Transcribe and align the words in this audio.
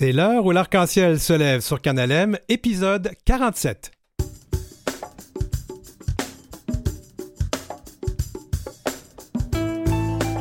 C'est 0.00 0.12
l'heure 0.12 0.46
où 0.46 0.52
l'arc-en-ciel 0.52 1.18
se 1.18 1.32
lève 1.32 1.60
sur 1.60 1.80
Canal 1.80 2.12
M, 2.12 2.38
épisode 2.48 3.10
47. 3.24 3.90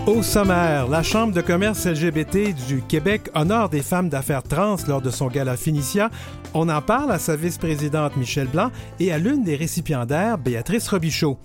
Au 0.06 0.22
sommaire, 0.22 0.88
la 0.88 1.02
Chambre 1.02 1.34
de 1.34 1.42
commerce 1.42 1.88
LGBT 1.88 2.54
du 2.68 2.84
Québec 2.84 3.32
honore 3.34 3.70
des 3.70 3.82
femmes 3.82 4.10
d'affaires 4.10 4.44
trans 4.44 4.76
lors 4.88 5.02
de 5.02 5.10
son 5.10 5.26
gala 5.26 5.58
Finicia. 5.58 6.12
On 6.54 6.70
en 6.70 6.84
parle 6.84 7.12
à 7.12 7.18
sa 7.18 7.36
vice-présidente 7.36 8.16
Michel 8.16 8.46
Blanc 8.46 8.70
et 9.00 9.12
à 9.12 9.18
l'une 9.18 9.44
des 9.44 9.56
récipiendaires, 9.56 10.38
Béatrice 10.38 10.88
Robichaud. 10.88 11.40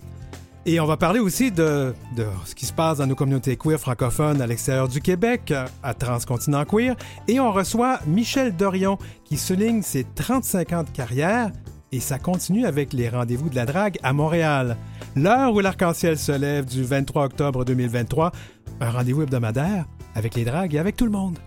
Et 0.64 0.79
on 0.79 0.86
va 0.86 0.96
parler 0.96 1.18
aussi 1.18 1.50
de, 1.50 1.92
ce 2.44 2.54
qui 2.54 2.66
se 2.66 2.72
passe 2.72 2.98
dans 2.98 3.06
nos 3.06 3.16
communautés 3.16 3.56
queer 3.56 3.80
francophones 3.80 4.40
à 4.40 4.46
l'extérieur 4.46 4.86
du 4.86 5.00
Québec, 5.00 5.52
à 5.82 5.94
Transcontinent 5.94 6.64
Queer. 6.64 6.94
Et 7.26 7.40
on 7.40 7.50
reçoit 7.50 7.98
Michel 8.06 8.54
Dorion 8.54 8.96
qui 9.25 9.39
souligne 9.39 9.82
ses 9.82 10.04
35 10.14 10.72
ans 10.72 10.84
de 10.84 10.90
carrière 10.90 11.50
et 11.90 11.98
ça 11.98 12.20
continue 12.20 12.64
avec 12.64 12.93
les 12.93 13.08
rendez-vous 13.08 13.50
de 13.50 13.56
la 13.56 13.67
drague 13.67 13.98
à 14.04 14.12
Montréal. 14.12 14.76
L'heure 15.17 15.53
où 15.53 15.58
l'arc-en-ciel 15.58 16.17
se 16.17 16.32
lève 16.32 16.64
du 16.64 16.84
23 16.84 17.25
octobre 17.25 17.64
2023, 17.64 18.31
un 18.81 18.90
rendez-vous 18.90 19.22
hebdomadaire 19.22 19.86
avec 20.14 20.36
les 20.36 20.44
dragues 20.44 20.75
et 20.75 20.79
avec 20.79 20.96
tout 20.96 21.04
le 21.04 21.11
monde. 21.11 21.39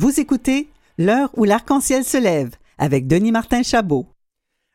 Vous 0.00 0.20
écoutez 0.20 0.68
L'heure 0.96 1.36
où 1.36 1.42
l'arc-en-ciel 1.42 2.04
se 2.04 2.18
lève 2.18 2.54
avec 2.78 3.08
Denis 3.08 3.32
Martin 3.32 3.64
Chabot. 3.64 4.06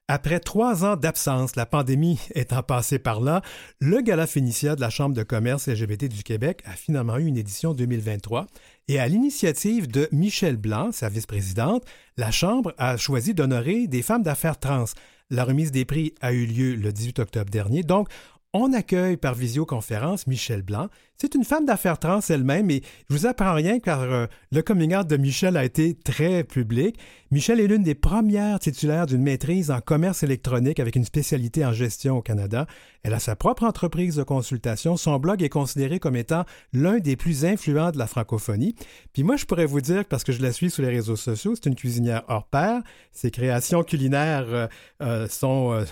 Après 0.10 0.42
trois 0.42 0.84
ans 0.84 0.98
d'absence, 0.98 1.56
la 1.56 1.66
pandémie 1.66 2.20
étant 2.36 2.62
passée 2.62 3.00
par 3.00 3.22
là, 3.22 3.42
le 3.80 4.02
Gala 4.02 4.28
Phénicia 4.28 4.76
de 4.76 4.82
la 4.82 4.90
Chambre 4.90 5.16
de 5.16 5.24
commerce 5.24 5.70
LGBT 5.70 6.10
du 6.10 6.24
Québec 6.24 6.62
a 6.66 6.72
finalement 6.72 7.18
eu 7.20 7.26
une 7.26 7.38
édition 7.38 7.74
2023 7.74 8.48
et 8.90 9.00
à 9.00 9.08
l'initiative 9.08 9.88
de 9.88 10.10
Michel 10.12 10.58
Blanc, 10.58 10.92
sa 10.92 11.08
vice-présidente, 11.08 11.86
la 12.18 12.32
Chambre 12.32 12.74
a 12.78 12.98
choisi 12.98 13.34
d'honorer 13.34 13.88
des 13.88 14.02
femmes 14.02 14.24
d'affaires 14.24 14.60
trans. 14.60 14.84
La 15.30 15.46
remise 15.46 15.72
des 15.72 15.86
prix 15.86 16.14
a 16.20 16.34
eu 16.34 16.46
lieu 16.46 16.76
le 16.76 16.92
18 16.92 17.20
octobre 17.20 17.50
dernier, 17.50 17.84
donc 17.84 18.10
on 18.54 18.72
accueille 18.72 19.18
par 19.18 19.34
visioconférence 19.34 20.28
Michel 20.28 20.62
Blanc. 20.62 20.88
C'est 21.18 21.34
une 21.34 21.44
femme 21.44 21.66
d'affaires 21.66 21.98
trans 21.98 22.20
elle-même 22.30 22.70
et 22.70 22.84
je 23.10 23.16
vous 23.16 23.26
apprends 23.26 23.54
rien 23.54 23.80
car 23.80 24.02
euh, 24.02 24.28
le 24.52 24.62
coming 24.62 24.96
out 24.96 25.08
de 25.08 25.18
Michel 25.18 25.58
a 25.58 25.66
été 25.66 25.96
très 25.96 26.44
public. 26.44 27.00
Michel 27.32 27.60
est 27.60 27.68
l'une 27.68 27.82
des 27.82 27.96
premières 27.96 28.60
titulaires 28.60 29.08
d'une 29.08 29.24
maîtrise 29.24 29.72
en 29.72 29.80
commerce 29.80 30.22
électronique 30.22 30.80
avec 30.80 30.96
une 30.96 31.06
spécialité 31.06 31.66
en 31.66 31.74
gestion 31.74 32.18
au 32.18 32.22
Canada. 32.22 32.68
Elle 33.02 33.14
a 33.16 33.20
sa 33.20 33.36
propre 33.36 33.64
entreprise 33.64 34.18
de 34.18 34.24
consultation. 34.24 34.98
Son 34.98 35.18
blog 35.18 35.42
est 35.42 35.50
considéré 35.50 36.00
comme 36.00 36.16
étant 36.16 36.46
l'un 36.74 37.00
des 37.00 37.16
plus 37.16 37.46
influents 37.46 37.92
de 37.92 37.98
la 37.98 38.06
francophonie. 38.06 38.76
Puis 39.14 39.24
moi, 39.24 39.36
je 39.36 39.46
pourrais 39.46 39.66
vous 39.66 39.82
dire, 39.82 40.06
parce 40.06 40.24
que 40.24 40.32
je 40.32 40.42
la 40.42 40.52
suis 40.52 40.70
sur 40.70 40.84
les 40.84 40.90
réseaux 40.90 41.16
sociaux, 41.16 41.56
c'est 41.56 41.68
une 41.68 41.76
cuisinière 41.76 42.24
hors 42.28 42.46
pair. 42.46 42.82
Ses 43.12 43.32
créations 43.32 43.84
culinaires 43.84 44.46
euh, 44.48 44.68
euh, 45.02 45.28
sont 45.28 45.84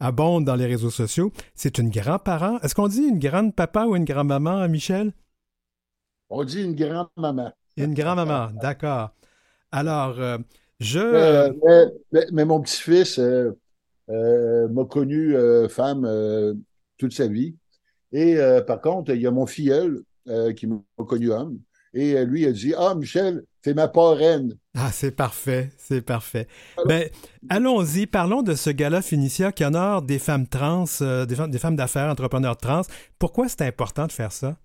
abonde 0.00 0.44
dans 0.44 0.56
les 0.56 0.66
réseaux 0.66 0.90
sociaux. 0.90 1.30
C'est 1.54 1.78
une 1.78 1.90
grand-parent. 1.90 2.58
Est-ce 2.60 2.74
qu'on 2.74 2.88
dit 2.88 3.02
une 3.02 3.18
grande-papa 3.18 3.84
ou 3.84 3.94
une 3.94 4.04
grand-maman, 4.04 4.66
Michel? 4.68 5.12
On 6.30 6.44
dit 6.44 6.62
une 6.62 6.74
grand-maman. 6.74 7.52
Une 7.76 7.94
grand-maman, 7.94 8.50
d'accord. 8.60 9.10
Alors, 9.72 10.18
euh, 10.18 10.38
je... 10.80 10.98
Euh, 10.98 11.86
mais, 12.32 12.44
mon 12.44 12.60
petit-fils 12.60 13.18
euh, 13.18 13.52
m'a 14.08 14.84
connu 14.84 15.34
femme 15.68 16.08
toute 16.98 17.12
sa 17.12 17.28
vie. 17.28 17.56
Et 18.12 18.36
par 18.66 18.80
contre, 18.80 19.12
il 19.14 19.20
y 19.20 19.26
a 19.26 19.30
mon 19.30 19.46
filleul 19.46 20.02
qui 20.56 20.66
m'a 20.66 20.80
connu 21.06 21.30
homme. 21.30 21.60
Et 21.92 22.24
lui 22.24 22.46
a 22.46 22.52
dit, 22.52 22.74
ah, 22.76 22.94
Michel, 22.94 23.44
c'est 23.62 23.74
ma 23.74 23.88
parraine. 23.88 24.56
Ah, 24.74 24.90
c'est 24.92 25.10
parfait, 25.10 25.70
c'est 25.76 26.00
parfait. 26.00 26.46
Ben, 26.86 27.08
allons-y, 27.48 28.06
parlons 28.06 28.42
de 28.42 28.54
ce 28.54 28.70
gala 28.70 29.02
Finicia 29.02 29.52
qui 29.52 29.64
honore 29.64 30.02
des 30.02 30.18
femmes 30.18 30.48
trans, 30.48 30.84
euh, 31.02 31.26
des, 31.26 31.34
femmes, 31.34 31.76
d'affaires, 31.76 32.10
entrepreneurs 32.10 32.56
trans. 32.56 32.82
Pourquoi 33.18 33.48
c'est 33.48 33.62
important 33.62 34.06
de 34.06 34.12
faire 34.12 34.32
ça? 34.32 34.58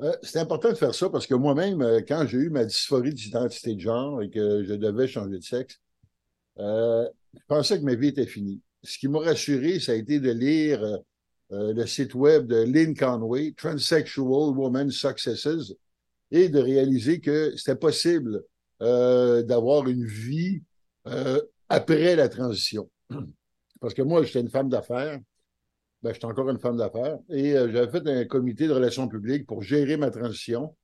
Euh, 0.00 0.12
c'est 0.22 0.40
important 0.40 0.70
de 0.70 0.74
faire 0.74 0.94
ça 0.94 1.10
parce 1.10 1.26
que 1.26 1.34
moi-même, 1.34 1.80
euh, 1.82 2.00
quand 2.06 2.26
j'ai 2.26 2.38
eu 2.38 2.50
ma 2.50 2.64
dysphorie 2.64 3.14
d'identité 3.14 3.76
de 3.76 3.80
genre 3.80 4.20
et 4.22 4.30
que 4.30 4.64
je 4.64 4.74
devais 4.74 5.06
changer 5.06 5.38
de 5.38 5.44
sexe, 5.44 5.78
je 6.56 7.08
pensais 7.46 7.78
que 7.78 7.84
ma 7.84 7.94
vie 7.94 8.08
était 8.08 8.26
finie. 8.26 8.60
Ce 8.82 8.98
qui 8.98 9.06
m'a 9.06 9.20
rassuré, 9.20 9.78
ça 9.78 9.92
a 9.92 9.94
été 9.94 10.18
de 10.18 10.30
lire 10.30 10.98
le 11.50 11.86
site 11.86 12.14
web 12.14 12.46
de 12.46 12.56
Lynn 12.56 12.96
Conway, 12.96 13.54
Transsexual 13.56 14.56
Woman 14.56 14.90
Successes, 14.90 15.72
et 16.32 16.48
de 16.48 16.58
réaliser 16.58 17.20
que 17.20 17.54
c'était 17.56 17.76
possible 17.76 18.42
euh, 18.80 19.42
d'avoir 19.42 19.86
une 19.86 20.04
vie 20.04 20.62
euh, 21.06 21.40
après 21.68 22.16
la 22.16 22.28
transition. 22.28 22.90
Parce 23.80 23.94
que 23.94 24.02
moi, 24.02 24.24
j'étais 24.24 24.40
une 24.40 24.48
femme 24.48 24.68
d'affaires. 24.68 25.20
Ben, 26.02 26.12
j'étais 26.12 26.24
encore 26.24 26.48
une 26.48 26.58
femme 26.58 26.78
d'affaires. 26.78 27.18
Et 27.28 27.56
euh, 27.56 27.70
j'avais 27.70 27.90
fait 27.90 28.08
un 28.08 28.24
comité 28.24 28.66
de 28.66 28.72
relations 28.72 29.06
publiques 29.08 29.46
pour 29.46 29.62
gérer 29.62 29.96
ma 29.98 30.10
transition. 30.10 30.74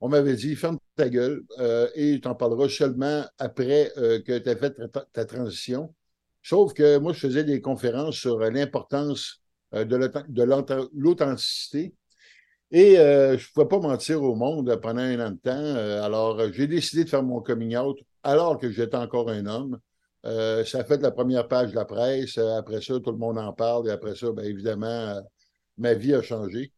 On 0.00 0.08
m'avait 0.08 0.34
dit, 0.34 0.54
ferme 0.56 0.78
ta 0.94 1.08
gueule 1.08 1.44
et 1.96 2.20
tu 2.20 2.28
en 2.28 2.34
parleras 2.36 2.68
seulement 2.68 3.24
après 3.36 3.90
que 3.96 4.38
tu 4.38 4.48
as 4.48 4.54
fait 4.54 4.76
ta, 5.12 5.24
transition. 5.24 5.92
Sauf 6.40 6.72
que 6.72 6.98
moi, 6.98 7.12
je 7.12 7.18
faisais 7.18 7.42
des 7.42 7.60
conférences 7.60 8.14
sur 8.14 8.38
l'importance 8.38 9.42
de 9.72 9.96
l'authenticité 10.94 11.94
et 12.70 12.98
euh, 12.98 13.38
je 13.38 13.48
ne 13.48 13.52
pouvais 13.52 13.68
pas 13.68 13.80
mentir 13.80 14.22
au 14.22 14.34
monde 14.34 14.74
pendant 14.82 15.00
un 15.00 15.26
an 15.26 15.30
de 15.30 15.36
temps. 15.36 15.50
Euh, 15.52 16.02
alors, 16.02 16.38
euh, 16.38 16.50
j'ai 16.52 16.66
décidé 16.66 17.04
de 17.04 17.08
faire 17.08 17.22
mon 17.22 17.40
coming 17.40 17.76
out 17.76 17.98
alors 18.22 18.58
que 18.58 18.70
j'étais 18.70 18.96
encore 18.96 19.30
un 19.30 19.46
homme. 19.46 19.78
ça 20.24 20.80
a 20.80 20.84
fait 20.84 21.00
la 21.00 21.10
première 21.10 21.48
page 21.48 21.70
de 21.70 21.76
la 21.76 21.86
presse. 21.86 22.36
après 22.38 22.82
ça, 22.82 23.00
tout 23.00 23.12
le 23.12 23.18
monde 23.18 23.38
en 23.38 23.52
parle. 23.52 23.88
Et 23.88 23.90
après 23.90 24.14
ça, 24.14 24.32
bien 24.32 24.44
évidemment, 24.44 25.22
ma 25.78 25.94
vie 25.94 26.14
a 26.14 26.22
changé. 26.22 26.72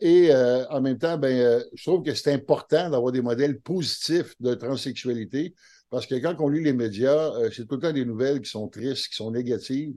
et 0.00 0.30
en 0.70 0.80
même 0.80 0.98
temps, 0.98 1.18
ben, 1.18 1.62
je 1.74 1.82
trouve 1.82 2.02
que 2.02 2.14
c'est 2.14 2.32
important 2.32 2.88
d'avoir 2.90 3.12
des 3.12 3.20
modèles 3.22 3.60
positifs 3.60 4.34
de 4.40 4.54
transsexualité 4.54 5.54
parce 5.90 6.06
que 6.06 6.14
quand 6.16 6.34
on 6.40 6.48
lit 6.48 6.64
les 6.64 6.72
médias, 6.72 7.32
c'est 7.52 7.66
tout 7.66 7.76
le 7.76 7.80
temps 7.82 7.92
des 7.92 8.04
nouvelles 8.04 8.40
qui 8.40 8.50
sont 8.50 8.68
tristes, 8.68 9.08
qui 9.08 9.16
sont 9.16 9.30
négatives. 9.30 9.94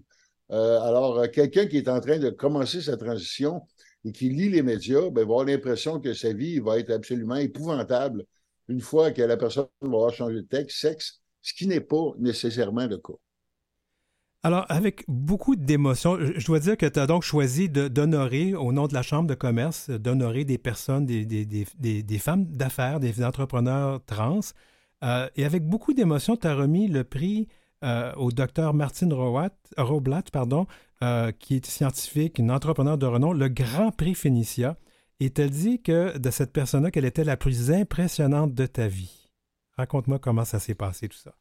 alors, 0.49 1.29
quelqu'un 1.31 1.67
qui 1.67 1.77
est 1.77 1.87
en 1.87 2.01
train 2.01 2.19
de 2.19 2.29
commencer 2.29 2.81
sa 2.81 2.97
transition, 2.97 3.61
et 4.05 4.11
qui 4.11 4.29
lit 4.29 4.49
les 4.49 4.61
médias, 4.63 5.09
ben, 5.09 5.15
va 5.15 5.21
avoir 5.21 5.45
l'impression 5.45 5.99
que 5.99 6.13
sa 6.13 6.33
vie 6.33 6.59
va 6.59 6.79
être 6.79 6.91
absolument 6.91 7.35
épouvantable 7.35 8.25
une 8.67 8.81
fois 8.81 9.11
que 9.11 9.21
la 9.21 9.37
personne 9.37 9.67
va 9.81 9.87
avoir 9.87 10.13
changé 10.13 10.35
de 10.35 10.41
texte, 10.41 10.77
sexe, 10.77 11.21
ce 11.41 11.53
qui 11.53 11.67
n'est 11.67 11.81
pas 11.81 12.13
nécessairement 12.19 12.87
le 12.87 12.97
cas. 12.97 13.13
Alors, 14.41 14.65
avec 14.69 15.03
beaucoup 15.09 15.57
d'émotion, 15.57 16.17
je 16.17 16.45
dois 16.45 16.59
dire 16.59 16.77
que 16.77 16.85
tu 16.85 16.97
as 16.97 17.07
donc 17.07 17.23
choisi 17.23 17.67
d'honorer, 17.67 18.53
au 18.53 18.71
nom 18.71 18.87
de 18.87 18.93
la 18.93 19.01
Chambre 19.01 19.27
de 19.27 19.33
commerce, 19.33 19.89
d'honorer 19.89 20.45
des 20.45 20.57
personnes, 20.57 21.05
des, 21.05 21.25
des, 21.25 21.45
des, 21.45 22.03
des 22.03 22.17
femmes 22.19 22.45
d'affaires, 22.45 23.01
des 23.01 23.21
entrepreneurs 23.23 24.03
trans. 24.05 24.39
Euh, 25.03 25.27
et 25.35 25.43
avec 25.43 25.67
beaucoup 25.67 25.93
d'émotion, 25.93 26.37
tu 26.37 26.47
as 26.47 26.55
remis 26.55 26.87
le 26.87 27.03
prix 27.03 27.49
euh, 27.83 28.11
au 28.15 28.31
docteur 28.31 28.73
Martine 28.73 29.13
Roblat, 29.13 30.23
pardon, 30.33 30.67
euh, 31.01 31.31
qui 31.31 31.55
est 31.55 31.65
scientifique, 31.65 32.37
une 32.37 32.51
entrepreneur 32.51 32.97
de 32.97 33.05
renom, 33.05 33.31
le 33.31 33.47
Grand 33.47 33.91
Prix 33.91 34.15
Phénicia. 34.15 34.77
Et 35.21 35.31
elle 35.37 35.49
dit 35.49 35.81
que 35.81 36.17
de 36.17 36.29
cette 36.29 36.51
personne-là, 36.51 36.91
qu'elle 36.91 37.05
était 37.05 37.23
la 37.23 37.37
plus 37.37 37.71
impressionnante 37.71 38.53
de 38.53 38.65
ta 38.65 38.87
vie. 38.87 39.29
Raconte-moi 39.77 40.19
comment 40.19 40.43
ça 40.43 40.59
s'est 40.59 40.75
passé 40.75 41.07
tout 41.07 41.17
ça. 41.17 41.33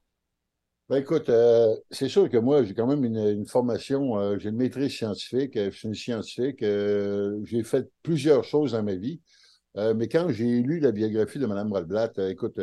Ben 0.88 0.96
écoute, 0.96 1.28
euh, 1.28 1.76
c'est 1.90 2.08
sûr 2.08 2.30
que 2.30 2.38
moi, 2.38 2.62
j'ai 2.62 2.72
quand 2.72 2.86
même 2.86 3.04
une, 3.04 3.46
formation, 3.46 4.38
j'ai 4.38 4.48
une 4.50 4.56
maîtrise 4.56 4.92
scientifique, 4.92 5.52
je 5.54 5.70
suis 5.70 5.88
une 5.88 5.94
scientifique, 5.94 6.60
j'ai 6.60 7.62
fait 7.64 7.90
plusieurs 8.02 8.44
choses 8.44 8.72
dans 8.72 8.82
ma 8.82 8.94
vie. 8.94 9.20
mais 9.74 10.08
quand 10.08 10.30
j'ai 10.30 10.62
lu 10.62 10.78
la 10.78 10.92
biographie 10.92 11.38
de 11.38 11.46
Mme 11.46 11.72
Roblat, 11.72 12.12
écoute, 12.30 12.58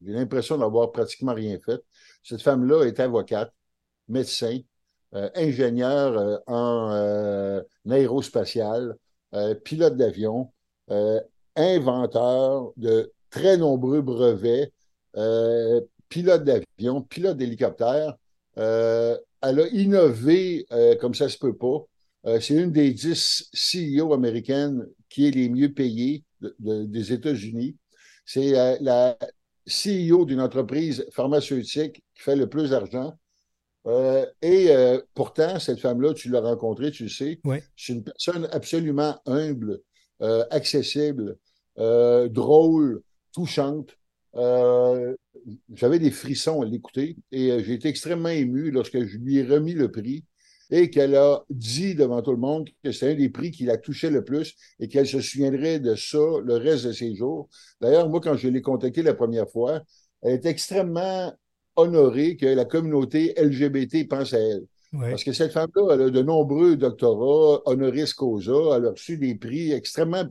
j'ai 0.00 0.12
l'impression 0.12 0.58
d'avoir 0.58 0.92
pratiquement 0.92 1.34
rien 1.34 1.58
fait. 1.64 1.82
Cette 2.26 2.42
femme-là 2.42 2.84
est 2.86 2.98
avocate, 2.98 3.52
médecin, 4.08 4.58
euh, 5.14 5.30
ingénieur 5.36 6.18
euh, 6.18 6.36
en 6.48 6.90
euh, 6.92 7.62
aérospatial, 7.88 8.96
pilote 9.64 9.96
d'avion, 9.96 10.50
inventeur 11.56 12.72
de 12.76 13.12
très 13.28 13.58
nombreux 13.58 14.00
brevets, 14.00 14.72
pilote 16.08 16.42
d'avion, 16.42 17.02
pilote 17.02 17.36
d'hélicoptère. 17.36 18.16
elle 18.56 19.20
a 19.42 19.68
innové 19.72 20.66
comme 21.02 21.14
ça 21.14 21.28
se 21.28 21.36
peut 21.36 21.54
pas. 21.54 22.40
c'est 22.40 22.54
une 22.54 22.72
des 22.72 22.92
dix 22.92 23.50
CEO 23.52 24.14
américaines 24.14 24.86
qui 25.10 25.28
est 25.28 25.32
les 25.32 25.50
mieux 25.50 25.74
payées 25.74 26.24
des 26.60 27.12
États-Unis. 27.12 27.76
C'est 28.24 28.78
la 28.80 29.18
CEO 29.66 30.24
d'une 30.24 30.40
entreprise 30.40 31.06
pharmaceutique 31.10 32.04
qui 32.14 32.22
fait 32.22 32.36
le 32.36 32.48
plus 32.48 32.70
d'argent. 32.70 33.14
Euh, 33.86 34.26
et 34.42 34.70
euh, 34.70 35.00
pourtant, 35.14 35.58
cette 35.58 35.80
femme-là, 35.80 36.12
tu 36.14 36.28
l'as 36.28 36.40
rencontrée, 36.40 36.90
tu 36.90 37.04
le 37.04 37.08
sais, 37.08 37.40
c'est 37.76 37.92
une 37.92 38.04
personne 38.04 38.48
absolument 38.50 39.18
humble, 39.26 39.80
euh, 40.22 40.44
accessible, 40.50 41.36
drôle, 41.76 43.02
touchante. 43.32 43.96
J'avais 44.34 45.98
des 45.98 46.10
frissons 46.10 46.62
à 46.62 46.64
l'écouter 46.64 47.16
et 47.30 47.62
j'ai 47.62 47.74
été 47.74 47.88
extrêmement 47.88 48.30
ému 48.30 48.70
lorsque 48.70 49.04
je 49.04 49.18
lui 49.18 49.38
ai 49.38 49.44
remis 49.44 49.74
le 49.74 49.90
prix 49.90 50.24
et 50.70 50.90
qu'elle 50.90 51.14
a 51.14 51.44
dit 51.50 51.94
devant 51.94 52.22
tout 52.22 52.32
le 52.32 52.38
monde 52.38 52.68
que 52.82 52.92
c'est 52.92 53.12
un 53.12 53.14
des 53.14 53.28
prix 53.28 53.50
qui 53.50 53.64
la 53.64 53.76
touchait 53.76 54.10
le 54.10 54.24
plus 54.24 54.54
et 54.80 54.88
qu'elle 54.88 55.06
se 55.06 55.20
souviendrait 55.20 55.78
de 55.78 55.94
ça 55.94 56.18
le 56.44 56.56
reste 56.56 56.86
de 56.86 56.92
ses 56.92 57.14
jours. 57.14 57.48
D'ailleurs, 57.80 58.08
moi, 58.08 58.20
quand 58.20 58.36
je 58.36 58.48
l'ai 58.48 58.62
contactée 58.62 59.02
la 59.02 59.14
première 59.14 59.48
fois, 59.48 59.82
elle 60.22 60.34
est 60.34 60.46
extrêmement 60.46 61.32
honorée 61.76 62.36
que 62.36 62.46
la 62.46 62.64
communauté 62.64 63.34
LGBT 63.36 64.08
pense 64.08 64.32
à 64.32 64.38
elle. 64.38 64.64
Parce 64.92 65.24
que 65.24 65.32
cette 65.32 65.52
femme-là, 65.52 65.94
elle 65.94 66.02
a 66.02 66.10
de 66.10 66.22
nombreux 66.22 66.76
doctorats 66.76 67.60
honoris 67.66 68.14
causa, 68.14 68.76
elle 68.76 68.86
a 68.86 68.90
reçu 68.90 69.18
des 69.18 69.34
prix 69.34 69.72
extrêmement 69.72 70.24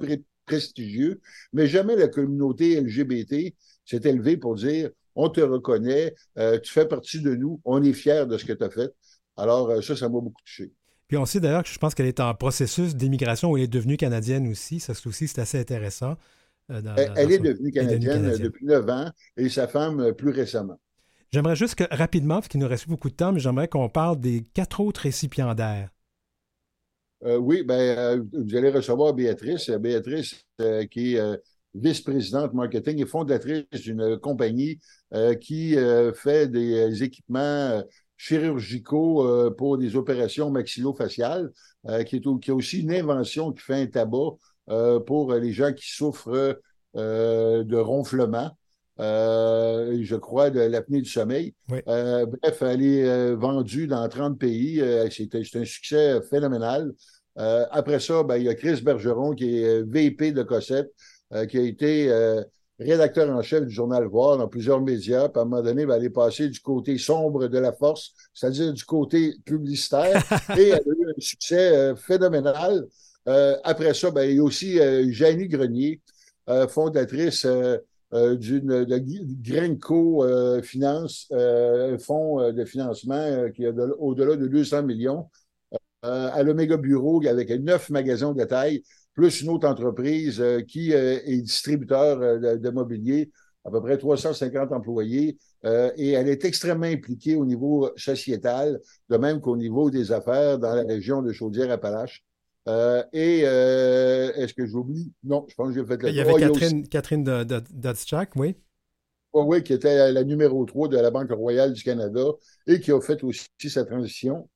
prestigieux, 0.46 1.22
mais 1.54 1.68
jamais 1.68 1.96
la 1.96 2.08
communauté 2.08 2.80
LGBT 2.82 3.54
s'est 3.86 4.02
élevée 4.04 4.38
pour 4.38 4.56
dire 4.56 4.90
on 5.16 5.30
te 5.30 5.42
reconnaît, 5.42 6.14
euh, 6.38 6.60
tu 6.60 6.72
fais 6.74 6.86
partie 6.88 7.22
de 7.22 7.36
nous, 7.36 7.62
on 7.64 7.82
est 7.84 7.94
fiers 7.94 8.26
de 8.28 8.38
ce 8.38 8.46
que 8.46 8.54
tu 8.54 8.64
as 8.64 8.70
fait. 8.70 8.92
Alors, 9.38 9.70
euh, 9.70 9.82
ça, 9.82 9.96
ça 9.96 10.08
m'a 10.08 10.20
beaucoup 10.20 10.42
touché. 10.42 10.72
Puis 11.08 11.18
on 11.18 11.26
sait 11.26 11.40
d'ailleurs 11.40 11.64
que 11.64 11.70
je 11.70 11.78
pense 11.78 11.94
qu'elle 11.94 12.08
est 12.08 12.20
en 12.20 12.34
processus 12.34 12.96
d'immigration 12.96 13.52
où 13.52 13.58
elle 13.58 13.64
est 13.64 13.68
devenue 13.68 13.98
canadienne 13.98 14.48
aussi. 14.48 14.80
Ça 14.80 14.94
aussi, 15.06 15.28
c'est 15.28 15.40
assez 15.40 15.60
intéressant. 15.60 16.16
Euh, 16.72 16.82
elle, 17.16 17.32
est 17.32 17.40
devenue 17.40 17.72
canadienne, 17.72 18.38
depuis 18.40 18.66
neuf 18.66 18.90
ans 18.90 19.12
et 19.38 19.50
sa 19.50 19.68
femme 19.68 20.00
euh, 20.00 20.14
plus 20.14 20.32
récemment. 20.32 20.80
J'aimerais 21.32 21.56
juste 21.56 21.76
que 21.76 21.84
rapidement, 21.92 22.36
parce 22.36 22.48
qu'il 22.48 22.60
nous 22.60 22.68
reste 22.68 22.88
beaucoup 22.88 23.10
de 23.10 23.16
temps, 23.16 23.32
mais 23.32 23.40
j'aimerais 23.40 23.68
qu'on 23.68 23.90
parle 23.90 24.20
des 24.20 24.42
quatre 24.54 24.80
autres 24.80 25.02
récipiendaires. 25.02 25.90
oui, 27.22 27.64
ben, 27.64 28.26
vous 28.32 28.56
allez 28.56 28.72
recevoir 28.72 29.14
Béatrice. 29.14 29.70
Béatrice, 29.70 30.46
qui 30.90 31.16
est 31.16 31.42
vice-présidente 31.74 32.54
marketing 32.54 33.02
et 33.02 33.06
fondatrice 33.06 33.66
d'une 33.74 34.18
compagnie 34.18 34.80
qui 35.42 35.76
fait 36.16 36.48
des 36.48 37.04
équipements 37.04 37.84
chirurgicaux 38.18 39.28
euh, 39.28 39.52
pour 39.52 39.78
des 39.78 39.96
opérations 39.96 40.50
maxillofaciales, 40.50 41.52
euh, 41.88 42.04
qui, 42.04 42.18
est, 42.18 42.40
qui 42.40 42.52
aussi 42.52 42.82
une 42.82 42.94
invention 42.94 43.52
qui 43.52 43.62
fait 43.62 43.82
un 43.82 43.88
tabac 43.88 44.38
euh, 44.70 45.00
pour 45.00 45.34
les 45.34 45.52
gens 45.52 45.74
qui 45.74 45.90
souffrent 45.90 46.60
de 46.94 47.76
ronflement. 47.76 48.52
je 48.98 50.16
crois, 50.16 50.50
de 50.50 50.62
l'apnée 50.62 51.02
du 51.02 51.10
sommeil. 51.10 51.54
bref, 51.68 52.62
elle 52.62 52.82
est 52.82 53.36
vendue 53.36 53.88
dans 53.88 54.08
30 54.08 54.40
pays. 54.40 54.82
c'est 55.12 55.58
un 55.58 55.66
succès 55.66 56.22
phénoménal. 56.30 56.94
après 57.36 58.00
ça, 58.00 58.24
ben, 58.24 58.38
il 58.38 58.44
y 58.44 58.50
a 58.50 58.56
Chris 58.56 58.82
Bergeron, 58.82 59.36
qui 59.36 59.62
est 59.62 59.84
VP 59.84 60.32
de 60.32 60.44
Cossette, 60.44 60.90
qui 61.50 61.58
a 61.58 61.62
été 61.64 62.10
rédacteur 62.80 63.30
en 63.30 63.42
chef 63.42 63.66
du 63.66 63.74
journal 63.74 64.06
Voir 64.06 64.38
dans 64.38 64.48
plusieurs 64.48 64.82
médias. 64.82 65.30
Puis 65.30 65.40
à 65.40 65.44
un 65.44 65.46
moment 65.46 65.62
donné, 65.62 65.86
ben, 65.86 65.96
elle 65.96 66.06
est 66.06 66.10
passée 66.10 66.50
du 66.50 66.60
côté 66.60 66.98
sombre 66.98 67.48
de 67.48 67.58
la 67.58 67.74
force, 67.74 68.14
c'est-à-dire 68.34 68.74
du 68.74 68.84
côté 68.84 69.36
publicitaire, 69.46 70.22
et 70.58 70.70
elle 70.70 70.74
a 70.74 70.78
eu 70.78 71.10
un 71.10 71.20
succès 71.20 71.76
euh, 71.76 71.96
phénoménal. 71.96 72.86
Euh, 73.28 73.58
après 73.64 73.94
ça, 73.94 74.12
ben, 74.12 74.30
il 74.30 74.38
y 74.38 74.40
a 74.40 74.44
aussi 74.44 74.80
euh, 74.80 75.06
Janie 75.12 75.48
Grenier, 75.48 76.02
fondatrice 76.70 77.48
d'une 78.12 78.86
de 78.86 79.42
Grenco 79.42 80.24
Finance, 80.62 81.28
un 81.32 81.98
fonds 81.98 82.52
de 82.52 82.66
financement 82.66 83.50
qui 83.50 83.66
a 83.66 83.72
au-delà 83.98 84.36
de 84.36 84.48
200 84.48 84.84
millions. 84.84 85.28
à 86.04 86.44
l'Omega 86.44 86.78
Bureau 86.78 87.20
avec 87.26 87.50
neuf 87.50 87.90
magasins 87.90 88.34
de 88.34 88.44
taille 88.44 88.84
plus 89.16 89.42
une 89.42 89.50
autre 89.50 89.68
entreprise 89.68 90.40
euh, 90.42 90.62
qui 90.62 90.94
euh, 90.94 91.20
est 91.26 91.42
distributeur 91.42 92.22
euh, 92.22 92.58
de, 92.58 92.70
mobilier, 92.70 93.32
à 93.64 93.72
peu 93.72 93.82
près 93.82 93.98
350 93.98 94.72
employés, 94.74 95.38
et 95.98 96.12
elle 96.12 96.30
est 96.30 96.46
extrêmement 96.46 96.86
impliquée 96.86 97.36
au 97.36 97.44
niveau 97.44 97.90
sociétal, 97.98 98.80
de 99.10 99.18
même 99.18 99.42
qu'au 99.42 99.58
niveau 99.58 99.90
des 99.90 100.12
affaires 100.12 100.60
dans 100.60 100.76
la 100.76 100.84
région 100.84 101.24
de 101.24 101.32
Chaudière-Appalaches. 101.32 102.24
et 103.12 103.40
est-ce 103.40 104.54
que 104.54 104.68
j'oublie? 104.68 105.12
Non, 105.24 105.48
je 105.50 105.56
pense 105.56 105.70
que 105.70 105.74
j'ai 105.74 105.86
fait 105.88 106.04
la 106.04 106.10
Il 106.12 106.16
y 106.16 106.20
avait 106.20 106.36
Catherine, 106.36 106.88
Catherine 106.88 107.24
oui. 108.36 108.56
oui, 109.34 109.64
qui 109.64 109.74
était 109.74 110.12
la 110.12 110.24
numéro 110.24 110.64
3 110.64 110.88
de 110.90 110.98
la 110.98 111.10
Banque 111.10 111.32
royale 111.32 111.74
du 111.74 111.82
Canada 111.82 112.26
et 112.68 112.80
qui 112.80 112.92
a 112.92 113.02
fait 113.02 113.24
aussi 113.24 113.48
sa 113.68 113.86
transition 113.86 114.48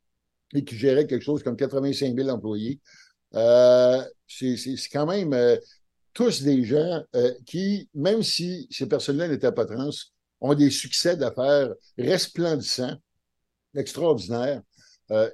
et 0.54 0.62
qui 0.62 0.76
gérait 0.76 1.08
quelque 1.08 1.24
chose 1.24 1.42
comme 1.42 1.56
85 1.56 2.14
000 2.14 2.28
employés. 2.28 2.78
Euh, 4.42 4.56
c'est 4.56 4.88
quand 4.92 5.06
même 5.06 5.32
euh, 5.32 5.56
tous 6.12 6.42
des 6.42 6.64
gens 6.64 7.02
euh, 7.14 7.32
qui, 7.46 7.88
même 7.94 8.22
si 8.22 8.66
ces 8.70 8.86
personnes-là 8.86 9.28
n'étaient 9.28 9.52
pas 9.52 9.66
trans, 9.66 9.90
ont 10.40 10.54
des 10.54 10.70
succès 10.70 11.16
d'affaires 11.16 11.72
resplendissants, 11.98 12.96
extraordinaires, 13.74 14.62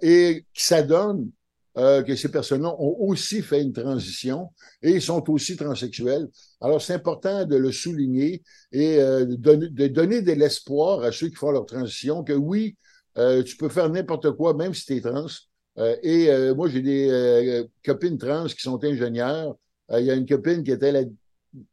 et 0.02 0.46
qui 0.54 0.64
s'adonnent 0.64 1.30
que 1.74 2.16
ces 2.16 2.30
personnes-là 2.30 2.74
ont 2.78 2.96
aussi 3.00 3.42
fait 3.42 3.62
une 3.62 3.74
transition 3.74 4.50
et 4.82 4.98
sont 4.98 5.22
aussi 5.30 5.54
transsexuels. 5.54 6.26
Alors, 6.60 6.80
c'est 6.80 6.94
important 6.94 7.44
de 7.44 7.56
le 7.56 7.70
souligner 7.70 8.42
et 8.72 8.96
de, 8.96 9.86
donner 9.88 10.22
de 10.22 10.32
l'espoir 10.32 11.02
à 11.02 11.12
ceux 11.12 11.28
qui 11.28 11.36
font 11.36 11.50
leur 11.50 11.66
transition 11.66 12.24
que 12.24 12.32
oui, 12.32 12.76
tu 13.14 13.56
peux 13.58 13.68
faire 13.68 13.90
n'importe 13.90 14.32
quoi, 14.32 14.54
même 14.54 14.74
si 14.74 14.86
tu 14.86 14.96
es 14.96 15.00
trans, 15.02 15.26
euh, 15.26 15.55
et 15.78 16.30
euh, 16.30 16.54
moi, 16.54 16.68
j'ai 16.68 16.80
des 16.80 17.08
euh, 17.10 17.64
copines 17.84 18.18
trans 18.18 18.46
qui 18.46 18.62
sont 18.62 18.82
ingénieurs. 18.82 19.56
Il 19.90 20.04
y 20.04 20.10
a 20.10 20.14
une 20.14 20.26
copine 20.26 20.64
qui 20.64 20.72
était 20.72 20.92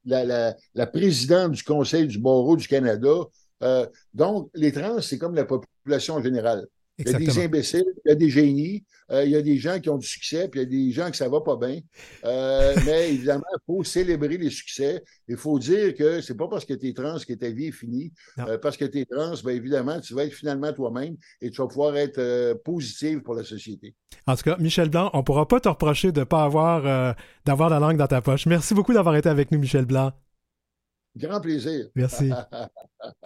la, 0.06 0.86
présidente 0.88 1.54
du 1.54 1.64
Conseil 1.64 2.08
du 2.08 2.20
barreau 2.20 2.56
du 2.56 2.68
Canada. 2.68 3.10
donc, 4.14 4.50
les 4.54 4.72
trans, 4.72 5.02
c'est 5.02 5.18
comme 5.18 5.36
la 5.36 5.46
population 5.46 6.22
générale. 6.22 6.68
Il 7.00 7.10
y 7.10 7.16
a 7.16 7.18
des 7.18 7.40
imbéciles, 7.40 7.86
il 8.06 8.10
y 8.10 8.12
a 8.12 8.16
des 8.16 8.30
génies, 8.30 8.84
euh, 9.12 9.26
il 9.26 9.32
y 9.32 9.36
a 9.36 9.42
des 9.42 9.58
gens 9.58 9.80
qui 9.80 9.90
ont 9.90 9.98
du 9.98 10.06
succès, 10.06 10.48
puis 10.48 10.62
il 10.62 10.64
y 10.64 10.66
a 10.66 10.70
des 10.70 10.92
gens 10.92 11.10
que 11.10 11.18
ça 11.18 11.28
va 11.28 11.42
pas 11.42 11.56
bien. 11.56 11.80
Euh, 12.24 12.76
mais 12.86 13.14
évidemment, 13.14 13.44
il 13.52 13.64
faut 13.66 13.84
célébrer 13.84 14.38
les 14.38 14.52
succès. 14.52 15.04
Il 15.28 15.38
faut 15.38 15.58
dire 15.58 15.96
que 15.96 16.22
c'est 16.22 16.36
pas 16.36 16.48
parce 16.48 16.66
que 16.66 16.74
tu 16.74 16.90
es 16.90 16.94
trans 16.94 17.18
que 17.18 17.34
ta 17.34 17.50
vie 17.50 17.68
est 17.68 17.72
finie. 17.72 18.12
Euh, 18.40 18.58
parce 18.60 18.78
que 18.78 18.86
tu 18.86 19.00
es 19.00 19.06
trans, 19.06 19.34
bien 19.44 19.54
évidemment, 19.54 20.00
tu 20.00 20.14
vas 20.14 20.26
être 20.26 20.34
finalement 20.34 20.72
toi-même 20.72 21.16
et 21.42 21.50
tu 21.50 21.62
vas 21.62 21.68
pouvoir 21.68 21.98
être 21.98 22.54
positive 22.64 23.22
pour 23.22 23.34
la 23.34 23.44
société. 23.44 23.96
En 24.28 24.36
tout 24.36 24.44
cas, 24.44 24.58
Michel 24.60 24.90
Blanc, 24.90 25.10
on 25.14 25.20
ne 25.20 25.24
pourra 25.24 25.48
pas 25.48 25.60
te 25.60 25.70
reprocher 25.70 26.12
de 26.12 26.20
ne 26.20 26.26
pas 26.26 26.44
avoir 26.44 27.16
d'avoir 27.46 27.70
la 27.70 27.80
langue 27.80 27.98
dans 27.98 28.08
ta 28.08 28.22
poche. 28.22 28.46
Merci 28.46 28.74
beaucoup 28.74 28.94
d'avoir 28.94 29.16
été 29.16 29.30
avec 29.30 29.52
nous, 29.52 29.60
Michel 29.60 29.86
Blanc. 29.86 30.12
Grand 31.16 31.42
plaisir. 31.42 31.88
Merci. 31.96 32.32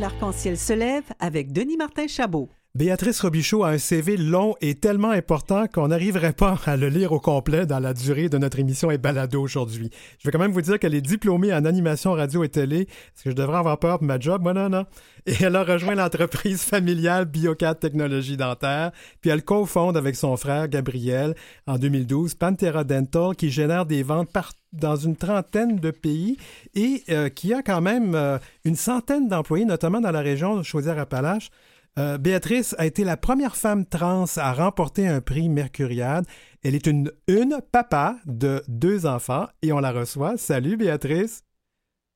l'arc-en-ciel 0.00 0.58
se 0.58 0.72
lève 0.72 1.04
avec 1.18 1.52
Denis 1.52 1.76
Martin 1.76 2.06
Chabot. 2.06 2.48
Béatrice 2.76 3.22
Robichaud 3.22 3.64
a 3.64 3.70
un 3.70 3.78
CV 3.78 4.18
long 4.18 4.54
et 4.60 4.74
tellement 4.74 5.10
important 5.10 5.66
qu'on 5.66 5.88
n'arriverait 5.88 6.34
pas 6.34 6.58
à 6.66 6.76
le 6.76 6.90
lire 6.90 7.12
au 7.12 7.20
complet 7.20 7.64
dans 7.64 7.78
la 7.78 7.94
durée 7.94 8.28
de 8.28 8.36
notre 8.36 8.58
émission 8.58 8.90
et 8.90 8.98
balado 8.98 9.40
aujourd'hui. 9.40 9.88
Je 10.18 10.28
vais 10.28 10.30
quand 10.30 10.38
même 10.38 10.52
vous 10.52 10.60
dire 10.60 10.78
qu'elle 10.78 10.94
est 10.94 11.00
diplômée 11.00 11.54
en 11.54 11.64
animation 11.64 12.12
radio 12.12 12.44
et 12.44 12.50
télé. 12.50 12.80
Est-ce 12.80 13.24
que 13.24 13.30
je 13.30 13.34
devrais 13.34 13.56
avoir 13.56 13.78
peur 13.78 14.00
de 14.00 14.04
ma 14.04 14.20
job? 14.20 14.42
Moi, 14.42 14.52
non, 14.52 14.68
non. 14.68 14.84
Et 15.24 15.32
elle 15.40 15.56
a 15.56 15.64
rejoint 15.64 15.94
l'entreprise 15.94 16.60
familiale 16.60 17.24
Biocat 17.24 17.76
Technologie 17.76 18.36
Dentaire, 18.36 18.92
puis 19.22 19.30
elle 19.30 19.42
cofonde 19.42 19.96
avec 19.96 20.14
son 20.14 20.36
frère 20.36 20.68
Gabriel 20.68 21.34
en 21.66 21.78
2012 21.78 22.34
Pantera 22.34 22.84
Dental 22.84 23.34
qui 23.36 23.48
génère 23.48 23.86
des 23.86 24.02
ventes 24.02 24.28
dans 24.74 24.96
une 24.96 25.16
trentaine 25.16 25.76
de 25.76 25.90
pays 25.90 26.36
et 26.74 27.02
euh, 27.08 27.30
qui 27.30 27.54
a 27.54 27.62
quand 27.62 27.80
même 27.80 28.14
euh, 28.14 28.38
une 28.66 28.76
centaine 28.76 29.28
d'employés, 29.28 29.64
notamment 29.64 30.02
dans 30.02 30.10
la 30.10 30.20
région 30.20 30.58
de 30.58 30.62
Chaudière-Appalaches. 30.62 31.50
Euh, 31.98 32.18
Béatrice 32.18 32.74
a 32.78 32.84
été 32.84 33.04
la 33.04 33.16
première 33.16 33.56
femme 33.56 33.86
trans 33.86 34.26
à 34.36 34.52
remporter 34.52 35.08
un 35.08 35.22
prix 35.22 35.48
Mercuriade. 35.48 36.26
Elle 36.62 36.74
est 36.74 36.86
une, 36.86 37.10
une 37.26 37.58
papa 37.72 38.16
de 38.26 38.62
deux 38.68 39.06
enfants 39.06 39.46
et 39.62 39.72
on 39.72 39.80
la 39.80 39.92
reçoit. 39.92 40.36
Salut 40.36 40.76
Béatrice. 40.76 41.42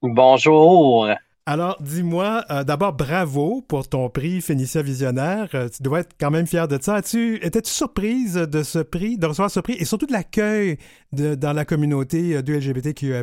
Bonjour. 0.02 1.08
Alors, 1.46 1.78
dis-moi, 1.80 2.44
euh, 2.50 2.62
d'abord, 2.62 2.92
bravo 2.92 3.62
pour 3.62 3.88
ton 3.88 4.10
prix 4.10 4.42
Phénicia 4.42 4.82
Visionnaire. 4.82 5.48
Euh, 5.54 5.70
tu 5.70 5.82
dois 5.82 6.00
être 6.00 6.14
quand 6.20 6.30
même 6.30 6.46
fier 6.46 6.68
de 6.68 6.78
ça. 6.80 6.96
As-tu, 6.96 7.36
étais-tu 7.42 7.70
surprise 7.70 8.34
de 8.34 8.62
ce 8.62 8.80
prix, 8.80 9.16
de 9.16 9.26
recevoir 9.26 9.50
ce 9.50 9.60
prix 9.60 9.76
et 9.78 9.86
surtout 9.86 10.06
de 10.06 10.12
l'accueil 10.12 10.76
dans 11.12 11.54
la 11.54 11.64
communauté 11.64 12.42
de 12.42 12.52
LGBTQIA+. 12.52 13.22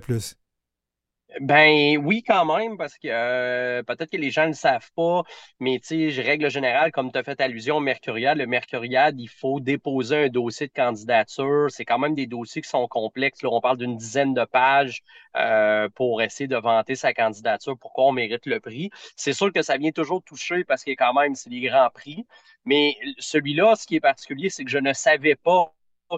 Ben 1.40 1.98
oui, 2.04 2.24
quand 2.24 2.46
même, 2.46 2.78
parce 2.78 2.98
que 2.98 3.08
euh, 3.10 3.84
peut-être 3.84 4.10
que 4.10 4.18
les 4.18 4.32
gens 4.32 4.44
ne 4.44 4.48
le 4.48 4.54
savent 4.54 4.90
pas, 4.96 5.22
mais 5.60 5.80
tu 5.80 6.12
sais, 6.12 6.22
règle 6.22 6.50
générale, 6.50 6.92
comme 6.92 7.12
tu 7.12 7.18
as 7.20 7.24
fait 7.24 7.40
allusion 7.42 7.78
au 7.78 7.80
Mercurial, 7.80 8.40
le 8.40 8.48
Mercurial, 8.48 9.14
il 9.20 9.28
faut 9.28 9.60
déposer 9.60 10.16
un 10.26 10.30
dossier 10.30 10.68
de 10.68 10.74
candidature. 10.74 11.68
C'est 11.70 11.86
quand 11.86 12.00
même 12.00 12.16
des 12.16 12.26
dossiers 12.26 12.64
qui 12.64 12.70
sont 12.70 12.88
complexes. 12.88 13.44
Là, 13.44 13.50
on 13.52 13.62
parle 13.62 13.78
d'une 13.78 13.98
dizaine 13.98 14.34
de 14.34 14.46
pages 14.46 15.04
euh, 15.36 15.88
pour 15.90 16.24
essayer 16.24 16.48
de 16.48 16.56
vanter 16.58 16.96
sa 16.96 17.14
candidature, 17.14 17.78
pourquoi 17.78 18.06
on 18.06 18.12
mérite 18.14 18.48
le 18.48 18.60
prix. 18.60 18.90
C'est 19.16 19.34
sûr 19.34 19.52
que 19.54 19.62
ça 19.62 19.78
vient 19.78 19.92
toujours 19.92 20.24
toucher 20.24 20.64
parce 20.64 20.84
que 20.84 20.92
quand 20.92 21.14
même, 21.14 21.36
c'est 21.36 21.50
des 21.52 21.62
grands 21.62 21.90
prix. 21.92 22.26
Mais 22.66 22.96
celui-là, 23.20 23.76
ce 23.76 23.86
qui 23.86 23.96
est 23.96 24.00
particulier, 24.00 24.50
c'est 24.50 24.64
que 24.64 24.72
je 24.72 24.80
ne 24.80 24.94
savais 24.94 25.36
pas 25.36 25.72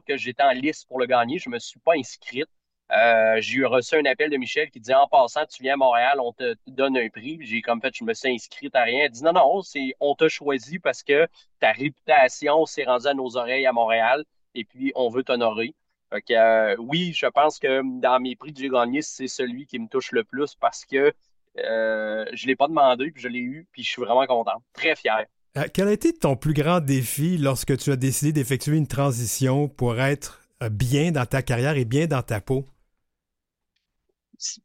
que 0.07 0.15
j'étais 0.17 0.43
en 0.43 0.51
liste 0.51 0.87
pour 0.87 0.99
le 0.99 1.07
gagner. 1.07 1.39
Je 1.39 1.49
ne 1.49 1.55
me 1.55 1.59
suis 1.59 1.79
pas 1.79 1.93
inscrite. 1.97 2.47
Euh, 2.91 3.37
j'ai 3.39 3.63
reçu 3.65 3.95
un 3.95 4.05
appel 4.05 4.31
de 4.31 4.37
Michel 4.37 4.71
qui 4.71 4.79
disait 4.79 4.95
en 4.95 5.07
passant, 5.07 5.45
tu 5.45 5.61
viens 5.61 5.73
à 5.73 5.77
Montréal, 5.77 6.19
on 6.19 6.33
te 6.33 6.55
donne 6.67 6.97
un 6.97 7.07
prix. 7.09 7.37
J'ai 7.41 7.61
comme 7.61 7.81
fait, 7.81 7.93
je 7.95 8.03
me 8.03 8.13
suis 8.13 8.29
inscrit 8.29 8.69
à 8.73 8.81
rien. 8.81 9.01
Elle 9.03 9.11
dit 9.11 9.23
non, 9.23 9.33
non, 9.33 9.61
c'est 9.61 9.93
on 9.99 10.15
t'a 10.15 10.27
choisi 10.27 10.79
parce 10.79 11.03
que 11.03 11.27
ta 11.59 11.71
réputation 11.71 12.65
s'est 12.65 12.85
rendue 12.85 13.07
à 13.07 13.13
nos 13.13 13.37
oreilles 13.37 13.67
à 13.67 13.73
Montréal 13.73 14.23
et 14.55 14.65
puis 14.65 14.91
on 14.95 15.09
veut 15.09 15.23
t'honorer. 15.23 15.75
Fait 16.11 16.35
euh, 16.35 16.75
oui, 16.79 17.13
je 17.15 17.27
pense 17.27 17.59
que 17.59 17.81
dans 17.99 18.19
mes 18.19 18.35
prix 18.35 18.53
que 18.53 18.59
j'ai 18.59 18.69
gagnés, 18.69 19.03
c'est 19.03 19.27
celui 19.27 19.67
qui 19.67 19.77
me 19.77 19.87
touche 19.87 20.11
le 20.11 20.23
plus 20.23 20.55
parce 20.55 20.83
que 20.83 21.13
euh, 21.59 22.25
je 22.33 22.45
ne 22.45 22.47
l'ai 22.47 22.55
pas 22.55 22.67
demandé, 22.67 23.11
puis 23.11 23.21
je 23.21 23.27
l'ai 23.27 23.39
eu, 23.39 23.67
puis 23.71 23.83
je 23.83 23.89
suis 23.89 24.01
vraiment 24.01 24.25
content. 24.25 24.63
Très 24.73 24.95
fier. 24.95 25.25
quel 25.73 25.87
a 25.87 25.91
été 25.91 26.11
ton 26.13 26.35
plus 26.35 26.53
grand 26.53 26.79
défi 26.79 27.37
lorsque 27.37 27.77
tu 27.77 27.91
as 27.91 27.95
décidé 27.95 28.33
d'effectuer 28.33 28.77
une 28.77 28.87
transition 28.87 29.67
pour 29.67 29.99
être 29.99 30.41
bien 30.71 31.11
dans 31.11 31.25
ta 31.27 31.43
carrière 31.43 31.77
et 31.77 31.85
bien 31.85 32.07
dans 32.07 32.23
ta 32.23 32.41
peau? 32.41 32.65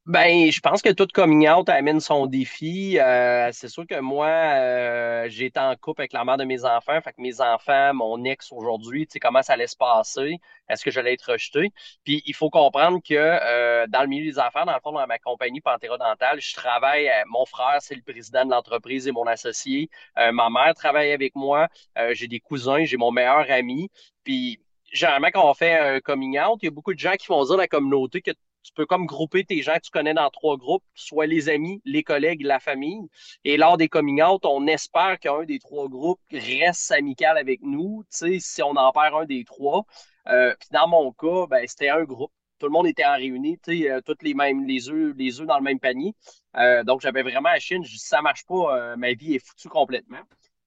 Ben, 0.07 0.52
je 0.52 0.61
pense 0.61 0.83
que 0.83 0.90
toute 0.90 1.11
coming 1.11 1.49
out 1.49 1.69
amène 1.69 1.99
son 1.99 2.26
défi. 2.26 2.97
Euh, 3.00 3.50
c'est 3.52 3.69
sûr 3.69 3.85
que 3.88 3.99
moi, 3.99 4.28
euh, 4.28 5.28
été 5.28 5.59
en 5.59 5.75
couple 5.75 6.02
avec 6.02 6.12
la 6.12 6.25
mère 6.25 6.37
de 6.37 6.45
mes 6.45 6.64
enfants. 6.64 7.00
Fait 7.00 7.12
que 7.12 7.21
mes 7.21 7.40
enfants, 7.40 7.93
mon 7.93 8.23
ex 8.25 8.52
aujourd'hui, 8.52 9.07
tu 9.07 9.14
sais, 9.14 9.19
comment 9.19 9.43
ça 9.43 9.54
allait 9.54 9.66
se 9.66 9.76
passer? 9.76 10.38
Est-ce 10.69 10.85
que 10.85 10.93
j'allais 10.93 11.14
être 11.14 11.33
rejeté? 11.33 11.73
Puis 12.04 12.23
il 12.25 12.35
faut 12.35 12.50
comprendre 12.50 13.00
que 13.02 13.14
euh, 13.14 13.87
dans 13.88 14.02
le 14.02 14.07
milieu 14.07 14.31
des 14.31 14.38
affaires, 14.38 14.64
dans 14.64 14.75
le 14.75 14.81
fond, 14.81 14.93
dans 14.93 15.07
ma 15.09 15.19
compagnie 15.19 15.61
Dentale, 15.64 16.40
je 16.40 16.54
travaille, 16.54 17.11
mon 17.26 17.45
frère, 17.45 17.78
c'est 17.81 17.97
le 17.97 18.02
président 18.02 18.45
de 18.45 18.50
l'entreprise 18.50 19.09
et 19.09 19.12
mon 19.12 19.26
associé. 19.26 19.90
ma 20.16 20.50
mère 20.50 20.75
travaille 20.75 21.11
avec 21.12 21.35
moi. 21.35 21.69
j'ai 22.12 22.28
des 22.28 22.40
cousins, 22.40 22.85
j'ai 22.85 22.97
mon 22.97 23.11
meilleur 23.11 23.50
ami. 23.50 23.90
Puis 24.23 24.61
généralement, 24.93 25.28
quand 25.33 25.50
on 25.50 25.54
fait 25.54 25.78
un 25.78 26.00
coming 26.00 26.38
out, 26.38 26.59
il 26.62 26.66
y 26.66 26.69
a 26.69 26.71
beaucoup 26.71 26.95
de 26.95 26.99
gens 26.99 27.14
qui 27.14 27.26
vont 27.26 27.45
dire 27.45 27.54
à 27.54 27.59
la 27.59 27.69
communauté 27.69 28.23
que 28.23 28.31
tu 28.64 28.73
peux 28.73 28.87
comme 28.87 29.06
grouper 29.06 29.44
tes 29.44 29.62
gens 29.62 29.75
que 29.75 29.83
tu 29.83 29.90
connais 29.90 30.14
dans 30.14 30.30
trois 30.30 30.56
groupes, 30.56 30.83
soit 30.94 31.26
les 31.26 31.49
amis, 31.49 31.80
les 31.85 32.02
collègues, 32.02 32.42
la 32.42 32.59
famille. 32.59 33.02
Et 33.44 33.56
lors 33.56 33.76
des 33.76 33.88
coming 33.88 34.23
out, 34.23 34.44
on 34.44 34.66
espère 34.66 35.18
qu'un 35.21 35.44
des 35.44 35.59
trois 35.59 35.88
groupes 35.88 36.21
reste 36.33 36.90
amical 36.90 37.38
avec 37.38 37.61
nous, 37.62 38.04
tu 38.11 38.16
sais, 38.16 38.38
si 38.40 38.62
on 38.62 38.71
en 38.71 38.90
perd 38.92 39.14
un 39.14 39.25
des 39.26 39.44
trois. 39.44 39.85
Euh, 40.28 40.54
puis 40.59 40.68
dans 40.73 40.88
mon 40.88 41.12
cas, 41.12 41.47
ben, 41.49 41.66
c'était 41.66 41.90
un 41.90 42.04
groupe. 42.04 42.33
Tout 42.59 42.66
le 42.66 42.73
monde 42.73 42.87
était 42.87 43.04
en 43.04 43.16
réuni, 43.16 43.59
tu 43.59 43.83
sais, 43.83 43.90
euh, 43.90 44.00
toutes 44.00 44.23
les 44.23 44.33
mêmes, 44.33 44.66
les 44.66 44.88
œufs, 44.88 45.14
les 45.16 45.40
œufs 45.40 45.47
dans 45.47 45.59
le 45.59 45.62
même 45.64 45.80
panier. 45.80 46.14
Euh, 46.56 46.83
donc, 46.85 47.02
j'avais 47.02 47.23
vraiment 47.23 47.50
à 47.50 47.59
Chine. 47.59 47.85
Je 47.85 47.90
dis, 47.90 47.99
ça 47.99 48.23
marche 48.23 48.47
pas, 48.47 48.97
ma 48.97 49.12
vie 49.12 49.35
est 49.35 49.47
foutue 49.47 49.68
complètement. 49.68 50.21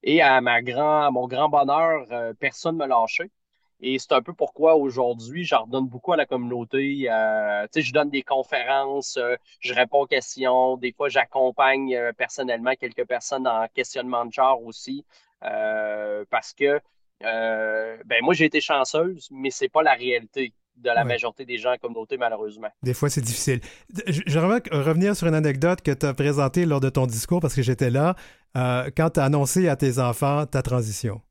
Et 0.04 0.22
à, 0.22 0.40
ma 0.42 0.62
grand, 0.62 1.12
mon 1.12 1.28
grand 1.28 1.50
bonheur, 1.50 2.06
personne 2.40 2.78
ne 2.78 2.84
me 2.84 2.88
lâchait. 2.88 3.32
Et 3.80 4.00
c'est 4.00 4.14
un 4.14 4.22
peu 4.22 4.34
pourquoi 4.34 4.76
aujourd'hui, 4.76 5.44
j'en 5.44 5.64
redonne 5.64 5.88
beaucoup 5.88 6.14
à 6.14 6.18
la 6.18 6.26
communauté. 6.26 7.08
Euh, 7.10 7.68
je 7.76 7.92
donne 7.92 8.10
des 8.10 8.24
conférences, 8.24 9.18
euh, 9.18 9.36
je 9.60 9.74
réponds 9.74 10.02
aux 10.02 10.08
questions. 10.08 10.78
Des 10.78 10.92
fois, 10.94 11.10
j'accompagne 11.10 11.96
euh, 11.96 12.12
personnellement 12.12 12.74
quelques 12.80 13.06
personnes 13.06 13.48
en 13.48 13.68
questionnement 13.74 14.26
de 14.26 14.32
genre 14.32 14.64
aussi. 14.64 15.06
Euh, 15.44 16.26
parce 16.30 16.54
que 16.54 16.80
ben 17.22 18.20
moi, 18.22 18.34
j'ai 18.34 18.46
été 18.46 18.62
chanceuse, 18.62 19.28
mais 19.32 19.50
c'est 19.50 19.70
pas 19.70 19.82
la 19.82 19.94
réalité 19.94 20.54
de 20.76 20.90
la 20.92 21.04
majorité 21.04 21.44
des 21.44 21.58
gens 21.58 21.74
en 21.74 21.78
communauté, 21.78 22.18
malheureusement. 22.18 22.68
Des 22.84 22.94
fois, 22.94 23.10
c'est 23.10 23.22
difficile. 23.22 23.62
Je, 24.06 24.22
je 24.28 24.38
revenir 24.40 25.16
sur 25.16 25.26
une 25.26 25.34
anecdote 25.34 25.82
que 25.82 25.90
tu 25.90 26.06
as 26.06 26.14
présentée 26.14 26.68
lors 26.68 26.80
de 26.80 26.90
ton 26.90 27.08
discours 27.08 27.40
parce 27.42 27.56
que 27.56 27.64
j'étais 27.64 27.90
là 27.90 28.16
quand 28.54 29.10
tu 29.12 29.20
as 29.20 29.24
annoncé 29.24 29.68
à 29.68 29.76
tes 29.76 29.98
enfants 29.98 30.46
ta 30.46 30.62
transition. 30.62 31.22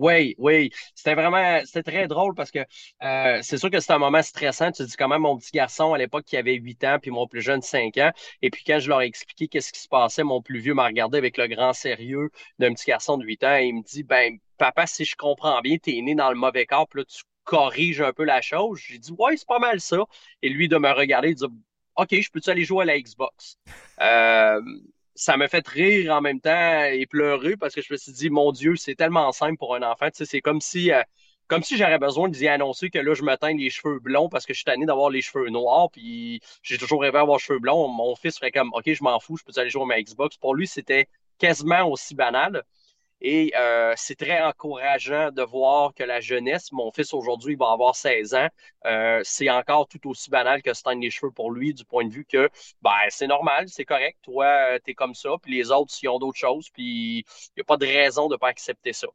Oui, 0.00 0.34
oui. 0.38 0.70
C'était 0.94 1.14
vraiment, 1.14 1.60
c'était 1.66 1.82
très 1.82 2.08
drôle 2.08 2.34
parce 2.34 2.50
que 2.50 2.60
euh, 3.02 3.38
c'est 3.42 3.58
sûr 3.58 3.70
que 3.70 3.80
c'était 3.80 3.92
un 3.92 3.98
moment 3.98 4.22
stressant. 4.22 4.72
Tu 4.72 4.82
dis 4.86 4.96
quand 4.96 5.08
même 5.08 5.20
mon 5.20 5.36
petit 5.36 5.50
garçon 5.52 5.92
à 5.92 5.98
l'époque 5.98 6.24
qui 6.24 6.38
avait 6.38 6.54
8 6.54 6.82
ans, 6.84 6.98
puis 6.98 7.10
mon 7.10 7.26
plus 7.26 7.42
jeune 7.42 7.60
5 7.60 7.98
ans. 7.98 8.10
Et 8.40 8.48
puis 8.48 8.64
quand 8.64 8.78
je 8.80 8.88
leur 8.88 9.02
ai 9.02 9.04
expliqué 9.06 9.46
qu'est-ce 9.46 9.72
qui 9.74 9.80
se 9.80 9.88
passait, 9.88 10.22
mon 10.24 10.40
plus 10.40 10.58
vieux 10.58 10.72
m'a 10.72 10.86
regardé 10.86 11.18
avec 11.18 11.36
le 11.36 11.48
grand 11.48 11.74
sérieux 11.74 12.30
d'un 12.58 12.72
petit 12.72 12.86
garçon 12.86 13.18
de 13.18 13.26
8 13.26 13.44
ans 13.44 13.56
et 13.58 13.66
il 13.66 13.74
me 13.74 13.82
dit, 13.82 14.02
ben, 14.02 14.38
papa, 14.56 14.86
si 14.86 15.04
je 15.04 15.16
comprends 15.16 15.60
bien, 15.60 15.76
t'es 15.76 16.00
né 16.00 16.14
dans 16.14 16.30
le 16.30 16.36
mauvais 16.36 16.64
corps, 16.64 16.88
puis 16.88 17.00
là, 17.00 17.04
tu 17.04 17.22
corriges 17.44 18.00
un 18.00 18.14
peu 18.14 18.24
la 18.24 18.40
chose. 18.40 18.80
J'ai 18.82 18.98
dit, 18.98 19.12
ouais, 19.18 19.36
c'est 19.36 19.46
pas 19.46 19.58
mal 19.58 19.80
ça. 19.82 19.98
Et 20.40 20.48
lui, 20.48 20.68
de 20.68 20.78
me 20.78 20.90
regarder, 20.90 21.28
il 21.30 21.34
dit, 21.34 21.44
OK, 21.96 22.08
je 22.10 22.30
peux-tu 22.30 22.48
aller 22.48 22.64
jouer 22.64 22.84
à 22.84 22.86
la 22.86 22.98
Xbox? 22.98 23.58
Euh, 24.00 24.62
ça 25.20 25.36
m'a 25.36 25.48
fait 25.48 25.68
rire 25.68 26.14
en 26.14 26.22
même 26.22 26.40
temps 26.40 26.84
et 26.84 27.04
pleurer 27.04 27.54
parce 27.54 27.74
que 27.74 27.82
je 27.82 27.92
me 27.92 27.98
suis 27.98 28.12
dit, 28.12 28.30
mon 28.30 28.52
Dieu, 28.52 28.76
c'est 28.76 28.94
tellement 28.94 29.32
simple 29.32 29.58
pour 29.58 29.74
un 29.74 29.82
enfant. 29.82 30.08
C'est 30.12 30.40
comme 30.40 30.62
si, 30.62 30.90
euh, 30.92 31.02
comme 31.46 31.62
si 31.62 31.76
j'aurais 31.76 31.98
besoin 31.98 32.30
de 32.30 32.38
lui 32.38 32.48
annoncer 32.48 32.88
que 32.88 32.98
là, 32.98 33.12
je 33.12 33.22
me 33.22 33.36
teins 33.36 33.54
les 33.54 33.68
cheveux 33.68 33.98
blonds 34.00 34.30
parce 34.30 34.46
que 34.46 34.54
je 34.54 34.60
suis 34.60 34.64
tanné 34.64 34.86
d'avoir 34.86 35.10
les 35.10 35.20
cheveux 35.20 35.50
noirs. 35.50 35.90
Puis 35.92 36.40
j'ai 36.62 36.78
toujours 36.78 37.02
rêvé 37.02 37.18
d'avoir 37.18 37.36
les 37.36 37.42
cheveux 37.44 37.58
blonds. 37.58 37.86
Mon 37.88 38.16
fils 38.16 38.38
ferait 38.38 38.50
comme, 38.50 38.70
OK, 38.72 38.84
je 38.86 39.04
m'en 39.04 39.20
fous, 39.20 39.36
je 39.36 39.44
peux 39.44 39.60
aller 39.60 39.68
jouer 39.68 39.82
à 39.82 39.86
ma 39.86 40.00
Xbox? 40.00 40.38
Pour 40.38 40.54
lui, 40.54 40.66
c'était 40.66 41.06
quasiment 41.38 41.84
aussi 41.90 42.14
banal. 42.14 42.62
Et 43.20 43.52
euh, 43.56 43.92
c'est 43.96 44.14
très 44.14 44.40
encourageant 44.42 45.30
de 45.30 45.42
voir 45.42 45.92
que 45.94 46.02
la 46.02 46.20
jeunesse, 46.20 46.72
mon 46.72 46.90
fils 46.90 47.12
aujourd'hui 47.12 47.54
va 47.54 47.70
avoir 47.72 47.94
16 47.94 48.34
ans, 48.34 48.48
euh, 48.86 49.20
c'est 49.24 49.50
encore 49.50 49.88
tout 49.88 50.08
aussi 50.08 50.30
banal 50.30 50.62
que 50.62 50.72
se 50.72 50.82
teindre 50.82 51.02
les 51.02 51.10
cheveux 51.10 51.30
pour 51.30 51.50
lui, 51.50 51.74
du 51.74 51.84
point 51.84 52.04
de 52.04 52.12
vue 52.12 52.24
que 52.24 52.48
ben, 52.82 52.90
c'est 53.08 53.26
normal, 53.26 53.66
c'est 53.68 53.84
correct, 53.84 54.18
toi, 54.22 54.46
euh, 54.46 54.78
tu 54.84 54.92
es 54.92 54.94
comme 54.94 55.14
ça, 55.14 55.30
puis 55.42 55.56
les 55.56 55.70
autres, 55.70 55.92
s'ils 55.92 56.08
ont 56.08 56.18
d'autres 56.18 56.38
choses, 56.38 56.70
puis 56.70 57.18
il 57.18 57.24
n'y 57.56 57.60
a 57.60 57.64
pas 57.64 57.76
de 57.76 57.86
raison 57.86 58.28
de 58.28 58.34
ne 58.34 58.38
pas 58.38 58.48
accepter 58.48 58.92
ça. 58.92 59.08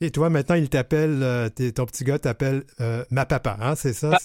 Et 0.00 0.10
toi, 0.10 0.30
maintenant, 0.30 0.56
il 0.56 0.68
t'appelle, 0.68 1.52
ton 1.76 1.86
petit 1.86 2.02
gars 2.02 2.18
t'appelle 2.18 2.64
ma 3.10 3.24
papa, 3.26 3.56
hein, 3.60 3.76
c'est 3.76 3.92
ça? 3.92 4.18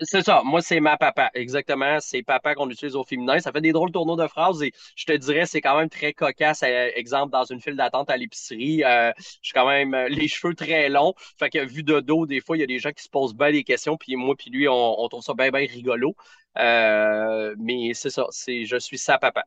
C'est 0.00 0.22
ça. 0.22 0.42
Moi, 0.44 0.62
c'est 0.62 0.78
ma 0.78 0.96
papa. 0.96 1.30
Exactement. 1.34 1.98
C'est 2.00 2.22
papa 2.22 2.54
qu'on 2.54 2.70
utilise 2.70 2.94
au 2.94 3.02
féminin. 3.04 3.40
Ça 3.40 3.50
fait 3.50 3.60
des 3.60 3.72
drôles 3.72 3.88
de 3.88 3.94
tourneaux 3.94 4.16
de 4.16 4.28
phrases 4.28 4.62
et 4.62 4.72
je 4.94 5.04
te 5.04 5.12
dirais, 5.12 5.44
c'est 5.44 5.60
quand 5.60 5.76
même 5.76 5.88
très 5.88 6.12
cocasse. 6.12 6.62
Euh, 6.62 6.90
exemple, 6.94 7.32
dans 7.32 7.44
une 7.44 7.60
file 7.60 7.74
d'attente 7.74 8.08
à 8.08 8.16
l'épicerie, 8.16 8.84
euh, 8.84 9.10
j'ai 9.42 9.52
quand 9.54 9.66
même 9.66 9.94
euh, 9.94 10.08
les 10.08 10.28
cheveux 10.28 10.54
très 10.54 10.88
longs. 10.88 11.14
Fait 11.38 11.50
que 11.50 11.64
vu 11.64 11.82
de 11.82 11.98
dos, 11.98 12.26
des 12.26 12.40
fois, 12.40 12.56
il 12.56 12.60
y 12.60 12.62
a 12.62 12.66
des 12.66 12.78
gens 12.78 12.92
qui 12.92 13.02
se 13.02 13.08
posent 13.08 13.34
bien 13.34 13.50
des 13.50 13.64
questions. 13.64 13.96
Puis 13.96 14.14
moi, 14.14 14.36
puis 14.38 14.50
lui, 14.50 14.68
on, 14.68 15.08
trouve 15.08 15.22
ça 15.22 15.34
bien, 15.34 15.50
bien 15.50 15.66
rigolo. 15.66 16.14
mais 16.56 17.92
c'est 17.94 18.10
ça. 18.10 18.26
C'est 18.30 18.66
je 18.66 18.76
suis 18.78 18.98
sa 18.98 19.18
papa. 19.18 19.44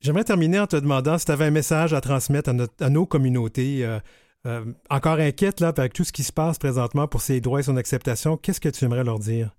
J'aimerais 0.00 0.24
terminer 0.24 0.60
en 0.60 0.66
te 0.66 0.76
demandant 0.76 1.16
si 1.16 1.24
tu 1.24 1.32
avais 1.32 1.46
un 1.46 1.50
message 1.50 1.94
à 1.94 2.02
transmettre 2.02 2.50
à, 2.80 2.90
nos 2.90 3.06
communautés. 3.06 3.86
Encore 4.90 5.18
inquiète 5.18 5.60
là, 5.60 5.68
avec 5.68 5.92
tout 5.92 6.04
ce 6.04 6.12
qui 6.12 6.22
se 6.22 6.32
passe 6.32 6.58
présentement 6.58 7.08
pour 7.08 7.20
ses 7.22 7.40
droits 7.40 7.60
et 7.60 7.64
son 7.64 7.76
acceptation, 7.76 8.36
qu'est-ce 8.36 8.60
que 8.60 8.68
tu 8.68 8.84
aimerais 8.84 9.04
leur 9.04 9.18
dire? 9.18 9.50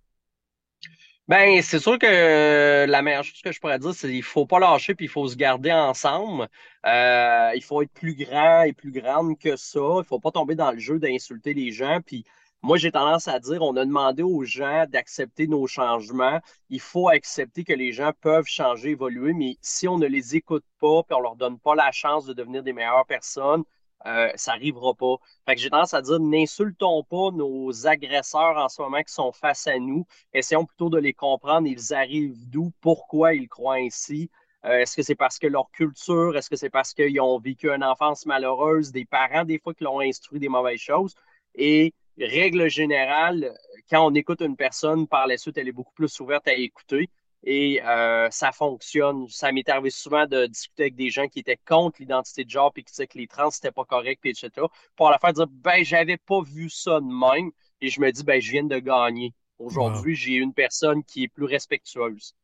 Ben, 1.28 1.60
c'est 1.64 1.80
sûr 1.80 1.98
que 1.98 2.86
la 2.86 3.02
meilleure 3.02 3.24
chose 3.24 3.42
que 3.42 3.52
je 3.52 3.60
pourrais 3.60 3.80
dire, 3.80 3.96
c'est 3.96 4.08
qu'il 4.10 4.22
faut 4.22 4.46
pas 4.46 4.60
lâcher 4.60 4.94
puis 4.94 5.06
il 5.06 5.10
faut 5.10 5.28
se 5.28 5.36
garder 5.36 5.72
ensemble. 5.72 6.48
Euh, 6.86 7.52
il 7.56 7.64
faut 7.64 7.82
être 7.82 7.92
plus 7.94 8.14
grand 8.16 8.62
et 8.62 8.74
plus 8.74 8.92
grande 8.92 9.40
que 9.40 9.56
ça. 9.56 9.80
Il 9.98 10.06
faut 10.08 10.20
pas 10.20 10.30
tomber 10.30 10.54
dans 10.54 10.72
le 10.72 10.78
jeu 10.78 11.00
d'insulter 11.00 11.56
les 11.56 11.72
gens. 11.72 12.00
Puis 12.06 12.26
moi, 12.62 12.78
j'ai 12.78 12.92
tendance 12.92 13.28
à 13.28 13.40
dire, 13.40 13.64
on 13.64 13.76
a 13.76 13.86
demandé 13.86 14.22
aux 14.22 14.44
gens 14.44 14.86
d'accepter 14.88 15.48
nos 15.48 15.66
changements. 15.66 16.40
Il 16.70 16.80
faut 16.80 17.10
accepter 17.10 17.64
que 17.64 17.74
les 17.74 17.92
gens 17.92 18.12
peuvent 18.22 18.46
changer, 18.46 18.92
évoluer, 18.92 19.34
mais 19.34 19.58
si 19.62 19.88
on 19.88 19.98
ne 19.98 20.06
les 20.08 20.36
écoute 20.36 20.66
pas 20.80 21.02
puis 21.04 21.16
on 21.16 21.22
leur 21.22 21.36
donne 21.38 21.58
pas 21.58 21.74
la 21.74 21.92
chance 21.92 22.26
de 22.26 22.34
devenir 22.34 22.62
des 22.62 22.74
meilleures 22.74 23.06
personnes, 23.08 23.64
euh, 24.06 24.30
ça 24.36 24.52
n'arrivera 24.54 24.94
pas. 24.94 25.16
Fait 25.46 25.56
que 25.56 25.62
j'ai 25.62 25.70
tendance 25.70 25.94
à 25.94 26.02
dire, 26.02 26.20
n'insultons 26.20 27.04
pas 27.04 27.32
nos 27.32 27.88
agresseurs 27.88 28.58
en 28.58 28.70
ce 28.70 28.82
moment 28.82 29.02
qui 29.02 29.14
sont 29.14 29.32
face 29.32 29.68
à 29.68 29.80
nous. 29.80 30.06
Essayons 30.34 30.66
plutôt 30.66 30.90
de 30.90 31.00
les 31.00 31.14
comprendre. 31.14 31.68
Ils 31.68 31.94
arrivent 31.94 32.50
d'où, 32.50 32.72
pourquoi 32.82 33.34
ils 33.34 33.48
croient 33.48 33.76
ainsi? 33.76 34.30
Euh, 34.66 34.80
est-ce 34.80 34.96
que 34.96 35.04
c'est 35.04 35.16
parce 35.16 35.40
que 35.40 35.48
leur 35.48 35.70
culture, 35.72 36.38
est-ce 36.38 36.50
que 36.50 36.56
c'est 36.56 36.70
parce 36.70 36.94
qu'ils 36.94 37.20
ont 37.22 37.40
vécu 37.40 37.70
une 37.70 37.84
enfance 37.84 38.26
malheureuse, 38.26 38.92
des 38.92 39.06
parents 39.06 39.46
des 39.46 39.60
fois 39.60 39.74
qui 39.74 39.84
l'ont 39.84 40.00
instruit 40.00 40.40
des 40.40 40.50
mauvaises 40.50 40.80
choses? 40.80 41.16
Et 41.56 41.94
règle 42.18 42.70
générale, 42.70 43.54
quand 43.90 44.06
on 44.06 44.14
écoute 44.16 44.42
une 44.42 44.56
personne, 44.56 45.08
par 45.08 45.28
la 45.28 45.38
suite, 45.38 45.58
elle 45.58 45.68
est 45.68 45.72
beaucoup 45.72 45.94
plus 45.94 46.20
ouverte 46.20 46.48
à 46.48 46.54
écouter. 46.54 47.10
Et 47.46 47.82
euh, 47.84 48.28
ça 48.32 48.52
fonctionne. 48.52 49.28
Ça 49.30 49.52
m'est 49.52 49.68
arrivé 49.70 49.92
souvent 49.92 50.26
de 50.26 50.48
discuter 50.48 50.84
avec 50.84 50.96
des 50.96 51.10
gens 51.10 51.28
qui 51.28 51.40
étaient 51.40 51.60
contre 51.66 51.98
l'identité 52.00 52.44
de 52.44 52.50
genre 52.50 52.74
puis 52.74 52.84
qui 52.84 52.92
disaient 52.92 53.08
que 53.08 53.18
les 53.18 53.28
trans 53.28 53.52
c'était 53.52 53.72
pas 53.72 53.86
correct 53.86 54.20
puis 54.22 54.32
etc. 54.32 54.50
Pour 54.96 55.10
la 55.10 55.20
faire 55.20 55.34
dire 55.34 55.48
ben 55.48 55.84
j'avais 55.84 56.18
pas 56.18 56.42
vu 56.42 56.70
ça 56.70 57.00
de 57.00 57.06
même 57.06 57.52
et 57.82 57.90
je 57.90 58.02
me 58.02 58.12
dis 58.12 58.24
ben 58.24 58.42
je 58.42 58.52
viens 58.52 58.64
de 58.64 58.80
gagner. 58.80 59.34
Aujourd'hui, 59.58 60.16
j'ai 60.16 60.34
une 60.34 60.54
personne 60.54 61.02
qui 61.04 61.24
est 61.24 61.28
plus 61.30 61.46
respectueuse. 61.46 62.36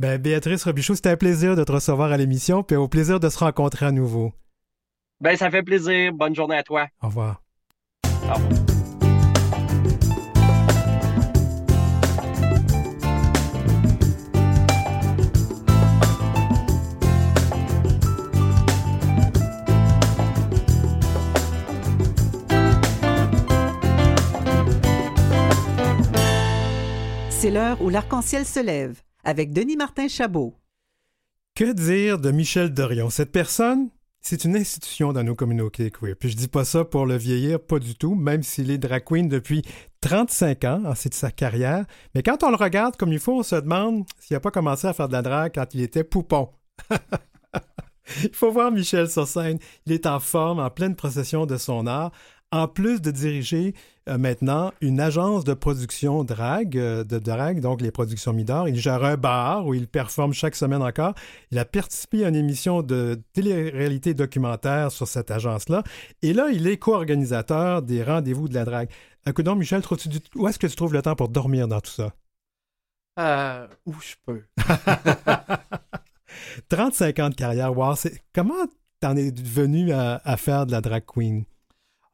Ben, 0.00 0.20
Béatrice 0.20 0.64
Robichaud, 0.64 0.94
c'était 0.94 1.10
un 1.10 1.16
plaisir 1.16 1.56
de 1.56 1.62
te 1.62 1.72
recevoir 1.72 2.10
à 2.10 2.16
l'émission, 2.16 2.62
puis 2.62 2.76
au 2.76 2.88
plaisir 2.88 3.20
de 3.20 3.28
se 3.28 3.38
rencontrer 3.38 3.86
à 3.86 3.92
nouveau. 3.92 4.32
Ben, 5.20 5.36
ça 5.36 5.50
fait 5.50 5.62
plaisir. 5.62 6.12
Bonne 6.12 6.34
journée 6.34 6.56
à 6.56 6.62
toi. 6.62 6.88
Au 7.02 7.08
revoir. 7.08 7.42
Au 8.04 8.34
revoir. 8.34 8.63
C'est 27.44 27.50
l'heure 27.50 27.82
où 27.82 27.90
l'arc-en-ciel 27.90 28.46
se 28.46 28.58
lève 28.58 29.02
avec 29.22 29.52
Denis 29.52 29.76
Martin 29.76 30.08
Chabot. 30.08 30.54
Que 31.54 31.74
dire 31.74 32.18
de 32.18 32.30
Michel 32.30 32.72
Dorion? 32.72 33.10
Cette 33.10 33.32
personne, 33.32 33.90
c'est 34.22 34.46
une 34.46 34.56
institution 34.56 35.12
dans 35.12 35.22
nos 35.22 35.34
communautés 35.34 35.90
queer. 35.90 36.16
Puis 36.18 36.30
je 36.30 36.36
dis 36.38 36.48
pas 36.48 36.64
ça 36.64 36.86
pour 36.86 37.04
le 37.04 37.16
vieillir, 37.16 37.60
pas 37.60 37.78
du 37.78 37.96
tout, 37.96 38.14
même 38.14 38.42
s'il 38.42 38.70
est 38.70 38.78
drag 38.78 39.04
queen 39.04 39.28
depuis 39.28 39.60
35 40.00 40.64
ans, 40.64 40.92
c'est 40.96 41.10
de 41.10 41.14
sa 41.14 41.30
carrière. 41.30 41.84
Mais 42.14 42.22
quand 42.22 42.42
on 42.44 42.48
le 42.48 42.56
regarde 42.56 42.96
comme 42.96 43.12
il 43.12 43.20
faut, 43.20 43.40
on 43.40 43.42
se 43.42 43.56
demande 43.56 44.06
s'il 44.20 44.34
n'a 44.34 44.40
pas 44.40 44.50
commencé 44.50 44.86
à 44.86 44.94
faire 44.94 45.08
de 45.08 45.12
la 45.12 45.20
drague 45.20 45.52
quand 45.54 45.74
il 45.74 45.82
était 45.82 46.02
poupon. 46.02 46.48
il 48.22 48.32
faut 48.34 48.52
voir 48.52 48.72
Michel 48.72 49.10
sur 49.10 49.28
scène. 49.28 49.58
Il 49.84 49.92
est 49.92 50.06
en 50.06 50.18
forme, 50.18 50.60
en 50.60 50.70
pleine 50.70 50.96
procession 50.96 51.44
de 51.44 51.58
son 51.58 51.86
art 51.86 52.10
en 52.54 52.68
plus 52.68 53.02
de 53.02 53.10
diriger 53.10 53.74
maintenant 54.06 54.72
une 54.80 55.00
agence 55.00 55.44
de 55.44 55.54
production 55.54 56.24
drag, 56.24 56.76
euh, 56.76 57.04
de 57.04 57.18
drag, 57.18 57.60
donc 57.60 57.80
les 57.80 57.90
productions 57.90 58.32
Midor. 58.32 58.68
Il 58.68 58.76
gère 58.76 59.04
un 59.04 59.16
bar 59.16 59.66
où 59.66 59.74
il 59.74 59.88
performe 59.88 60.32
chaque 60.32 60.56
semaine 60.56 60.82
encore. 60.82 61.14
Il 61.50 61.58
a 61.58 61.64
participé 61.64 62.24
à 62.24 62.28
une 62.28 62.36
émission 62.36 62.82
de 62.82 63.20
télé-réalité 63.32 64.14
documentaire 64.14 64.92
sur 64.92 65.08
cette 65.08 65.30
agence-là. 65.30 65.82
Et 66.22 66.32
là, 66.32 66.48
il 66.52 66.66
est 66.66 66.76
co-organisateur 66.76 67.82
des 67.82 68.02
rendez-vous 68.02 68.48
de 68.48 68.54
la 68.54 68.64
drague. 68.64 68.88
donc, 69.26 69.58
Michel, 69.58 69.82
où 70.34 70.48
est-ce 70.48 70.58
que 70.58 70.66
tu 70.66 70.76
trouves 70.76 70.92
le 70.92 71.02
temps 71.02 71.16
pour 71.16 71.28
dormir 71.28 71.68
dans 71.68 71.80
tout 71.80 71.90
ça? 71.90 72.12
Euh, 73.18 73.66
où 73.86 73.94
je 74.00 74.14
peux. 74.26 74.42
35 76.68 77.18
ans 77.20 77.28
de 77.30 77.34
carrière, 77.34 77.76
wow. 77.76 77.94
Comment 78.34 78.66
t'en 79.00 79.16
es 79.16 79.30
venu 79.30 79.92
à 79.92 80.36
faire 80.36 80.66
de 80.66 80.72
la 80.72 80.80
drag 80.80 81.04
queen? 81.06 81.44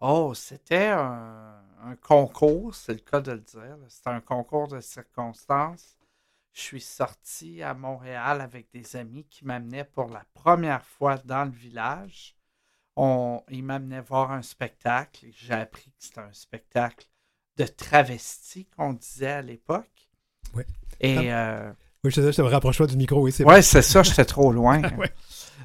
Oh, 0.03 0.33
c'était 0.35 0.87
un, 0.87 1.60
concours, 2.03 2.75
c'est 2.75 2.93
le 2.93 3.01
cas 3.01 3.21
de 3.21 3.33
le 3.33 3.39
dire. 3.39 3.77
C'était 3.89 4.11
un 4.11 4.21
concours 4.21 4.69
de 4.69 4.81
circonstances. 4.81 5.97
Je 6.53 6.61
suis 6.61 6.81
sorti 6.81 7.63
à 7.63 7.75
Montréal 7.75 8.41
avec 8.41 8.71
des 8.73 8.97
amis 8.97 9.25
qui 9.31 9.45
m'amenaient 9.45 9.85
pour 9.85 10.11
la 10.11 10.25
première 10.35 10.85
fois 10.85 11.17
dans 11.19 11.45
le 11.45 11.51
village. 11.51 12.35
On, 12.97 13.43
ils 13.49 13.63
m'amenaient 13.63 14.01
voir 14.01 14.33
un 14.33 14.43
spectacle. 14.43 15.27
J'ai 15.33 15.55
appris 15.55 15.91
que 15.91 15.97
c'était 16.01 16.21
un 16.21 16.33
spectacle 16.33 17.07
de 17.57 17.65
travesti 17.65 18.67
qu'on 18.67 18.95
disait 18.95 19.31
à 19.31 19.43
l'époque. 19.43 20.11
Oui. 20.55 20.65
Et, 21.01 21.31
ah. 21.31 21.51
euh, 21.59 21.73
oui, 22.03 22.11
je, 22.11 22.21
te 22.21 22.43
me 22.43 22.49
rapproche 22.49 22.81
du 22.83 22.97
micro, 22.97 23.21
oui, 23.21 23.33
c'est 23.33 23.45
Oui, 23.45 23.63
c'est 23.63 23.83
ça, 23.83 24.03
j'étais 24.03 24.25
trop 24.25 24.53
loin. 24.53 24.83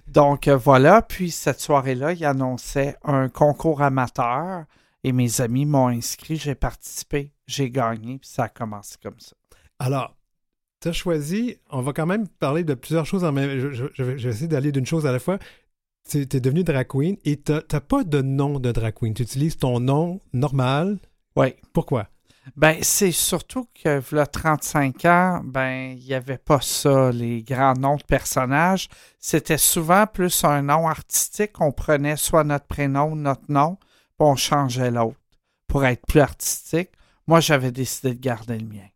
Donc 0.07 0.47
euh, 0.47 0.57
voilà, 0.57 1.01
puis 1.01 1.31
cette 1.31 1.59
soirée-là, 1.59 2.13
il 2.13 2.23
annonçait 2.25 2.97
un 3.03 3.29
concours 3.29 3.81
amateur 3.81 4.65
et 5.05 5.11
mes 5.11 5.39
amis 5.39 5.67
m'ont 5.67 5.89
inscrit, 5.89 6.35
j'ai 6.35 6.55
participé, 6.55 7.31
j'ai 7.45 7.69
gagné, 7.69 8.17
puis 8.17 8.27
ça 8.27 8.45
a 8.45 8.49
commencé 8.49 8.95
comme 9.03 9.19
ça. 9.19 9.35
Alors, 9.77 10.17
tu 10.81 10.87
as 10.87 10.93
choisi, 10.93 11.57
on 11.69 11.83
va 11.83 11.93
quand 11.93 12.07
même 12.07 12.27
parler 12.27 12.63
de 12.63 12.73
plusieurs 12.73 13.05
choses 13.05 13.23
en 13.23 13.31
même 13.31 13.71
je, 13.71 13.85
je, 13.93 14.03
vais 14.03 14.19
essayer 14.19 14.47
d'aller 14.47 14.71
d'une 14.71 14.87
chose 14.87 15.05
à 15.05 15.11
la 15.11 15.19
fois. 15.19 15.37
Tu 16.09 16.21
es 16.21 16.39
devenu 16.39 16.63
drag 16.63 16.87
queen 16.87 17.17
et 17.23 17.39
tu 17.39 17.51
n'as 17.51 17.79
pas 17.81 18.03
de 18.03 18.23
nom 18.23 18.59
de 18.59 18.71
drag 18.71 18.95
queen. 18.95 19.13
Tu 19.13 19.21
utilises 19.21 19.57
ton 19.57 19.79
nom 19.79 20.21
normal? 20.33 20.97
Oui. 21.35 21.53
Pourquoi? 21.71 22.07
Ben, 22.55 22.77
c'est 22.81 23.11
surtout 23.11 23.67
que, 23.75 24.01
là, 24.15 24.25
35 24.25 25.05
ans, 25.05 25.41
ben, 25.43 25.95
il 25.95 26.03
n'y 26.03 26.13
avait 26.15 26.39
pas 26.39 26.61
ça, 26.61 27.11
les 27.11 27.43
grands 27.43 27.73
noms 27.73 27.97
de 27.97 28.03
personnages. 28.03 28.87
C'était 29.19 29.59
souvent 29.59 30.07
plus 30.07 30.43
un 30.43 30.63
nom 30.63 30.87
artistique. 30.87 31.61
On 31.61 31.71
prenait 31.71 32.17
soit 32.17 32.43
notre 32.43 32.65
prénom 32.65 33.15
notre 33.15 33.51
nom, 33.51 33.77
puis 34.17 34.27
on 34.27 34.35
changeait 34.35 34.91
l'autre 34.91 35.19
pour 35.67 35.85
être 35.85 36.05
plus 36.05 36.19
artistique. 36.19 36.89
Moi, 37.27 37.39
j'avais 37.39 37.71
décidé 37.71 38.13
de 38.13 38.19
garder 38.19 38.57
le 38.57 38.67
mien. 38.67 38.87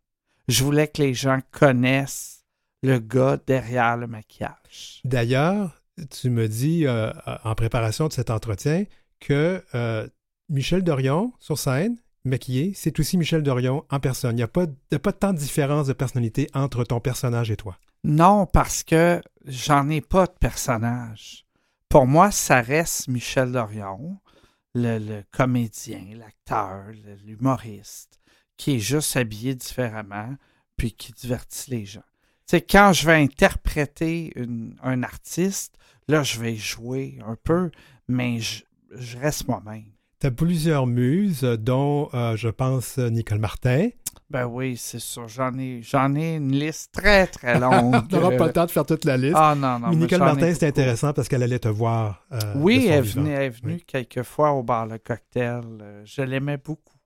Je 0.48 0.64
voulais 0.64 0.88
que 0.88 1.02
les 1.02 1.14
gens 1.14 1.40
connaissent 1.52 2.46
le 2.82 3.00
gars 3.00 3.38
derrière 3.46 3.98
le 3.98 4.08
maquillage. 4.08 5.02
D'ailleurs, 5.04 5.82
tu 6.10 6.30
me 6.30 6.48
dis 6.48 6.86
euh, 6.86 7.12
en 7.44 7.56
préparation 7.56 8.08
de 8.08 8.14
cet 8.14 8.30
entretien 8.30 8.86
que 9.20 9.64
euh, 9.76 10.08
Michel 10.48 10.84
Dorion, 10.84 11.34
sur 11.40 11.58
scène, 11.60 11.98
maquillé, 12.24 12.74
c'est 12.76 13.00
aussi 13.00 13.18
Michel 13.18 13.44
Dorion 13.44 13.86
en 13.90 14.00
personne. 14.00 14.34
Il 14.34 14.38
n'y 14.38 14.44
a, 14.44 14.48
pas, 14.48 14.66
pas 15.02 15.14
tant 15.14 15.34
de 15.34 15.38
différence 15.38 15.88
de 15.88 15.94
personnalité 15.94 16.50
entre 16.54 16.84
ton 16.84 17.00
personnage 17.00 17.52
et 17.52 17.58
toi. 17.58 17.78
Non, 18.04 18.46
parce 18.46 18.84
que 18.84 19.22
j'en 19.46 19.90
ai 19.90 20.02
pas 20.02 20.26
de 20.26 20.36
personnage. 20.40 21.46
Pour 21.90 22.08
moi, 22.08 22.32
ça 22.32 22.62
reste 22.62 23.08
Michel 23.08 23.52
Dorion, 23.52 24.18
le, 24.82 25.24
comédien, 25.32 26.04
l'acteur, 26.16 26.86
l'humoriste, 27.26 28.20
qui 28.58 28.76
est 28.76 28.80
juste 28.80 29.16
habillé 29.16 29.56
différemment, 29.56 30.36
puis 30.78 30.92
qui 30.92 31.12
divertit 31.12 31.72
les 31.72 31.86
gens. 31.86 32.04
C'est 32.46 32.62
quand 32.62 32.94
je 32.94 33.06
vais 33.06 33.16
interpréter 33.16 34.34
un 34.82 35.04
artiste, 35.04 35.78
là, 36.08 36.24
je 36.24 36.40
vais 36.40 36.56
jouer 36.56 37.20
un 37.26 37.36
peu, 37.36 37.70
mais 38.08 38.40
je 38.40 39.18
reste 39.18 39.48
moi-même. 39.48 39.92
Tu 40.20 40.28
as 40.28 40.32
plusieurs 40.32 40.86
muses, 40.86 41.44
dont, 41.44 42.10
euh, 42.14 42.36
je 42.36 42.50
pense, 42.50 42.98
Nicole 42.98 43.40
Martin. 43.40 43.90
Ben 44.30 44.46
oui, 44.46 44.78
c'est 44.78 45.00
sûr. 45.00 45.28
J'en 45.28 45.58
ai, 45.58 45.82
j'en 45.82 46.14
ai 46.16 46.36
une 46.36 46.52
liste 46.52 46.92
très, 46.94 47.26
très 47.28 47.60
longue. 47.60 47.96
On 47.96 48.16
n'aura 48.16 48.32
pas 48.32 48.48
le 48.48 48.54
temps 48.54 48.66
de 48.66 48.72
faire 48.72 48.86
toute 48.86 49.06
la 49.06 49.18
liste. 49.18 49.36
Ah 49.38 49.56
non, 49.56 49.80
non. 49.80 49.90
Mais 49.90 49.96
Nicole 49.96 50.20
Martin, 50.20 50.54
c'est 50.54 50.68
intéressant 50.68 51.14
parce 51.14 51.28
qu'elle 51.28 51.44
allait 51.44 51.60
te 51.60 51.68
voir. 51.68 52.26
Euh, 52.32 52.38
oui, 52.56 52.88
elle, 52.88 53.04
venait, 53.04 53.32
elle 53.32 53.42
est 53.44 53.50
venue 53.50 53.82
quelques 53.82 54.24
fois 54.24 54.52
au 54.52 54.62
bar 54.62 54.86
Le 54.86 54.98
Cocktail. 55.00 55.64
Euh, 55.82 56.02
je 56.06 56.22
l'aimais 56.22 56.58
beaucoup. 56.58 56.98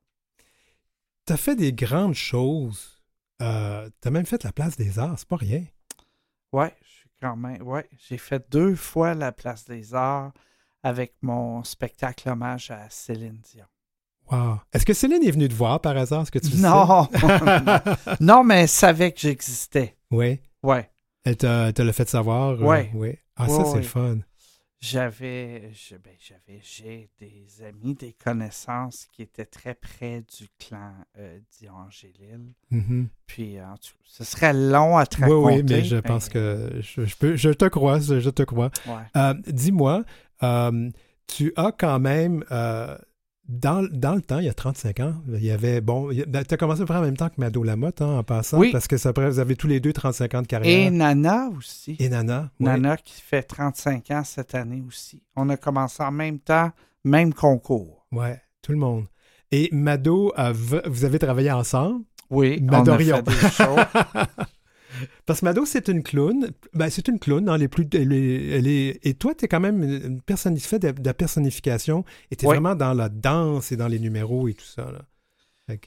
Tu 1.26 1.34
as 1.34 1.38
fait 1.38 1.56
des 1.56 1.72
grandes 1.72 2.16
choses. 2.16 3.02
tu 3.40 3.46
as 3.46 4.12
même 4.12 4.26
fait 4.26 4.44
la 4.44 4.52
place 4.52 4.76
des 4.76 5.00
arts, 5.00 5.18
c'est 5.18 5.28
pas 5.28 5.38
rien. 5.38 5.64
Oui, 6.52 6.68
je 6.84 6.90
suis 6.90 7.10
quand 7.22 7.38
même. 7.38 7.62
Ouais, 7.62 7.88
j'ai 8.08 8.18
fait 8.18 8.46
deux 8.52 8.76
fois 8.76 9.14
la 9.14 9.32
place 9.32 9.66
des 9.66 9.96
arts 9.96 10.34
avec 10.84 11.16
mon 11.22 11.64
spectacle 11.64 12.30
hommage 12.30 12.70
à 12.70 12.90
Céline 12.90 13.40
Dion. 13.42 13.66
Wow. 14.32 14.60
Est-ce 14.72 14.86
que 14.86 14.94
Céline 14.94 15.24
est 15.24 15.32
venue 15.32 15.48
te 15.48 15.54
voir 15.54 15.80
par 15.80 15.98
hasard? 15.98 16.26
ce 16.26 16.32
que 16.32 16.40
tu 16.40 16.56
non. 16.58 17.08
non, 18.20 18.44
mais 18.44 18.62
elle 18.62 18.68
savait 18.68 19.12
que 19.12 19.20
j'existais. 19.20 19.96
Oui. 20.12 20.40
Oui. 20.64 20.78
Elle 21.24 21.38
te 21.38 21.82
l'a 21.82 21.94
fait 21.94 22.10
savoir? 22.10 22.52
Euh, 22.52 22.58
oui. 22.62 22.90
oui. 22.94 23.18
Ah, 23.36 23.48
ça, 23.48 23.66
c'est 23.66 23.78
le 23.78 23.84
fun. 23.84 24.18
J'avais, 24.84 25.72
ben, 25.92 26.14
j'avais, 26.20 26.60
j'ai 26.62 27.10
des 27.18 27.46
amis, 27.66 27.96
des 27.96 28.12
connaissances 28.12 29.08
qui 29.14 29.22
étaient 29.22 29.46
très 29.46 29.76
près 29.76 30.22
du 30.38 30.50
clan 30.60 30.94
euh, 31.18 31.40
Dion 31.58 31.88
mm-hmm. 32.70 33.08
Puis, 33.26 33.56
ce 34.04 34.26
serait 34.26 34.52
long 34.52 34.98
à 34.98 35.06
te 35.06 35.22
raconter. 35.22 35.36
Oui, 35.36 35.54
oui, 35.56 35.64
mais 35.64 35.86
je 35.86 35.96
pense 35.96 36.28
que 36.28 36.82
je, 36.82 37.16
peux, 37.16 37.38
je 37.38 37.52
te 37.52 37.64
crois, 37.70 38.00
je 38.00 38.30
te 38.30 38.44
crois. 38.44 38.72
Euh, 39.16 39.34
dis-moi, 39.48 40.04
euh, 40.44 40.90
tu 41.28 41.54
as 41.56 41.72
quand 41.72 42.02
même, 42.02 42.44
dans, 43.48 43.82
le 43.82 44.22
temps, 44.22 44.40
il 44.40 44.46
y 44.46 44.50
a 44.50 44.54
35 44.54 45.00
ans, 45.02 45.16
il 45.28 45.44
y 45.44 45.52
avait, 45.52 45.82
bon, 45.82 46.10
ben, 46.28 46.46
tu 46.46 46.54
as 46.54 46.58
commencé 46.58 46.82
à 46.82 46.86
faire 46.86 46.96
en 46.98 47.02
même 47.02 47.18
temps 47.18 47.28
que 47.30 47.36
Mado 47.38 47.62
Lamotte, 47.62 48.02
hein, 48.02 48.20
en 48.20 48.24
passant, 48.24 48.58
oui. 48.58 48.72
parce 48.72 48.88
que 48.88 48.98
ça, 48.98 49.12
vous 49.16 49.40
avez 49.40 49.56
tous 49.56 49.68
les 49.68 49.80
deux 49.80 49.92
35 49.92 50.36
ans 50.36 50.42
de 50.42 50.48
carrière. 50.48 50.88
Et 50.88 50.90
Nana 50.90 51.50
aussi. 51.58 51.98
Et 52.00 52.08
Nana. 52.08 52.52
Nana 52.60 52.96
qui 52.96 53.22
fait 53.22 53.44
35 53.44 54.12
ans 54.12 54.24
cette 54.24 54.56
année 54.56 54.82
aussi. 54.88 55.22
On 55.36 55.50
a 55.50 55.58
commencé 55.58 56.02
en 56.02 56.12
même 56.12 56.40
temps, 56.40 56.72
même 57.04 57.34
concours. 57.34 58.08
Ouais, 58.12 58.42
tout 58.62 58.72
le 58.72 58.78
monde. 58.78 59.08
Et 59.52 59.70
Mado, 59.72 60.34
vous 60.88 61.06
avez 61.06 61.20
travaillé 61.20 61.52
ensemble? 61.52 62.06
Oui, 62.30 62.62
Madorion. 62.62 63.18
on 63.18 63.30
a 63.30 63.32
fait 63.32 63.42
des 63.42 63.52
shows. 63.52 63.76
Parce 65.26 65.40
que 65.40 65.46
Mado, 65.46 65.66
c'est 65.66 65.88
une 65.88 66.04
clown. 66.04 66.52
Ben, 66.74 66.90
c'est 66.90 67.08
une 67.08 67.20
clown. 67.20 67.50
Hein, 67.50 67.58
plus, 67.68 67.88
elle 67.94 68.68
est, 68.68 69.00
et 69.04 69.14
toi, 69.14 69.34
tu 69.36 69.46
es 69.46 69.48
quand 69.48 69.60
même 69.60 69.84
une 69.84 70.22
personne 70.22 70.56
qui 70.56 70.68
fait 70.68 70.80
de, 70.80 70.94
la 71.04 71.14
personnification 71.14 72.04
et 72.32 72.36
tu 72.36 72.46
es 72.46 72.48
vraiment 72.48 72.76
dans 72.76 72.94
la 72.94 73.10
danse 73.10 73.72
et 73.72 73.78
dans 73.78 73.88
les 73.88 74.00
numéros 74.00 74.48
et 74.48 74.54
tout 74.54 74.66
ça. 74.66 74.92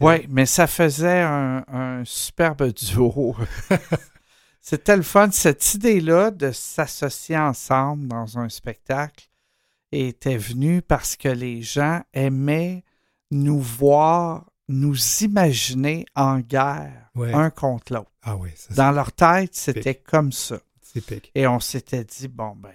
Oui, 0.01 0.27
mais 0.29 0.47
ça 0.47 0.67
faisait 0.67 1.21
un, 1.23 2.03
superbe 2.05 2.73
duo. 2.73 3.37
C'était 4.61 4.97
le 4.97 5.03
fun. 5.03 5.31
Cette 5.31 5.75
idée-là 5.75 6.31
de 6.31 6.51
s'associer 6.51 7.39
ensemble 7.39 8.09
dans 8.09 8.39
un 8.39 8.49
spectacle 8.49 9.29
était 9.93 10.39
venue 10.39 10.83
parce 10.83 11.17
que 11.17 11.29
les 11.29 11.63
gens 11.63 12.03
aimaient 12.13 12.83
nous 13.31 13.61
voir, 13.61 14.51
nous 14.69 14.97
imaginer 15.23 16.07
en 16.15 16.41
guerre, 16.41 17.11
Ouais. 17.15 17.33
un 17.33 17.51
contre 17.51 17.95
l'autre. 17.95 18.11
Ah 18.23 18.37
oui, 18.37 18.51
ça, 18.57 18.75
Dans 18.75 18.91
leur 18.93 19.13
tête, 19.13 19.55
c'était 19.55 19.95
comme 19.95 20.33
ça. 20.33 20.59
Et 21.35 21.47
on 21.47 21.61
s'était 21.61 22.05
dit, 22.05 22.29
bon, 22.29 22.55
ben, 22.57 22.71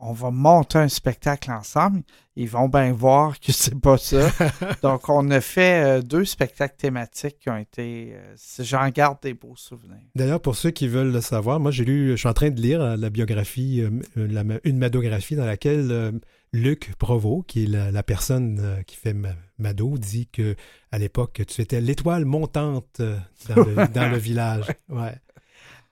on, 0.00 0.12
va 0.12 0.30
monter 0.30 0.78
un 0.78 0.88
spectacle 0.88 1.50
ensemble. 1.50 2.02
Ils 2.36 2.48
vont 2.48 2.68
bien 2.68 2.92
voir 2.92 3.38
que 3.40 3.50
c'est 3.52 3.74
pas 3.80 3.98
ça. 3.98 4.30
Donc, 4.82 5.08
on 5.08 5.28
a 5.30 5.40
fait 5.40 5.82
euh, 5.98 6.02
deux 6.02 6.24
spectacles 6.24 6.76
thématiques 6.76 7.38
qui 7.40 7.50
ont 7.50 7.56
été. 7.56 8.12
euh, 8.14 8.34
J'en 8.60 8.88
garde 8.90 9.18
des 9.22 9.34
beaux 9.34 9.56
souvenirs. 9.56 9.98
D'ailleurs, 10.14 10.40
pour 10.40 10.54
ceux 10.54 10.70
qui 10.70 10.86
veulent 10.86 11.10
le 11.12 11.20
savoir, 11.20 11.58
moi 11.58 11.70
j'ai 11.72 11.84
lu, 11.84 12.10
je 12.12 12.16
suis 12.16 12.28
en 12.28 12.32
train 12.34 12.50
de 12.50 12.60
lire 12.60 12.80
euh, 12.80 12.96
la 12.96 13.10
biographie, 13.10 13.82
euh, 13.82 13.90
la- 14.14 14.44
une 14.64 14.78
madographie 14.78 15.34
dans 15.34 15.46
laquelle 15.46 16.20
Luc 16.52 16.94
Provost, 16.96 17.46
qui 17.48 17.64
est 17.64 17.66
la, 17.66 17.90
la 17.90 18.02
personne 18.04 18.82
qui 18.86 18.96
fait 18.96 19.14
ma- 19.14 19.34
Mado, 19.58 19.98
dit 19.98 20.28
que 20.28 20.54
à 20.92 20.98
l'époque 20.98 21.42
tu 21.48 21.60
étais 21.60 21.80
l'étoile 21.80 22.24
montante 22.24 23.00
dans 23.48 23.54
le, 23.56 23.88
dans 23.92 24.10
le 24.10 24.16
village. 24.16 24.66
Ouais. 24.88 25.14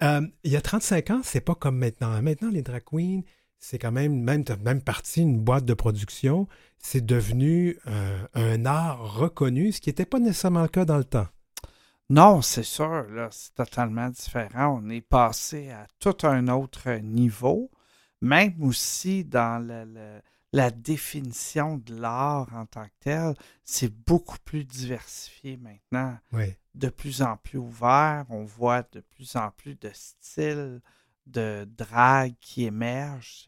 Euh, 0.03 0.21
il 0.45 0.53
y 0.53 0.57
a 0.57 0.61
35 0.61 1.11
ans, 1.11 1.21
c'est 1.25 1.40
pas 1.40 1.55
comme 1.55 1.79
maintenant. 1.79 2.21
Maintenant, 2.23 2.51
les 2.51 2.62
drag 2.62 2.83
queens, 2.85 3.23
c'est 3.59 3.79
quand 3.79 3.92
même, 3.92 4.21
même, 4.23 4.45
t'as 4.45 4.57
même 4.57 4.83
parti 4.83 5.23
une 5.23 5.38
boîte 5.40 5.64
de 5.64 5.75
production. 5.75 6.47
C'est 6.79 7.05
devenu 7.05 7.79
euh, 7.87 8.27
un 8.35 8.64
art 8.66 9.16
reconnu, 9.16 9.73
ce 9.73 9.81
qui 9.81 9.88
n'était 9.88 10.07
pas 10.07 10.19
nécessairement 10.19 10.62
le 10.62 10.69
cas 10.69 10.85
dans 10.85 10.99
le 10.99 11.05
temps. 11.05 11.29
Non, 12.09 12.40
c'est 12.42 12.62
sûr, 12.62 13.03
là, 13.11 13.29
c'est 13.33 13.55
totalement 13.55 14.09
différent. 14.11 14.81
On 14.83 14.88
est 14.90 15.01
passé 15.01 15.71
à 15.71 15.87
tout 15.99 16.16
un 16.25 16.47
autre 16.49 16.88
niveau, 17.03 17.71
même 18.21 18.62
aussi 18.62 19.25
dans 19.25 19.59
le- 19.66 19.85
le- 19.85 20.21
la 20.53 20.71
définition 20.71 21.79
de 21.79 21.97
l'art 22.01 22.49
en 22.55 22.64
tant 22.66 22.85
que 22.85 22.90
tel. 23.01 23.35
C'est 23.64 23.92
beaucoup 24.07 24.38
plus 24.45 24.64
diversifié 24.64 25.57
maintenant, 25.57 26.16
Oui. 26.33 26.55
de 26.75 26.88
plus 26.88 27.23
en 27.23 27.37
plus 27.37 27.59
ouvert. 27.59 28.25
On 28.31 28.45
voit 28.45 28.83
de 28.92 29.01
plus 29.01 29.35
en 29.35 29.51
plus 29.51 29.75
de 29.75 29.90
styles 29.92 30.81
de 31.27 31.69
drague 31.77 32.35
qui 32.41 32.65
émergent. 32.65 33.47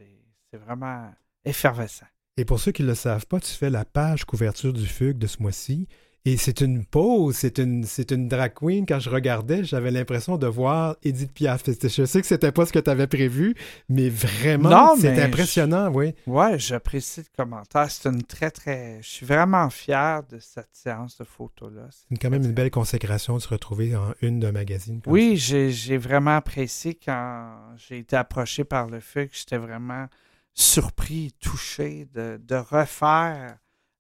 C'est 0.51 0.59
vraiment 0.59 1.13
effervescent. 1.45 2.07
Et 2.37 2.45
pour 2.45 2.61
ceux 2.61 2.73
qui 2.73 2.83
ne 2.83 2.89
le 2.89 2.95
savent 2.95 3.27
pas, 3.27 3.41
tu 3.41 3.53
fais 3.53 3.71
la 3.71 3.85
page 3.85 4.25
couverture 4.25 4.73
du 4.73 4.87
Fugue 4.87 5.19
de 5.19 5.27
ce 5.27 5.43
mois-ci. 5.43 5.89
Et 6.25 6.37
c'est 6.37 6.61
une 6.61 6.85
pause, 6.85 7.37
c'est 7.37 7.59
une, 7.59 7.85
c'est 7.85 8.11
une 8.11 8.29
drag 8.29 8.53
queen. 8.55 8.85
Quand 8.87 8.99
je 8.99 9.09
regardais, 9.09 9.65
j'avais 9.65 9.91
l'impression 9.91 10.37
de 10.37 10.47
voir 10.47 10.97
Edith 11.03 11.33
Piaf. 11.33 11.63
Je 11.67 12.05
sais 12.05 12.21
que 12.21 12.27
c'était 12.27 12.53
pas 12.53 12.67
ce 12.67 12.73
que 12.73 12.79
tu 12.79 12.91
avais 12.91 13.07
prévu, 13.07 13.55
mais 13.89 14.09
vraiment, 14.09 14.97
c'est 14.97 15.23
impressionnant, 15.23 15.91
oui. 15.91 16.15
Ouais, 16.27 16.59
j'apprécie 16.59 17.21
le 17.21 17.37
commentaire. 17.37 17.91
C'est 17.91 18.09
une 18.09 18.23
très, 18.23 18.51
très. 18.51 18.99
Je 19.01 19.09
suis 19.09 19.27
vraiment 19.27 19.71
fier 19.71 20.23
de 20.29 20.39
cette 20.39 20.69
séance 20.73 21.17
de 21.19 21.25
photos-là. 21.25 21.89
C'est 21.91 22.19
quand 22.19 22.31
même 22.31 22.45
une 22.45 22.53
belle 22.53 22.71
consécration 22.71 23.37
de 23.37 23.41
se 23.41 23.49
retrouver 23.49 23.97
en 23.97 24.13
une 24.21 24.41
d'un 24.41 24.53
magazine. 24.53 25.01
comme 25.01 25.13
Oui, 25.13 25.37
j'ai 25.37 25.71
j'ai 25.71 25.97
vraiment 25.97 26.37
apprécié 26.37 26.95
quand 26.95 27.55
j'ai 27.77 27.99
été 27.99 28.17
approché 28.17 28.65
par 28.65 28.89
le 28.89 29.01
fait 29.01 29.29
que 29.29 29.37
j'étais 29.37 29.59
vraiment 29.59 30.07
surpris, 30.53 31.33
touché 31.41 32.09
de, 32.13 32.41
de 32.43 32.57
refaire 32.57 33.57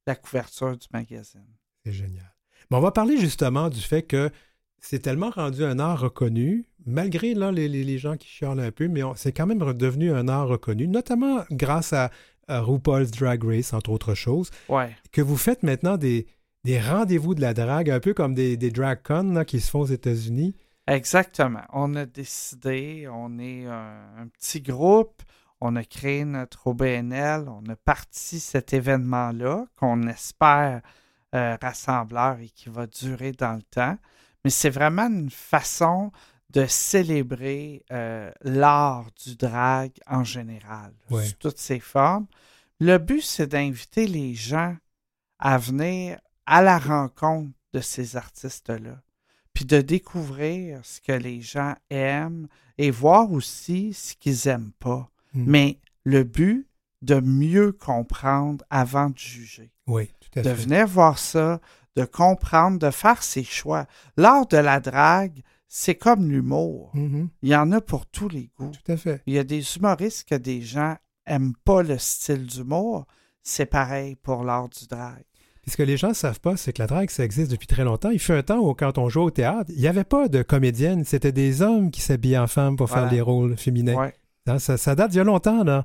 la 0.06 0.14
couverture 0.16 0.76
du 0.76 0.86
magazine. 0.92 1.46
C'est 1.88 1.96
génial. 1.96 2.34
Mais 2.70 2.76
on 2.76 2.80
va 2.80 2.90
parler 2.90 3.16
justement 3.18 3.70
du 3.70 3.80
fait 3.80 4.02
que 4.02 4.30
c'est 4.78 4.98
tellement 5.00 5.30
rendu 5.30 5.64
un 5.64 5.78
art 5.78 6.00
reconnu, 6.00 6.66
malgré 6.86 7.34
là, 7.34 7.50
les, 7.50 7.66
les- 7.68 7.98
gens 7.98 8.16
qui 8.16 8.28
chialent 8.28 8.60
un 8.60 8.70
peu, 8.70 8.88
mais 8.88 9.00
c'est 9.16 9.32
quand 9.32 9.46
même 9.46 9.62
redevenu 9.62 10.12
un 10.12 10.28
art 10.28 10.46
reconnu, 10.48 10.86
notamment 10.86 11.44
grâce 11.50 11.92
à, 11.94 12.10
à 12.46 12.60
RuPaul's 12.60 13.10
Drag 13.10 13.42
Race, 13.42 13.72
entre 13.72 13.90
autres 13.90 14.14
choses, 14.14 14.50
Ouais. 14.68 14.94
que 15.12 15.22
vous 15.22 15.36
faites 15.38 15.62
maintenant 15.62 15.96
des, 15.96 16.26
des 16.64 16.78
rendez-vous 16.78 17.34
de 17.34 17.40
la 17.40 17.54
drague, 17.54 17.90
un 17.90 18.00
peu 18.00 18.12
comme 18.14 18.34
des, 18.34 18.56
des 18.56 18.70
drag 18.70 19.00
cons 19.02 19.32
là, 19.32 19.44
qui 19.44 19.60
se 19.60 19.70
font 19.70 19.80
aux 19.80 19.86
États-Unis. 19.86 20.54
Exactement. 20.86 21.62
On 21.72 21.94
a 21.96 22.04
décidé, 22.06 23.08
on 23.12 23.38
est 23.38 23.66
un, 23.66 24.00
un 24.18 24.26
petit 24.28 24.60
groupe, 24.60 25.22
on 25.60 25.74
a 25.74 25.84
créé 25.84 26.24
notre 26.24 26.68
OBNL, 26.68 27.48
on 27.48 27.68
a 27.68 27.76
parti 27.76 28.38
cet 28.40 28.72
événement-là 28.72 29.66
qu'on 29.76 30.06
espère 30.06 30.82
euh, 31.34 31.56
rassembleur 31.60 32.38
et 32.40 32.48
qui 32.48 32.68
va 32.68 32.86
durer 32.86 33.32
dans 33.32 33.54
le 33.54 33.62
temps. 33.62 33.98
Mais 34.44 34.50
c'est 34.50 34.70
vraiment 34.70 35.06
une 35.08 35.30
façon 35.30 36.10
de 36.50 36.64
célébrer 36.66 37.84
euh, 37.92 38.30
l'art 38.42 39.06
du 39.24 39.36
drag 39.36 39.92
en 40.06 40.24
général, 40.24 40.92
Ouais. 41.10 41.26
sous 41.26 41.34
toutes 41.34 41.58
ses 41.58 41.80
formes. 41.80 42.26
Le 42.80 42.96
but, 42.98 43.20
c'est 43.22 43.48
d'inviter 43.48 44.06
les 44.06 44.34
gens 44.34 44.76
à 45.38 45.58
venir 45.58 46.18
à 46.46 46.62
la 46.62 46.78
rencontre 46.78 47.50
de 47.74 47.80
ces 47.80 48.16
artistes-là 48.16 49.02
puis 49.52 49.64
de 49.64 49.80
découvrir 49.80 50.78
ce 50.84 51.00
que 51.00 51.10
les 51.10 51.40
gens 51.40 51.74
aiment 51.90 52.46
et 52.78 52.92
voir 52.92 53.32
aussi 53.32 53.92
ce 53.92 54.14
qu'ils 54.14 54.46
aiment 54.46 54.70
pas. 54.78 55.10
Mm. 55.34 55.44
Mais 55.50 55.78
le 56.04 56.22
but 56.22 56.68
de 57.02 57.18
mieux 57.20 57.72
comprendre 57.72 58.64
avant 58.70 59.10
de 59.10 59.18
juger. 59.18 59.72
Oui, 59.88 60.10
De 60.36 60.50
venir 60.50 60.86
voir 60.86 61.18
ça, 61.18 61.60
de 61.96 62.04
comprendre, 62.04 62.78
de 62.78 62.90
faire 62.90 63.22
ses 63.22 63.42
choix. 63.44 63.86
L'art 64.16 64.46
de 64.46 64.56
la 64.56 64.78
drague, 64.80 65.42
c'est 65.66 65.96
comme 65.96 66.30
l'humour. 66.30 66.90
Mhm, 66.94 67.28
Il 67.42 67.48
y 67.48 67.56
en 67.56 67.72
a 67.72 67.80
pour 67.80 68.06
tous 68.06 68.28
les 68.28 68.50
goûts. 68.58 68.70
tout 68.70 68.92
à 68.92 68.96
fait. 68.96 69.22
Il 69.26 69.34
y 69.34 69.38
a 69.38 69.44
des 69.44 69.62
humoristes 69.76 70.28
que 70.28 70.34
des 70.34 70.60
gens 70.62 70.96
aiment 71.26 71.54
pas 71.64 71.82
le 71.82 71.98
style 71.98 72.46
d'humour. 72.46 73.06
C'est 73.42 73.66
pareil 73.66 74.14
pour 74.16 74.44
l'art 74.44 74.68
du 74.68 74.86
drag. 74.86 75.24
Puis 75.62 75.72
ce 75.72 75.76
que 75.76 75.82
les 75.82 75.96
gens 75.96 76.08
ne 76.10 76.14
savent 76.14 76.40
pas, 76.40 76.56
c'est 76.56 76.72
que 76.72 76.80
la 76.80 76.86
drague, 76.86 77.10
ça 77.10 77.24
existe 77.24 77.50
depuis 77.50 77.66
très 77.66 77.84
longtemps. 77.84 78.10
Il 78.10 78.18
fut 78.18 78.32
un 78.32 78.42
temps 78.42 78.58
où, 78.58 78.72
quand 78.74 78.96
on 78.96 79.08
jouait 79.08 79.24
au 79.24 79.30
théâtre, 79.30 79.70
il 79.74 79.80
n'y 79.80 79.88
avait 79.88 80.04
pas 80.04 80.28
de 80.28 80.42
comédienne. 80.42 81.04
C'était 81.04 81.32
des 81.32 81.60
hommes 81.62 81.90
qui 81.90 82.00
s'habillaient 82.00 82.38
en 82.38 82.46
femmes 82.46 82.76
pour 82.76 82.88
faire 82.88 83.08
des 83.10 83.20
rôles 83.20 83.56
féminins. 83.56 83.94
Ouais. 83.96 84.14
Ça, 84.58 84.78
ça 84.78 84.94
date 84.94 85.10
d'il 85.10 85.18
y 85.18 85.20
a 85.20 85.24
longtemps, 85.24 85.64
là. 85.64 85.84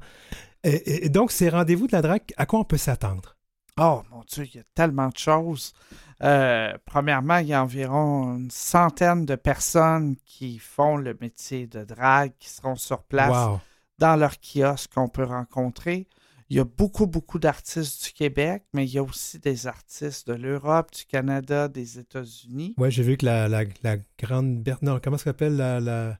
Et, 0.63 1.05
et 1.05 1.09
donc, 1.09 1.31
ces 1.33 1.49
rendez-vous 1.49 1.87
de 1.87 1.91
la 1.91 2.01
drague, 2.01 2.21
à 2.37 2.45
quoi 2.45 2.59
on 2.59 2.63
peut 2.63 2.77
s'attendre? 2.77 3.35
Oh 3.79 4.03
mon 4.11 4.23
Dieu, 4.27 4.45
il 4.45 4.55
y 4.57 4.59
a 4.59 4.63
tellement 4.75 5.09
de 5.09 5.17
choses. 5.17 5.73
Euh, 6.21 6.73
premièrement, 6.85 7.37
il 7.37 7.47
y 7.47 7.53
a 7.53 7.61
environ 7.63 8.37
une 8.37 8.51
centaine 8.51 9.25
de 9.25 9.35
personnes 9.35 10.15
qui 10.25 10.59
font 10.59 10.95
le 10.97 11.17
métier 11.19 11.67
de 11.67 11.83
drague, 11.83 12.33
qui 12.39 12.49
seront 12.49 12.75
sur 12.75 13.03
place 13.03 13.31
Wow! 13.47 13.59
dans 13.97 14.15
leur 14.15 14.35
kiosque 14.39 14.93
qu'on 14.93 15.09
peut 15.09 15.23
rencontrer. 15.23 16.07
Il 16.49 16.57
y 16.57 16.59
a 16.59 16.65
beaucoup, 16.65 17.07
beaucoup 17.07 17.39
d'artistes 17.39 18.05
du 18.05 18.11
Québec, 18.13 18.63
mais 18.73 18.85
il 18.85 18.93
y 18.93 18.97
a 18.99 19.03
aussi 19.03 19.39
des 19.39 19.65
artistes 19.65 20.27
de 20.27 20.33
l'Europe, 20.33 20.91
du 20.93 21.05
Canada, 21.05 21.67
des 21.67 21.97
États-Unis. 21.97 22.75
Ouais, 22.77 22.91
j'ai 22.91 23.01
vu 23.01 23.17
que 23.17 23.25
la, 23.25 23.47
la, 23.47 23.63
la 23.81 23.97
grande 24.19 24.63
non, 24.83 24.99
comment 25.03 25.17
ça 25.17 25.25
s'appelle 25.25 25.55
la, 25.57 25.79
la, 25.79 26.19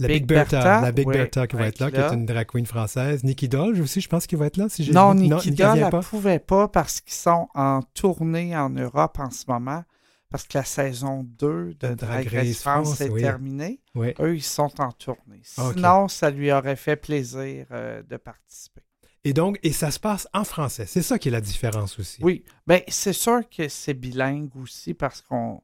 la 0.00 0.08
Big, 0.08 0.22
Big 0.22 0.26
Bertha, 0.26 0.56
Bertha, 0.56 0.80
la 0.80 0.92
Big 0.92 1.06
Bertha 1.06 1.46
qui 1.46 1.56
va 1.56 1.66
être 1.66 1.78
là, 1.78 1.90
qui 1.90 1.96
est 1.96 2.14
une 2.14 2.26
drag 2.26 2.46
queen 2.46 2.66
française. 2.66 3.22
Nikki 3.22 3.48
Doll 3.48 3.80
aussi, 3.80 4.00
je 4.00 4.08
pense 4.08 4.26
qu'il 4.26 4.38
va 4.38 4.46
être 4.46 4.56
là. 4.56 4.68
Si 4.68 4.84
j'ai 4.84 4.92
Non, 4.92 5.12
elle 5.12 5.28
Doll, 5.28 5.78
elle 5.78 5.84
ne 5.84 6.02
pouvait 6.02 6.38
pas 6.38 6.68
parce 6.68 7.00
qu'ils 7.00 7.14
sont 7.14 7.48
en 7.54 7.82
tournée 7.94 8.56
en 8.56 8.70
Europe 8.70 9.18
en 9.18 9.30
ce 9.30 9.44
moment, 9.48 9.84
parce 10.30 10.44
que 10.44 10.58
la 10.58 10.64
saison 10.64 11.24
2 11.24 11.74
de 11.74 11.88
De 11.88 11.94
Drag 11.94 12.26
Race 12.28 12.60
France 12.60 12.94
France, 12.96 13.00
est 13.00 13.10
oui. 13.10 13.20
terminée. 13.20 13.80
Eux, 13.96 14.36
ils 14.36 14.42
sont 14.42 14.80
en 14.80 14.92
tournée. 14.92 15.42
Ok. 15.58 15.74
Sinon, 15.74 16.08
ça 16.08 16.30
lui 16.30 16.50
aurait 16.52 16.76
fait 16.76 16.96
plaisir 16.96 17.66
euh, 17.70 18.02
de 18.02 18.16
participer. 18.16 18.82
Et 19.24 19.34
donc, 19.34 19.58
et 19.62 19.72
ça 19.72 19.90
se 19.90 20.00
passe 20.00 20.26
en 20.32 20.44
français. 20.44 20.86
C'est 20.86 21.02
ça 21.02 21.18
qui 21.18 21.28
est 21.28 21.32
la 21.32 21.42
différence 21.42 21.98
aussi. 21.98 22.18
Oui, 22.22 22.44
ben 22.66 22.80
c'est 22.88 23.12
sûr 23.12 23.42
que 23.54 23.68
c'est 23.68 23.92
bilingue 23.92 24.56
aussi 24.56 24.94
parce 24.94 25.20
qu'on 25.20 25.60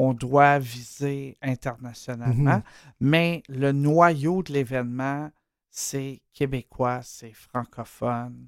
on 0.00 0.12
doit 0.14 0.58
viser 0.60 1.36
internationalement, 1.42 2.56
Mhm. 2.58 2.62
mais 3.00 3.42
le 3.48 3.72
noyau 3.72 4.42
de 4.44 4.52
l'événement, 4.52 5.30
c'est 5.70 6.20
québécois, 6.32 7.00
c'est 7.02 7.32
francophone. 7.32 8.46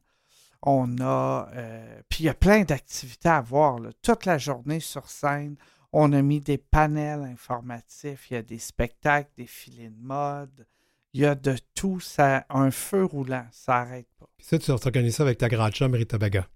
On 0.63 0.97
a, 1.01 1.49
euh, 1.55 2.01
puis 2.09 2.25
il 2.25 2.27
y 2.27 2.29
a 2.29 2.35
plein 2.35 2.63
d'activités 2.63 3.29
à 3.31 3.41
voir. 3.41 3.79
là. 3.81 3.91
Toute 4.03 4.27
la 4.27 4.39
journée 4.39 4.79
sur 4.81 5.09
scène, 5.09 5.57
on 5.93 6.13
a 6.13 6.23
mis 6.23 6.41
des 6.41 6.59
panels 6.59 7.23
informatifs, 7.23 8.31
il 8.31 8.35
y 8.35 8.37
a 8.37 8.43
des 8.43 8.59
spectacles, 8.59 9.31
des 9.37 9.47
filets 9.47 9.89
de 9.91 10.01
mode, 10.03 10.67
il 11.15 11.23
y 11.23 11.27
a 11.27 11.35
de 11.35 11.57
tout, 11.75 11.99
ça, 11.99 12.45
un 12.51 12.71
feu 12.71 13.05
roulant, 13.05 13.47
ça 13.51 13.73
n'arrête 13.85 14.07
pas. 14.19 14.27
Puis 14.37 14.47
ça, 14.47 14.59
tu 14.59 14.71
organises 14.71 15.17
ça 15.17 15.25
avec 15.25 15.39
ta 15.39 15.49
grande 15.49 15.73
chum, 15.73 15.93
Rita 15.95 16.17
Baga. 16.19 16.47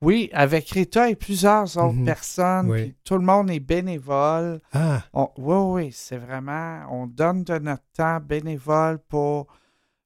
Oui, 0.00 0.30
avec 0.32 0.68
Rita 0.70 1.10
et 1.10 1.16
plusieurs 1.16 1.76
autres 1.76 1.92
Mhm. 1.94 2.04
personnes, 2.04 2.70
Oui. 2.70 2.82
puis 2.82 2.96
tout 3.04 3.14
le 3.18 3.24
monde 3.24 3.50
est 3.50 3.58
bénévole. 3.60 4.60
Ah, 4.72 5.02
On- 5.12 5.30
oui, 5.38 5.84
oui, 5.86 5.90
c'est 5.92 6.18
vraiment, 6.18 6.82
on 6.90 7.06
donne 7.08 7.42
de 7.42 7.58
notre 7.58 7.82
temps 7.96 8.20
bénévole 8.20 9.00
pour 9.08 9.48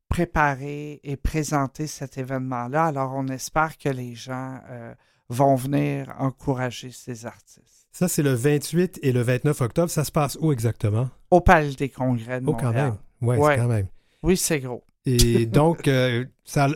préparer 0.09 1.01
et 1.05 1.17
présenter 1.17 1.87
cet 1.87 2.19
événement-là. 2.19 2.87
Alors, 2.87 3.13
on 3.15 3.29
espère 3.29 3.79
que 3.79 3.89
les 3.89 4.15
gens 4.15 4.59
euh, 4.71 4.95
vont 5.29 5.55
venir 5.57 6.15
encourager 6.19 6.91
ces 6.91 7.25
artistes. 7.27 7.87
ça, 7.93 8.09
c'est 8.09 8.23
le 8.23 8.33
28 8.35 8.99
et 9.03 9.13
le 9.13 9.21
29 9.23 9.61
octobre. 9.61 9.91
Ça 9.91 10.05
se 10.05 10.13
passe 10.13 10.37
où 10.41 10.53
exactement? 10.53 11.09
Au 11.31 11.41
Palais 11.43 11.75
des 11.75 11.89
Congrès 11.91 12.41
de 12.41 12.47
Oh, 12.47 12.53
quand 12.55 12.67
Montréal. 12.67 12.95
même. 13.21 13.29
Ouais, 13.29 13.37
Ouais. 13.39 13.55
c'est 13.55 13.61
quand 13.61 13.69
même. 13.69 13.87
Oui, 14.23 14.37
c'est 14.37 14.61
gros. 14.61 14.83
Et 15.05 15.47
donc, 15.47 15.89
euh, 15.89 16.25
ça, 16.45 16.69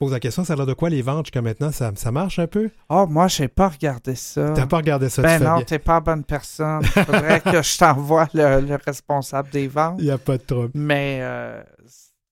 pose 0.00 0.12
la 0.12 0.20
question, 0.20 0.44
ça 0.44 0.54
a 0.54 0.56
l'air 0.56 0.66
de 0.66 0.72
quoi 0.72 0.88
les 0.88 1.02
ventes 1.02 1.26
jusqu'à 1.26 1.42
maintenant? 1.42 1.70
Ça, 1.70 1.92
ça 1.94 2.10
marche 2.10 2.38
un 2.38 2.46
peu? 2.46 2.70
Oh, 2.88 3.06
moi, 3.06 3.28
j'ai 3.28 3.48
pas 3.48 3.68
regardé 3.68 4.14
ça. 4.14 4.54
T'as 4.54 4.66
pas 4.66 4.78
regardé 4.78 5.10
ça? 5.10 5.20
ben 5.20 5.42
non, 5.42 5.60
t'es 5.60 5.78
pas 5.78 6.00
bonne 6.00 6.24
personne. 6.24 6.82
Faudrait 6.84 7.40
que 7.44 7.62
je 7.62 7.78
t'envoie 7.78 8.26
le, 8.32 8.62
le 8.62 8.78
responsable 8.84 9.50
des 9.50 9.68
ventes. 9.68 9.96
Il 9.98 10.06
n'y 10.06 10.10
a 10.10 10.16
pas 10.16 10.38
de 10.38 10.42
trouble. 10.42 10.70
Mais 10.74 11.18
euh, 11.20 11.62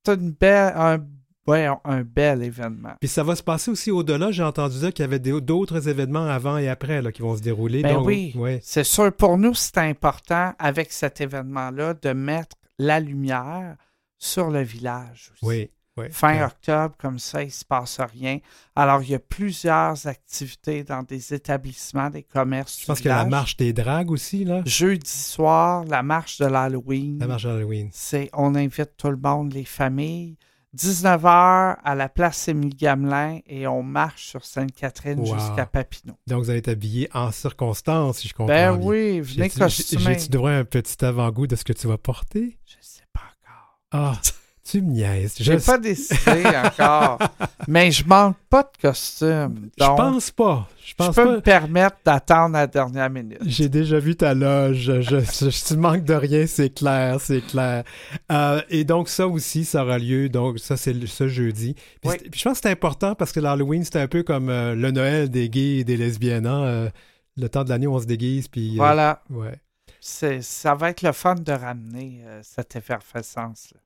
c'est 0.02 0.14
une 0.14 0.31
belle, 0.31 0.72
un, 0.76 0.98
ouais, 1.46 1.68
un, 1.85 2.02
bel 2.02 2.42
événement. 2.42 2.94
Puis 3.00 3.09
ça 3.09 3.22
va 3.22 3.37
se 3.37 3.42
passer 3.42 3.70
aussi 3.70 3.90
au-delà. 3.90 4.31
J'ai 4.31 4.44
entendu 4.44 4.78
dire 4.78 4.94
qu'il 4.94 5.02
y 5.02 5.04
avait 5.04 5.18
d'autres 5.18 5.90
événements 5.90 6.26
avant 6.26 6.57
et 6.57 6.70
après 6.70 7.02
là, 7.02 7.12
qui 7.12 7.20
vont 7.20 7.37
se 7.37 7.42
dérouler. 7.42 7.83
Ben 7.83 7.96
Donc, 7.96 8.07
oui. 8.07 8.33
ouais. 8.35 8.61
C'est 8.62 8.83
sûr, 8.83 9.12
pour 9.12 9.37
nous, 9.37 9.52
c'est 9.52 9.76
important 9.76 10.54
avec 10.59 10.90
cet 10.90 11.20
événement-là 11.20 11.92
de 12.00 12.12
mettre 12.14 12.57
la 12.78 12.98
lumière 12.98 13.76
sur 14.16 14.48
le 14.48 14.62
village 14.62 15.33
aussi. 15.35 15.44
Oui. 15.44 15.70
Fin 16.11 16.35
Ouais. 16.39 16.45
octobre, 16.45 16.95
comme 16.99 17.19
ça, 17.19 17.43
il 17.43 17.47
ne 17.47 17.51
se 17.53 17.65
passe 17.65 18.01
rien. 18.01 18.39
Alors, 18.77 19.03
il 19.03 19.11
y 19.11 19.15
a 19.15 19.19
plusieurs 19.19 20.07
activités 20.07 20.85
dans 20.85 21.03
des 21.03 21.35
établissements, 21.35 22.11
des 22.11 22.23
commerces. 22.23 22.81
Je 22.81 22.87
pense 22.87 22.99
qu'il 22.99 23.09
y 23.09 23.11
a 23.13 23.17
la 23.17 23.25
marche 23.25 23.57
des 23.57 23.73
dragues 23.73 24.11
aussi, 24.11 24.45
là. 24.45 24.63
Jeudi 24.65 25.11
soir, 25.11 25.85
la 25.85 26.03
marche 26.03 26.39
de 26.39 26.47
l'Halloween. 26.47 27.19
La 27.19 27.27
marche 27.27 27.45
d'Halloween. 27.45 27.89
C'est 27.93 28.31
on 28.33 28.55
invite 28.55 28.97
tout 28.97 29.11
le 29.11 29.17
monde, 29.17 29.53
les 29.53 29.65
familles. 29.65 30.37
19h 30.77 31.77
à 31.83 31.95
la 31.95 32.09
place 32.09 32.47
Émile 32.49 32.77
Gamelin 32.77 33.39
et 33.47 33.67
on 33.67 33.83
marche 33.83 34.27
sur 34.27 34.45
Sainte-Catherine 34.45 35.19
Wow. 35.19 35.35
jusqu'à 35.39 35.67
Papineau. 35.67 36.15
Donc, 36.27 36.45
vous 36.45 36.51
allez 36.51 36.59
être 36.59 36.69
habillé 36.69 37.09
en 37.15 37.33
circonstance, 37.33 38.19
si 38.19 38.29
je 38.29 38.35
comprends 38.35 38.55
Ben 38.55 38.77
bien. 38.77 38.87
oui, 38.87 39.21
venez 39.21 39.49
costumer. 39.51 40.15
J'ai-tu 40.15 40.29
droit 40.29 40.51
à 40.51 40.55
un 40.59 40.65
petit 40.65 41.03
avant-goût 41.05 41.47
de 41.47 41.57
ce 41.57 41.65
que 41.65 41.73
tu 41.73 41.87
vas 41.87 41.99
porter? 41.99 42.59
Je 42.67 42.77
sais 42.81 43.03
pas 43.13 43.21
encore. 43.43 43.81
Ah, 43.93 44.21
tu 44.70 44.83
me 44.83 44.92
niaises. 44.92 45.35
Je, 45.40 45.52
pas 45.54 45.78
décidé 45.78 46.44
encore. 46.64 47.18
Mais 47.68 47.90
je 47.90 48.04
manque 48.07 48.37
pas 48.50 48.62
de 48.62 48.81
costume. 48.83 49.70
je 49.78 49.85
pense 49.85 50.31
pas. 50.31 50.68
Je 50.85 50.94
peux 50.94 51.12
pas. 51.12 51.24
me 51.26 51.40
permettre 51.40 51.96
d'attendre 52.04 52.54
la 52.54 52.66
dernière 52.66 53.11
minute. 53.11 53.38
J'ai 53.44 53.68
déjà 53.68 53.98
vu 53.98 54.16
ta 54.16 54.35
loge. 54.35 54.76
Je, 55.00 55.00
je, 55.20 55.66
tu 55.66 55.76
manques 55.76 56.04
de 56.04 56.14
rien, 56.14 56.46
c'est 56.46 56.70
clair, 56.70 57.20
c'est 57.20 57.40
clair. 57.46 57.85
Euh, 58.33 58.61
et 58.70 58.85
donc, 58.85 59.09
ça 59.09 59.26
aussi, 59.28 59.64
ça 59.64 59.85
aura 59.85 59.98
lieu. 59.98 60.28
Donc, 60.28 60.59
ça, 60.59 60.76
c'est 60.76 60.94
ce 61.07 61.28
jeudi. 61.28 61.74
Puis, 61.74 61.85
Oui. 62.11 62.16
c'est- 62.18 62.28
puis 62.31 62.40
je 62.40 62.44
pense 62.44 62.59
que 62.59 62.62
c'est 62.68 62.72
important 62.72 63.14
parce 63.14 63.33
que 63.33 63.40
l'Halloween, 63.40 63.85
c'est 63.85 64.00
un 64.00 64.09
peu 64.09 64.22
comme 64.22 64.48
euh, 64.48 64.74
le 64.74 64.90
Noël 64.90 65.28
des 65.31 65.48
gays 65.48 65.78
et 65.78 65.85
des 65.85 65.96
lesbiennes. 65.96 66.46
hein. 66.46 66.62
Euh, 66.64 66.90
le 67.37 67.48
temps 67.48 67.62
de 67.64 67.68
l'année 67.68 67.87
où 67.87 67.94
on 67.94 68.00
se 68.00 68.07
déguise. 68.07 68.48
Puis, 68.48 68.76
Voilà. 68.76 69.22
ouais. 69.31 69.61
Ça 70.00 70.74
va 70.74 70.90
être 70.90 71.02
le 71.02 71.12
fun 71.12 71.35
de 71.35 71.52
ramener 71.52 72.22
cette 72.42 72.74
effervescence-là. 72.76 73.78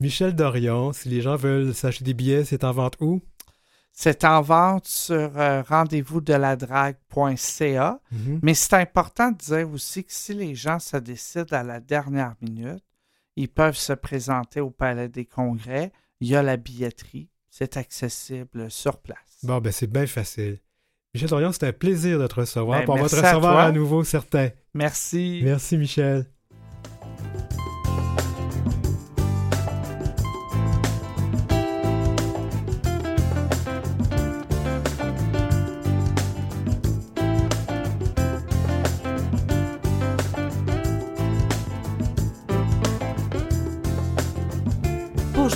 Michel 0.00 0.34
Dorion, 0.34 0.92
si 0.92 1.08
les 1.08 1.20
gens 1.20 1.36
veulent 1.36 1.74
s'acheter 1.74 2.04
des 2.04 2.14
billets, 2.14 2.44
c'est 2.44 2.64
en 2.64 2.72
vente 2.72 2.96
où? 3.00 3.22
C'est 3.92 4.24
en 4.24 4.42
vente 4.42 4.88
sur 4.88 5.38
euh, 5.38 5.62
rendez-vous 5.62 6.20
de 6.20 6.34
la 6.34 6.56
drague.ca. 6.56 8.00
Mhm. 8.10 8.40
Mais 8.42 8.54
c'est 8.54 8.74
important 8.74 9.30
de 9.30 9.36
dire 9.36 9.70
aussi 9.70 10.04
que 10.04 10.12
si 10.12 10.34
les 10.34 10.56
gens 10.56 10.80
se 10.80 10.96
décident 10.96 11.56
à 11.56 11.62
la 11.62 11.78
dernière 11.78 12.34
minute, 12.40 12.82
ils 13.36 13.48
peuvent 13.48 13.76
se 13.76 13.92
présenter 13.92 14.60
au 14.60 14.70
Palais 14.70 15.08
des 15.08 15.24
Congrès. 15.24 15.92
Il 16.20 16.28
y 16.28 16.34
a 16.34 16.42
la 16.42 16.56
billetterie. 16.56 17.28
C'est 17.50 17.76
accessible 17.76 18.68
sur 18.68 18.98
place. 18.98 19.38
Bon, 19.44 19.58
ben, 19.60 19.72
c'est 19.72 19.86
bien 19.86 20.06
facile. 20.08 20.58
Michel 21.14 21.28
Dorion, 21.30 21.52
c'est 21.52 21.68
un 21.68 21.72
plaisir 21.72 22.18
de 22.18 22.26
te 22.26 22.34
recevoir. 22.34 22.80
Ben, 22.80 22.90
on 22.92 22.96
va 22.96 23.08
te 23.08 23.14
à 23.14 23.30
recevoir 23.30 23.52
toi. 23.52 23.62
à, 23.62 23.70
nouveau, 23.70 24.02
certain. 24.02 24.50
Merci. 24.74 25.40
Merci, 25.44 25.78
Michel. 25.78 26.26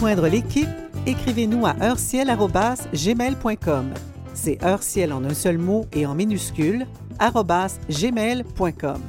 Pour 0.08 0.16
joindre 0.16 0.32
l'équipe, 0.32 0.70
écrivez-nous 1.04 1.66
à 1.66 1.76
heurciel.gmail.com. 1.82 3.92
C'est 4.32 4.64
heurciel 4.64 5.12
en 5.12 5.22
un 5.22 5.34
seul 5.34 5.58
mot 5.58 5.84
et 5.92 6.06
en 6.06 6.14
minuscule, 6.14 6.86
gmail.com. 7.20 9.02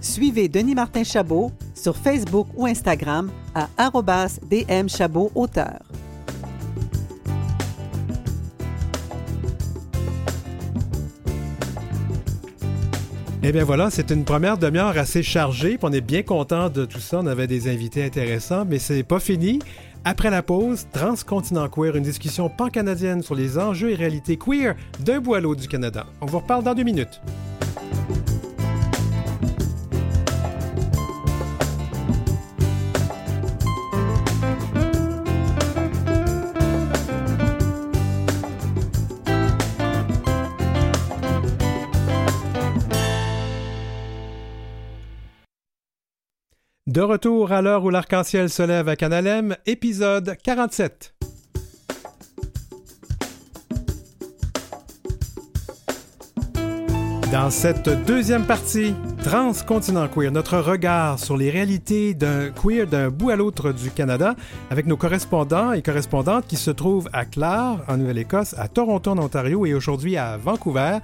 Suivez 0.00 0.48
Denis 0.48 0.74
Martin 0.74 1.04
Chabot 1.04 1.52
sur 1.74 1.94
Facebook 1.94 2.46
ou 2.56 2.64
Instagram 2.64 3.30
à 3.54 3.68
DM 4.50 4.86
auteur. 5.34 5.78
Eh 13.42 13.52
bien 13.52 13.64
voilà, 13.64 13.88
c'est 13.88 14.10
une 14.10 14.26
première 14.26 14.58
demi-heure 14.58 14.98
assez 14.98 15.22
chargée, 15.22 15.78
on 15.80 15.94
est 15.94 16.02
bien 16.02 16.22
content 16.22 16.68
de 16.68 16.84
tout 16.84 17.00
ça. 17.00 17.20
On 17.20 17.26
avait 17.26 17.46
des 17.46 17.72
invités 17.72 18.04
intéressants, 18.04 18.66
mais 18.66 18.78
c'est 18.78 19.02
pas 19.02 19.18
fini. 19.18 19.60
Après 20.04 20.30
la 20.30 20.42
pause, 20.42 20.86
Transcontinent 20.92 21.68
Queer, 21.68 21.94
une 21.94 22.02
discussion 22.02 22.48
pan-canadienne 22.48 23.22
sur 23.22 23.34
les 23.34 23.58
enjeux 23.58 23.90
et 23.90 23.94
réalités 23.94 24.38
queer 24.38 24.74
d'un 25.00 25.20
l'autre 25.20 25.60
du 25.60 25.68
Canada. 25.68 26.06
On 26.22 26.26
vous 26.26 26.38
reparle 26.38 26.64
dans 26.64 26.74
deux 26.74 26.84
minutes. 26.84 27.20
De 46.90 47.02
retour 47.02 47.52
à 47.52 47.62
l'heure 47.62 47.84
où 47.84 47.90
l'arc-en-ciel 47.90 48.50
se 48.50 48.64
lève 48.64 48.88
à 48.88 48.96
Canalem, 48.96 49.54
épisode 49.64 50.36
47. 50.42 51.14
Dans 57.30 57.48
cette 57.50 57.88
deuxième 58.06 58.44
partie, 58.44 58.96
Transcontinent 59.22 60.08
Queer, 60.08 60.32
notre 60.32 60.58
regard 60.58 61.20
sur 61.20 61.36
les 61.36 61.50
réalités 61.50 62.12
d'un 62.12 62.50
queer 62.50 62.88
d'un 62.88 63.08
bout 63.08 63.30
à 63.30 63.36
l'autre 63.36 63.70
du 63.70 63.92
Canada, 63.92 64.34
avec 64.68 64.86
nos 64.86 64.96
correspondants 64.96 65.72
et 65.72 65.82
correspondantes 65.82 66.48
qui 66.48 66.56
se 66.56 66.72
trouvent 66.72 67.08
à 67.12 67.24
Clare, 67.24 67.84
en 67.86 67.98
Nouvelle-Écosse, 67.98 68.56
à 68.58 68.66
Toronto, 68.66 69.12
en 69.12 69.18
Ontario 69.18 69.64
et 69.64 69.74
aujourd'hui 69.74 70.16
à 70.16 70.36
Vancouver. 70.38 70.98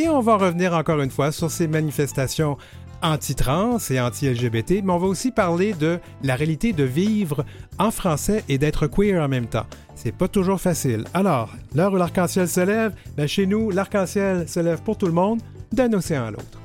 Et 0.00 0.08
on 0.08 0.20
va 0.20 0.36
revenir 0.36 0.74
encore 0.74 1.00
une 1.00 1.10
fois 1.10 1.30
sur 1.30 1.50
ces 1.50 1.66
manifestations 1.66 2.56
anti-trans 3.02 3.78
et 3.90 4.00
anti-LGBT, 4.00 4.82
mais 4.82 4.92
on 4.92 4.98
va 4.98 5.06
aussi 5.06 5.30
parler 5.30 5.72
de 5.72 5.98
la 6.22 6.34
réalité 6.34 6.72
de 6.72 6.84
vivre 6.84 7.44
en 7.78 7.90
français 7.90 8.44
et 8.48 8.58
d'être 8.58 8.86
queer 8.86 9.22
en 9.22 9.28
même 9.28 9.46
temps. 9.46 9.66
C'est 9.94 10.12
pas 10.12 10.28
toujours 10.28 10.60
facile. 10.60 11.04
Alors, 11.14 11.54
l'heure 11.74 11.92
où 11.92 11.96
l'arc-en-ciel 11.96 12.48
se 12.48 12.60
lève, 12.60 12.94
ben 13.16 13.26
chez 13.26 13.46
nous, 13.46 13.70
l'arc-en-ciel 13.70 14.48
se 14.48 14.60
lève 14.60 14.82
pour 14.82 14.96
tout 14.96 15.06
le 15.06 15.12
monde, 15.12 15.40
d'un 15.72 15.92
océan 15.92 16.26
à 16.26 16.30
l'autre. 16.30 16.59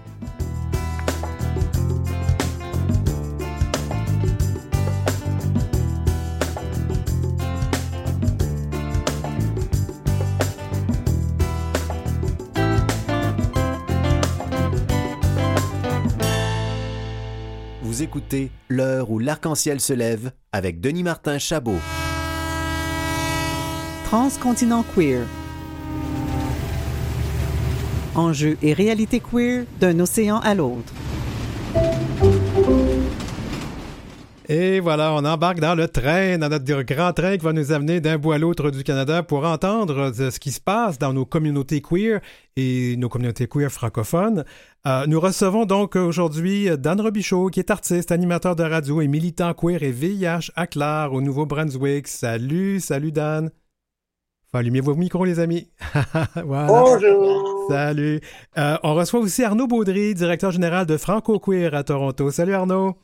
L'heure 18.69 19.12
où 19.12 19.19
l'arc-en-ciel 19.19 19.80
se 19.82 19.93
lève 19.93 20.32
avec 20.51 20.80
Denis 20.80 21.04
Martin 21.04 21.38
Chabot. 21.38 21.80
Transcontinent 24.06 24.86
Queer. 24.95 25.25
Enjeux 28.15 28.58
et 28.62 28.71
réalité 28.71 29.19
queer 29.19 29.65
d'un 29.82 29.99
océan 29.99 30.39
à 30.39 30.56
l'autre. 30.56 30.93
Et 34.47 34.79
voilà, 34.79 35.13
on 35.13 35.25
embarque 35.25 35.60
dans 35.60 35.73
le 35.73 35.88
train, 35.88 36.38
dans 36.38 36.49
notre 36.49 36.84
grand 36.84 37.13
train 37.13 37.36
qui 37.38 37.43
va 37.43 37.51
nous 37.51 37.71
amener 37.71 37.99
d'un 37.99 38.19
bout 38.19 38.31
à 38.31 38.38
l'autre 38.38 38.69
du 38.69 38.84
Canada 38.84 39.23
pour 39.23 39.43
entendre 39.43 40.12
de 40.12 40.29
ce 40.29 40.39
qui 40.39 40.51
se 40.51 40.62
passe 40.62 40.99
dans 40.99 41.13
nos 41.13 41.25
communautés 41.25 41.81
queer 41.81 42.21
et 42.55 42.95
nos 42.97 43.10
communautés 43.10 43.47
queer 43.47 43.71
francophones. 43.71 44.45
Euh, 44.86 45.08
nous 45.08 45.19
recevons 45.19 45.65
donc 45.65 45.95
aujourd'hui 45.95 46.69
Dan 46.77 47.01
Robichaud, 47.01 47.49
qui 47.49 47.60
est 47.60 47.71
artiste, 47.71 48.12
animateur 48.12 48.55
de 48.55 48.62
radio 48.63 49.01
et 49.01 49.08
militant 49.08 49.55
queer 49.55 49.81
et 49.81 49.91
VIH 49.91 50.51
à 50.55 50.67
Clare, 50.67 51.13
au 51.13 51.21
Nouveau-Brunswick. 51.21 52.08
Salut, 52.08 52.79
salut 52.79 53.12
Dan. 53.12 53.49
Faut 54.51 54.60
allumer 54.60 54.81
vos 54.81 54.93
micros, 54.93 55.25
les 55.25 55.39
amis. 55.39 55.71
voilà. 56.45 56.67
Bonjour. 56.67 57.65
Salut. 57.67 58.21
Euh, 58.60 58.77
on 58.84 58.93
reçoit 58.93 59.21
aussi 59.21 59.43
Arnaud 59.43 59.65
Baudry, 59.65 60.13
directeur 60.13 60.51
général 60.51 60.86
de 60.86 60.97
Franco 60.97 61.39
Queer 61.39 61.73
à 61.73 61.84
Toronto. 61.84 62.29
Salut 62.29 62.53
Arnaud. 62.53 62.95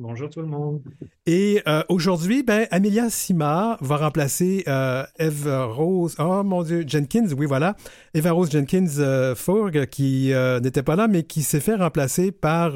Bonjour 0.00 0.30
tout 0.30 0.42
le 0.42 0.46
monde. 0.46 0.80
Et 1.26 1.60
euh, 1.66 1.82
aujourd'hui, 1.88 2.44
ben, 2.44 2.68
Amelia 2.70 3.10
Sima 3.10 3.76
va 3.80 3.96
remplacer 3.96 4.62
euh, 4.68 5.02
Eve 5.18 5.48
Rose, 5.48 6.14
oh 6.20 6.44
mon 6.44 6.62
Dieu, 6.62 6.84
Jenkins, 6.86 7.26
oui 7.36 7.46
voilà, 7.46 7.74
Eva 8.14 8.30
Rose 8.30 8.48
Jenkins 8.48 8.86
euh, 9.00 9.34
Forg, 9.34 9.86
qui 9.86 10.32
n'était 10.62 10.84
pas 10.84 10.94
là, 10.94 11.08
mais 11.08 11.24
qui 11.24 11.42
s'est 11.42 11.58
fait 11.58 11.74
remplacer 11.74 12.30
par 12.30 12.74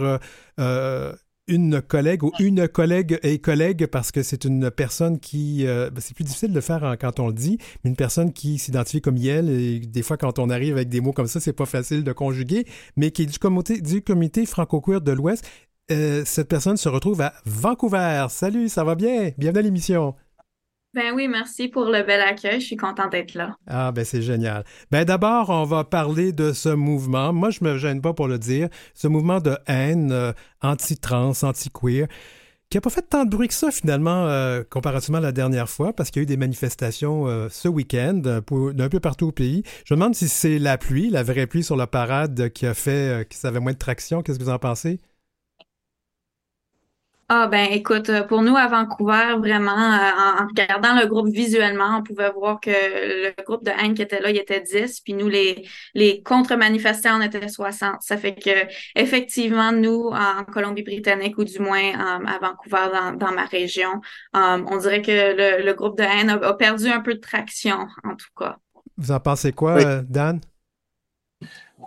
une 1.49 1.83
collègue 1.83 2.25
ou 2.25 2.33
une 2.41 2.67
collègue 2.67 3.21
et 3.23 3.39
collègue 3.39 3.87
parce 3.87 4.11
que 4.11 4.25
c'est 4.25 4.45
une 4.45 4.73
personne 4.73 5.21
qui, 5.21 5.65
ben, 5.65 5.93
c'est 5.99 6.15
plus 6.15 6.25
difficile 6.25 6.51
de 6.51 6.57
le 6.57 6.61
faire 6.61 6.97
quand 7.01 7.21
on 7.21 7.29
le 7.29 7.35
dit, 7.35 7.59
mais 7.85 7.91
une 7.91 7.97
personne 7.97 8.33
qui 8.33 8.59
s'identifie 8.59 9.01
comme 9.01 9.17
elle 9.19 9.49
et 9.49 9.79
des 9.79 10.03
fois 10.03 10.17
quand 10.17 10.41
on 10.41 10.51
arrive 10.51 10.75
avec 10.75 10.89
des 10.89 11.01
mots 11.01 11.13
comme 11.13 11.29
ça, 11.29 11.39
c'est 11.39 11.53
pas 11.53 11.67
facile 11.67 12.03
de 12.03 12.13
conjuguer, 12.13 12.67
mais 12.97 13.13
qui 13.13 13.23
est 13.23 13.27
du 13.27 13.39
comité, 13.39 13.81
du 13.81 14.03
comité 14.03 14.45
franco-queer 14.45 15.01
de 15.01 15.13
l'Ouest 15.13 15.45
euh, 15.93 16.23
cette 16.25 16.49
personne 16.49 16.77
se 16.77 16.89
retrouve 16.89 17.21
à 17.21 17.33
Vancouver. 17.45 18.27
Salut, 18.31 18.69
ça 18.69 18.85
va 18.85 18.95
bien? 18.95 19.31
Bienvenue 19.39 19.61
à 19.61 19.63
l'émission. 19.63 20.15
Ben 20.95 21.15
oui, 21.15 21.27
merci 21.27 21.69
pour 21.69 21.87
le 21.87 22.03
bel 22.03 22.21
accueil. 22.21 22.61
Je 22.61 22.67
suis 22.67 22.77
contente 22.77 23.13
d'être 23.13 23.35
là. 23.35 23.57
Ah, 23.67 23.93
ben 23.93 24.05
c'est 24.05 24.21
génial. 24.21 24.65
Ben 24.91 25.05
d'abord, 25.05 25.49
on 25.51 25.65
va 25.65 25.85
parler 25.85 26.33
de 26.33 26.53
ce 26.53 26.69
mouvement. 26.69 27.33
Moi, 27.33 27.51
je 27.51 27.65
me 27.65 27.79
gêne 27.79 28.03
pas 28.03 28.13
pour 28.13 28.29
le 28.29 28.39
dire. 28.39 28.69
Ce 28.95 29.09
mouvement 29.09 29.41
de 29.41 29.57
haine 29.67 30.13
euh, 30.13 30.33
anti-trans, 30.61 31.33
anti-queer, 31.43 32.09
qui 32.69 32.77
n'a 32.77 32.81
pas 32.83 32.91
fait 32.91 33.03
tant 33.03 33.25
de 33.25 33.31
bruit 33.31 33.49
que 33.49 33.55
ça, 33.55 33.71
finalement, 33.71 34.27
euh, 34.27 34.63
comparativement 34.69 35.19
à 35.19 35.23
la 35.23 35.33
dernière 35.33 35.69
fois, 35.69 35.93
parce 35.93 36.11
qu'il 36.11 36.21
y 36.21 36.23
a 36.23 36.25
eu 36.25 36.27
des 36.27 36.37
manifestations 36.37 37.27
ce 37.51 37.69
week-end 37.69 38.15
d'un 38.15 38.89
peu 38.89 39.01
partout 39.01 39.29
au 39.29 39.33
pays. 39.33 39.63
Je 39.85 39.95
me 39.95 39.99
demande 39.99 40.15
si 40.15 40.29
c'est 40.29 40.59
la 40.59 40.79
pluie, 40.79 41.11
la 41.11 41.23
vraie 41.23 41.47
pluie 41.47 41.65
sur 41.65 41.77
la 41.77 41.87
parade, 41.87 42.51
qui 42.51 42.67
a 42.67 42.75
fait 42.75 43.29
que 43.29 43.35
ça 43.35 43.49
avait 43.49 43.61
moins 43.61 43.73
de 43.73 43.79
traction. 43.79 44.23
Qu'est-ce 44.23 44.39
que 44.39 44.45
vous 44.45 44.51
en 44.51 44.59
pensez? 44.59 45.01
Ah 47.29 47.47
ben 47.47 47.69
écoute, 47.71 48.11
euh, 48.11 48.25
pour 48.25 48.43
nous 48.43 48.57
à 48.57 48.67
Vancouver, 48.67 49.37
vraiment, 49.39 49.71
euh, 49.71 50.43
en, 50.43 50.47
regardant 50.49 50.95
le 51.01 51.07
groupe 51.07 51.29
visuellement, 51.29 51.99
on 51.99 52.03
pouvait 52.03 52.31
voir 52.31 52.61
que 52.61 52.71
le 52.71 53.43
groupe 53.45 53.65
de 53.65 53.71
haine 53.71 53.95
qui 53.95 54.03
était 54.03 54.21
là, 54.21 54.31
il 54.31 54.37
était 54.37 54.61
10, 54.61 55.01
puis 55.01 55.15
nous, 55.15 55.29
les, 55.29 55.67
les 55.95 56.23
contre-manifestants, 56.23 57.19
on 57.19 57.23
était 57.23 57.49
60. 57.49 58.03
Ça 58.03 58.17
fait 58.19 58.35
que 58.35 58.51
effectivement, 58.97 59.73
nous, 59.73 60.11
en 60.13 60.45
Colombie-Britannique, 60.45 61.39
ou 61.39 61.45
du 61.45 61.59
moins 61.59 61.81
euh, 61.81 62.27
à 62.27 62.39
Vancouver, 62.41 63.17
dans, 63.17 63.33
ma 63.33 63.47
région, 63.47 64.03
on 64.35 64.77
dirait 64.77 65.01
que 65.01 65.63
le, 65.65 65.73
groupe 65.73 65.97
de 65.97 66.03
haine 66.03 66.29
a, 66.29 66.53
perdu 66.53 66.89
un 66.89 67.01
peu 67.01 67.15
de 67.15 67.21
traction, 67.21 67.87
en 68.05 68.15
tout 68.15 68.29
cas. 68.37 68.59
Vous 68.99 69.11
en 69.11 69.21
pensez 69.21 69.53
quoi, 69.53 70.03
Dan? 70.03 70.41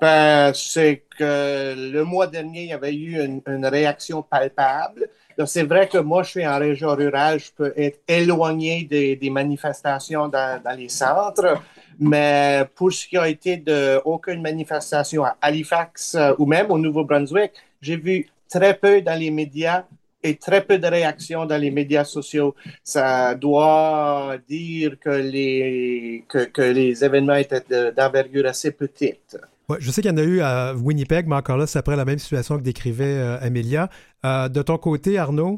Ben, 0.02 0.52
c'est 0.54 1.06
que 1.17 1.76
le 1.91 2.04
mois 2.04 2.26
dernier, 2.26 2.63
il 2.63 2.69
y 2.69 2.74
avait 2.74 2.95
eu 2.95 3.19
une 3.45 3.65
réaction 3.65 4.24
palpable 4.24 5.08
c'est 5.45 5.63
vrai 5.63 5.88
que 5.88 5.98
moi, 5.98 6.24
je 6.24 6.30
suis 6.30 6.48
en 6.48 6.58
région 6.58 6.95
rurale, 6.95 7.39
je 7.39 7.52
peux 7.56 7.74
être 7.76 8.00
éloigné 8.08 8.84
des, 8.84 9.30
manifestations 9.30 10.28
dans, 10.28 10.78
les 10.78 10.89
centres, 10.89 11.62
mais 12.00 12.65
pour 12.76 12.91
ce 12.91 13.08
qui 13.08 13.17
a 13.17 13.28
été 13.28 13.58
de 13.58 14.02
aucune 14.06 14.41
manifestation 14.41 15.26
à 15.26 15.38
Halifax 15.41 16.15
euh, 16.15 16.34
ou 16.38 16.45
même 16.45 16.71
au 16.71 16.78
Nouveau-Brunswick, 16.78 17.52
j'ai 17.82 17.98
vu 17.98 18.28
très 18.50 18.74
peu 18.74 19.02
dans 19.02 19.19
les 19.19 19.32
médias 19.32 19.84
et 20.24 20.36
très 20.36 20.62
peu 20.62 20.78
de 20.78 20.88
réactions 20.88 21.45
dans 21.45 21.58
les 21.58 21.71
médias 21.71 22.04
sociaux. 22.04 22.56
Ça 22.84 23.36
doit 23.36 24.38
dire 24.50 24.98
que 25.00 25.10
les, 25.10 26.26
que 26.28 26.62
les 26.62 27.04
événements 27.04 27.36
étaient 27.36 27.91
d'envergure 27.95 28.48
assez 28.48 28.71
petite. 28.71 29.38
Ouais, 29.67 29.78
je 29.80 29.89
sais 29.89 30.01
qu'il 30.01 30.12
y 30.12 30.13
en 30.13 30.17
a 30.17 30.23
eu 30.23 30.41
à 30.41 30.75
Winnipeg, 30.75 31.28
mais 31.28 31.36
encore 31.36 31.58
là, 31.58 31.65
c'est 31.65 31.80
après 31.80 31.95
la 31.95 32.06
même 32.06 32.19
situation 32.19 32.58
que 32.58 32.63
décrivait 32.63 33.17
euh, 33.17 33.39
Amelia. 33.39 33.89
Euh, 34.23 34.47
de 34.47 34.62
ton 34.62 34.78
côté, 34.78 35.17
Arnaud? 35.17 35.58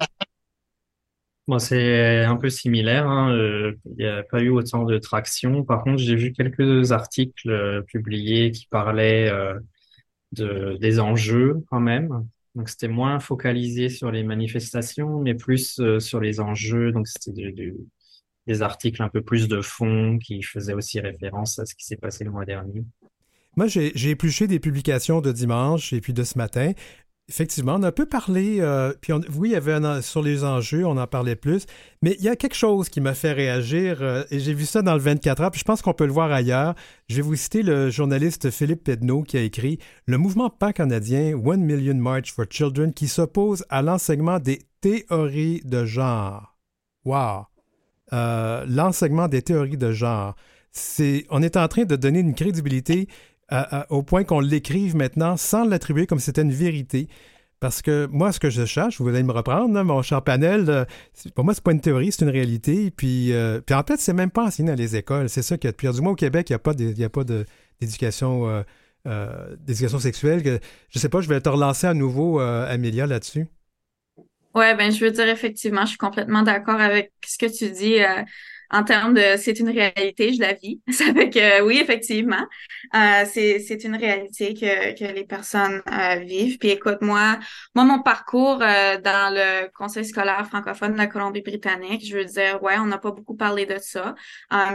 Bon, 1.48 1.60
c'est 1.60 2.24
un 2.24 2.38
peu 2.38 2.50
similaire. 2.50 3.08
Hein. 3.08 3.34
Euh, 3.34 3.74
il 3.86 3.96
n'y 3.98 4.06
a 4.06 4.24
pas 4.24 4.42
eu 4.42 4.50
autant 4.50 4.84
de 4.84 4.98
traction. 4.98 5.64
Par 5.64 5.84
contre, 5.84 5.98
j'ai 5.98 6.16
vu 6.16 6.32
quelques 6.32 6.92
articles 6.94 7.84
publiés 7.88 8.52
qui 8.52 8.68
parlaient 8.68 9.32
de, 10.34 10.78
des 10.80 11.00
enjeux 11.00 11.64
quand 11.70 11.80
même. 11.82 12.26
Donc, 12.56 12.70
c'était 12.70 12.88
moins 12.88 13.20
focalisé 13.20 13.90
sur 13.90 14.12
les 14.12 14.24
manifestations, 14.24 15.20
mais 15.20 15.36
plus 15.36 15.82
sur 16.00 16.20
les 16.22 16.40
enjeux. 16.40 16.92
Donc, 16.92 17.08
c'était 17.08 17.54
des 18.48 18.62
articles 18.62 19.02
un 19.04 19.10
peu 19.10 19.22
plus 19.22 19.48
de 19.50 19.62
fond 19.62 20.18
qui 20.18 20.42
faisaient 20.44 20.74
aussi 20.74 21.00
référence 21.02 21.60
à 21.60 21.66
ce 21.66 21.76
qui 21.76 21.86
s'est 21.86 21.98
passé 21.98 22.24
le 22.24 22.32
mois 22.32 22.46
dernier. 22.46 22.84
Moi, 23.58 23.66
j'ai 23.68 24.10
épluché 24.10 24.46
des 24.46 24.60
publications 24.60 25.20
de 25.20 25.32
dimanche 25.32 25.92
et 25.92 26.00
puis 26.00 26.14
de 26.14 26.24
ce 26.24 26.38
matin. 26.38 26.74
Effectivement, 27.28 27.76
on 27.76 27.84
a 27.84 27.88
un 27.88 27.92
peu 27.92 28.06
parlé, 28.06 28.62
euh, 28.62 28.94
puis 29.02 29.12
oui, 29.12 29.50
il 29.50 29.52
y 29.52 29.56
avait 29.56 30.02
sur 30.02 30.22
les 30.22 30.46
enjeux, 30.46 30.86
on 30.86 30.96
en 30.96 31.08
parlait 31.08 31.36
plus, 31.36 31.66
mais 32.02 32.16
il 32.20 32.24
y 32.24 32.30
a 32.30 32.38
quelque 32.38 32.56
chose 32.56 32.88
qui 32.88 33.02
m'a 33.02 33.14
fait 33.14 33.34
réagir, 33.34 34.02
euh, 34.02 34.24
et 34.32 34.40
j'ai 34.40 34.54
vu 34.54 34.66
ça 34.66 34.82
dans 34.82 34.94
le 34.94 35.02
24 35.02 35.42
heures, 35.42 35.52
puis 35.52 35.60
je 35.60 35.66
pense 35.66 35.82
qu'on 35.82 35.94
peut 35.94 36.06
le 36.06 36.14
voir 36.14 36.32
ailleurs. 36.32 36.74
Je 37.10 37.18
vais 37.18 37.22
vous 37.24 37.36
citer 37.36 37.64
le 37.64 37.90
journaliste 37.90 38.50
Philippe 38.50 38.86
Pedneau 38.86 39.24
qui 39.24 39.38
a 39.38 39.42
écrit 39.42 39.78
Le 40.06 40.18
mouvement 40.18 40.50
pan-canadien 40.50 41.34
One 41.34 41.64
Million 41.64 41.96
March 41.96 42.32
for 42.32 42.46
Children 42.50 42.94
qui 42.94 43.10
s'oppose 43.10 43.66
à 43.68 43.82
l'enseignement 43.82 44.40
des 44.40 44.62
théories 44.80 45.62
de 45.66 45.84
genre. 45.84 46.56
Wow! 47.04 47.48
Euh, 48.14 48.66
l'enseignement 48.70 49.28
des 49.28 49.42
théories 49.42 49.78
de 49.78 49.92
genre. 49.92 50.36
C'est, 50.72 51.26
on 51.30 51.42
est 51.42 51.58
en 51.58 51.68
train 51.68 51.84
de 51.84 51.96
donner 51.98 52.20
une 52.20 52.36
crédibilité 52.36 53.10
au 53.90 54.04
point 54.04 54.24
qu'on 54.24 54.40
l'écrive 54.40 54.96
maintenant 54.96 55.38
sans 55.38 55.64
l'attribuer 55.66 56.06
comme 56.06 56.20
si 56.20 56.26
c'était 56.26 56.42
une 56.42 56.52
vérité. 56.52 57.08
Parce 57.60 57.82
que 57.82 58.08
moi, 58.12 58.32
ce 58.32 58.40
que 58.40 58.52
je 58.52 58.66
cherche, 58.66 59.02
vous 59.02 59.08
allez 59.10 59.24
me 59.24 59.32
reprendre, 59.32 59.82
mon 59.84 60.02
cher 60.04 60.22
panel, 60.22 60.70
euh, 60.70 60.86
pour 61.34 61.44
moi, 61.44 61.56
c'est 61.56 61.64
pas 61.64 61.72
une 61.72 61.82
théorie, 61.82 62.12
c'est 62.12 62.24
une 62.24 62.32
réalité. 62.32 62.92
Puis, 62.92 63.34
euh, 63.34 63.62
puis 63.62 63.74
en 63.74 63.82
fait, 63.82 64.00
c'est 64.00 64.14
même 64.14 64.30
pas 64.30 64.44
enseigné 64.44 64.70
dans 64.70 64.78
les 64.78 64.96
écoles. 64.96 65.28
C'est 65.28 65.42
ça 65.42 65.58
qu'il 65.58 65.72
y. 65.72 65.92
Du 65.92 66.02
moins, 66.02 66.12
au 66.12 66.16
Québec, 66.16 66.50
il 66.50 66.54
n'y 66.54 67.04
a 67.06 67.10
pas 67.10 67.24
d'éducation, 67.24 68.64
euh, 69.08 69.56
d'éducation 69.60 69.98
sexuelle. 69.98 70.44
Je 70.46 70.58
je 70.90 71.00
sais 71.00 71.10
pas, 71.10 71.22
je 71.22 71.30
vais 71.30 71.42
te 71.42 71.50
relancer 71.50 71.88
à 71.88 71.96
nouveau, 71.96 72.40
Amélia, 72.40 73.08
là-dessus. 73.08 73.48
Ouais, 74.54 74.76
ben, 74.76 74.92
je 74.92 75.04
veux 75.04 75.12
dire, 75.12 75.28
effectivement, 75.28 75.82
je 75.82 75.90
suis 75.90 75.98
complètement 75.98 76.44
d'accord 76.44 76.80
avec 76.80 77.12
ce 77.26 77.38
que 77.40 77.46
tu 77.46 77.72
dis 77.72 77.98
en 78.70 78.84
termes 78.84 79.14
de 79.14 79.38
c'est 79.38 79.60
une 79.60 79.70
réalité, 79.70 80.34
je 80.34 80.42
la 80.42 80.54
vis. 80.54 80.82
Ça 80.92 81.14
fait 81.14 81.30
que 81.30 81.62
oui, 81.64 81.80
effectivement, 81.82 82.46
euh, 82.96 83.26
c'est 83.26 83.84
une 83.84 83.96
réalité 83.96 84.54
que, 84.54 84.98
que 84.98 85.12
les 85.14 85.26
personnes 85.26 85.82
euh, 85.92 86.16
vivent. 86.20 86.58
Puis 86.58 86.70
écoute, 86.70 87.02
moi, 87.02 87.40
moi, 87.76 87.86
mon 87.86 88.02
parcours 88.02 88.62
euh, 88.62 88.98
dans 89.00 89.34
le 89.34 89.70
Conseil 89.74 90.06
scolaire 90.06 90.46
francophone 90.48 90.94
de 90.94 90.98
la 90.98 91.08
Colombie-Britannique, 91.08 92.06
je 92.06 92.18
veux 92.18 92.26
dire, 92.26 92.62
ouais, 92.64 92.78
on 92.80 92.86
n'a 92.86 92.98
pas 92.98 93.12
beaucoup 93.12 93.36
parlé 93.36 93.66
de 93.66 93.78
ça. 93.80 94.16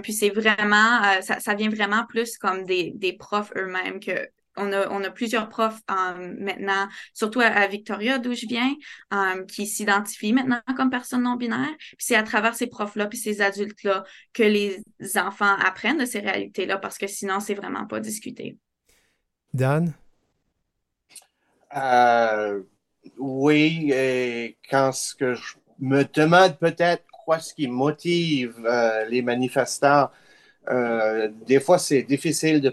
puis 0.02 0.12
c'est 0.12 0.30
vraiment, 0.30 1.00
ça, 1.22 1.40
ça 1.40 1.54
vient 1.54 1.70
vraiment 1.70 2.06
plus 2.06 2.38
comme 2.38 2.64
des, 2.64 2.92
des 2.94 3.12
profs 3.12 3.52
eux-mêmes 3.56 4.00
que 4.00 4.28
on 4.56 4.72
a, 4.72 5.10
plusieurs 5.10 5.48
profs 5.48 5.80
euh, 5.90 6.34
maintenant, 6.38 6.88
surtout 7.14 7.40
à, 7.40 7.66
Victoria, 7.66 8.18
d'où 8.18 8.34
je 8.34 8.46
viens, 8.46 8.74
euh, 9.12 9.44
qui 9.44 9.66
s'identifient 9.66 10.32
maintenant 10.32 10.60
comme 10.76 10.90
personnes 10.90 11.22
non 11.22 11.36
binaires. 11.36 11.74
Puis 11.78 11.96
c'est 11.98 12.16
à 12.16 12.22
travers 12.22 12.54
ces 12.54 12.66
profs-là, 12.66 13.06
puis 13.06 13.18
ces 13.18 13.40
adultes-là, 13.40 14.04
que 14.32 14.42
les 14.42 14.82
enfants 15.16 15.56
apprennent 15.64 15.98
de 15.98 16.04
ces 16.04 16.20
réalités-là, 16.20 16.78
parce 16.78 16.98
que 16.98 17.06
sinon, 17.06 17.40
c'est 17.40 17.54
vraiment 17.54 17.86
pas 17.86 18.00
discuté. 18.00 18.58
Dan? 19.52 19.92
Euh, 21.76 22.62
oui, 23.18 23.90
et 23.92 24.58
quand 24.70 24.92
ce 24.92 25.14
que 25.14 25.34
je 25.34 25.54
me 25.78 26.04
demande 26.04 26.58
peut-être 26.58 27.04
quoi 27.24 27.38
ce 27.38 27.54
qui 27.54 27.68
motive 27.68 28.68
les 29.08 29.22
manifestants 29.22 30.10
euh, 30.70 31.28
des 31.46 31.60
fois, 31.60 31.78
c'est 31.78 32.02
difficile 32.02 32.60
de, 32.60 32.72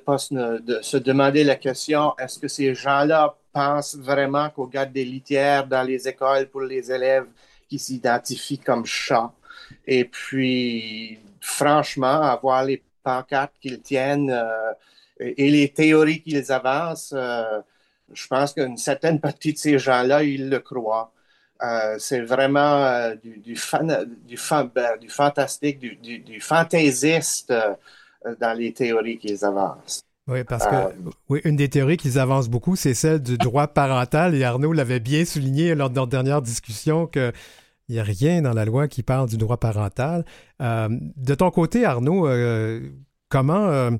se 0.81 0.97
demander 0.97 1.43
la 1.43 1.55
question 1.55 2.13
est-ce 2.19 2.37
que 2.37 2.47
ces 2.47 2.75
gens-là 2.75 3.35
pensent 3.51 3.95
vraiment 3.95 4.49
qu'on 4.49 4.67
garde 4.67 4.91
des 4.91 5.05
litières 5.05 5.65
dans 5.65 5.81
les 5.81 6.07
écoles 6.07 6.47
pour 6.49 6.61
les 6.61 6.91
élèves 6.91 7.25
qui 7.67 7.79
s'identifient 7.79 8.59
comme 8.59 8.85
chats? 8.85 9.33
Et 9.87 10.05
puis, 10.05 11.19
franchement, 11.41 12.21
avoir 12.21 12.63
les 12.63 12.83
pancartes 13.03 13.53
qu'ils 13.59 13.81
tiennent 13.81 14.29
euh, 14.29 14.73
et 15.19 15.49
les 15.49 15.69
théories 15.69 16.21
qu'ils 16.21 16.51
avancent, 16.51 17.13
euh, 17.15 17.59
je 18.13 18.27
pense 18.27 18.53
qu'une 18.53 18.77
certaine 18.77 19.19
partie 19.19 19.53
de 19.53 19.57
ces 19.57 19.79
gens-là, 19.79 20.23
ils 20.23 20.49
le 20.49 20.59
croient. 20.59 21.11
C'est 21.97 22.21
vraiment 22.21 23.11
du, 23.23 23.37
du, 23.39 23.55
fan, 23.55 23.87
du, 24.27 24.37
ben, 24.73 24.97
du, 24.99 25.09
fantastique, 25.09 25.79
du, 25.79 26.19
du 26.19 26.39
fantaisiste 26.39 27.53
euh, 28.25 28.35
dans 28.41 28.57
les 28.57 28.73
théories 28.73 29.17
qu'ils 29.17 29.45
avancent. 29.45 30.01
Oui, 30.27 30.43
parce 30.43 30.65
que 30.67 30.75
euh, 30.75 30.89
oui, 31.29 31.39
une 31.45 31.55
des 31.55 31.69
théories 31.69 31.95
qu'ils 31.95 32.19
avancent 32.19 32.49
beaucoup, 32.49 32.75
c'est 32.75 32.93
celle 32.93 33.21
du 33.21 33.37
droit 33.37 33.67
parental. 33.73 34.35
Et 34.35 34.43
Arnaud 34.43 34.73
l'avait 34.73 34.99
bien 34.99 35.23
souligné 35.23 35.73
lors 35.73 35.89
de 35.89 35.95
notre 35.95 36.09
dernière 36.09 36.41
discussion 36.41 37.07
qu'il 37.07 37.31
n'y 37.87 37.97
a 37.97 38.03
rien 38.03 38.41
dans 38.41 38.51
la 38.51 38.65
loi 38.65 38.89
qui 38.89 39.03
parle 39.03 39.29
du 39.29 39.37
droit 39.37 39.57
parental. 39.57 40.25
Euh, 40.61 40.89
de 41.15 41.33
ton 41.33 41.49
côté, 41.49 41.85
Arnaud, 41.85 42.29
comment, 43.29 43.97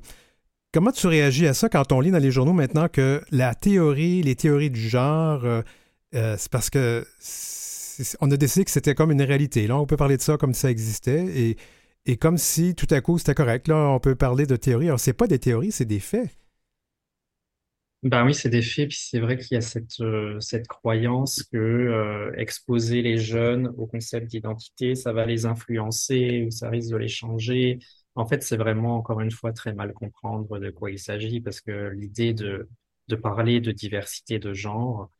comment 0.72 0.92
tu 0.92 1.06
réagis 1.06 1.46
à 1.46 1.54
ça 1.54 1.70
quand 1.70 1.92
on 1.92 2.00
lit 2.00 2.10
dans 2.10 2.18
les 2.18 2.30
journaux 2.30 2.52
maintenant 2.52 2.88
que 2.88 3.22
la 3.30 3.54
théorie, 3.54 4.22
les 4.22 4.36
théories 4.36 4.70
du 4.70 4.86
genre, 4.86 5.44
c'est 6.12 6.50
parce 6.50 6.68
que 6.68 7.06
on 8.20 8.30
a 8.30 8.36
décidé 8.36 8.64
que 8.64 8.70
c'était 8.70 8.94
comme 8.94 9.10
une 9.12 9.22
réalité. 9.22 9.66
Là, 9.66 9.78
on 9.78 9.86
peut 9.86 9.96
parler 9.96 10.16
de 10.16 10.22
ça 10.22 10.36
comme 10.36 10.54
ça 10.54 10.70
existait 10.70 11.24
et, 11.26 11.56
et 12.06 12.16
comme 12.16 12.38
si 12.38 12.74
tout 12.74 12.86
à 12.90 13.00
coup 13.00 13.18
c'était 13.18 13.34
correct. 13.34 13.68
Là, 13.68 13.76
on 13.90 14.00
peut 14.00 14.14
parler 14.16 14.46
de 14.46 14.56
théorie. 14.56 14.86
Alors, 14.86 15.00
c'est 15.00 15.12
pas 15.12 15.26
des 15.26 15.38
théories, 15.38 15.72
c'est 15.72 15.84
des 15.86 16.00
faits. 16.00 16.28
Ben 18.02 18.24
oui, 18.24 18.34
c'est 18.34 18.48
des 18.48 18.62
faits, 18.62 18.88
puis 18.88 18.96
c'est 18.98 19.20
vrai 19.20 19.36
qu'il 19.36 19.54
y 19.54 19.58
a 19.58 19.60
cette, 19.60 20.00
euh, 20.00 20.40
cette 20.40 20.66
croyance 20.68 21.42
que 21.52 21.58
euh, 21.58 22.32
exposer 22.38 23.02
les 23.02 23.18
jeunes 23.18 23.66
au 23.76 23.86
concept 23.86 24.28
d'identité, 24.28 24.94
ça 24.94 25.12
va 25.12 25.26
les 25.26 25.44
influencer 25.44 26.44
ou 26.46 26.50
ça 26.50 26.70
risque 26.70 26.90
de 26.92 26.96
les 26.96 27.08
changer. 27.08 27.78
En 28.14 28.24
fait, 28.26 28.42
c'est 28.42 28.56
vraiment, 28.56 28.96
encore 28.96 29.20
une 29.20 29.30
fois, 29.30 29.52
très 29.52 29.74
mal 29.74 29.92
comprendre 29.92 30.58
de 30.58 30.70
quoi 30.70 30.90
il 30.90 30.98
s'agit, 30.98 31.40
parce 31.42 31.60
que 31.60 31.90
l'idée 31.94 32.32
de, 32.32 32.70
de 33.08 33.16
parler 33.16 33.60
de 33.60 33.70
diversité 33.70 34.38
de 34.38 34.54
genre, 34.54 35.10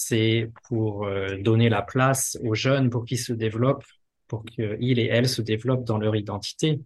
c'est 0.00 0.52
pour 0.68 1.06
euh, 1.06 1.36
donner 1.38 1.68
la 1.68 1.82
place 1.82 2.38
aux 2.44 2.54
jeunes 2.54 2.88
pour 2.88 3.04
qu'ils 3.04 3.18
se 3.18 3.32
développent, 3.32 3.84
pour 4.28 4.44
qu'ils 4.44 5.00
et 5.00 5.06
elles 5.06 5.28
se 5.28 5.42
développent 5.42 5.82
dans 5.82 5.98
leur 5.98 6.14
identité. 6.14 6.80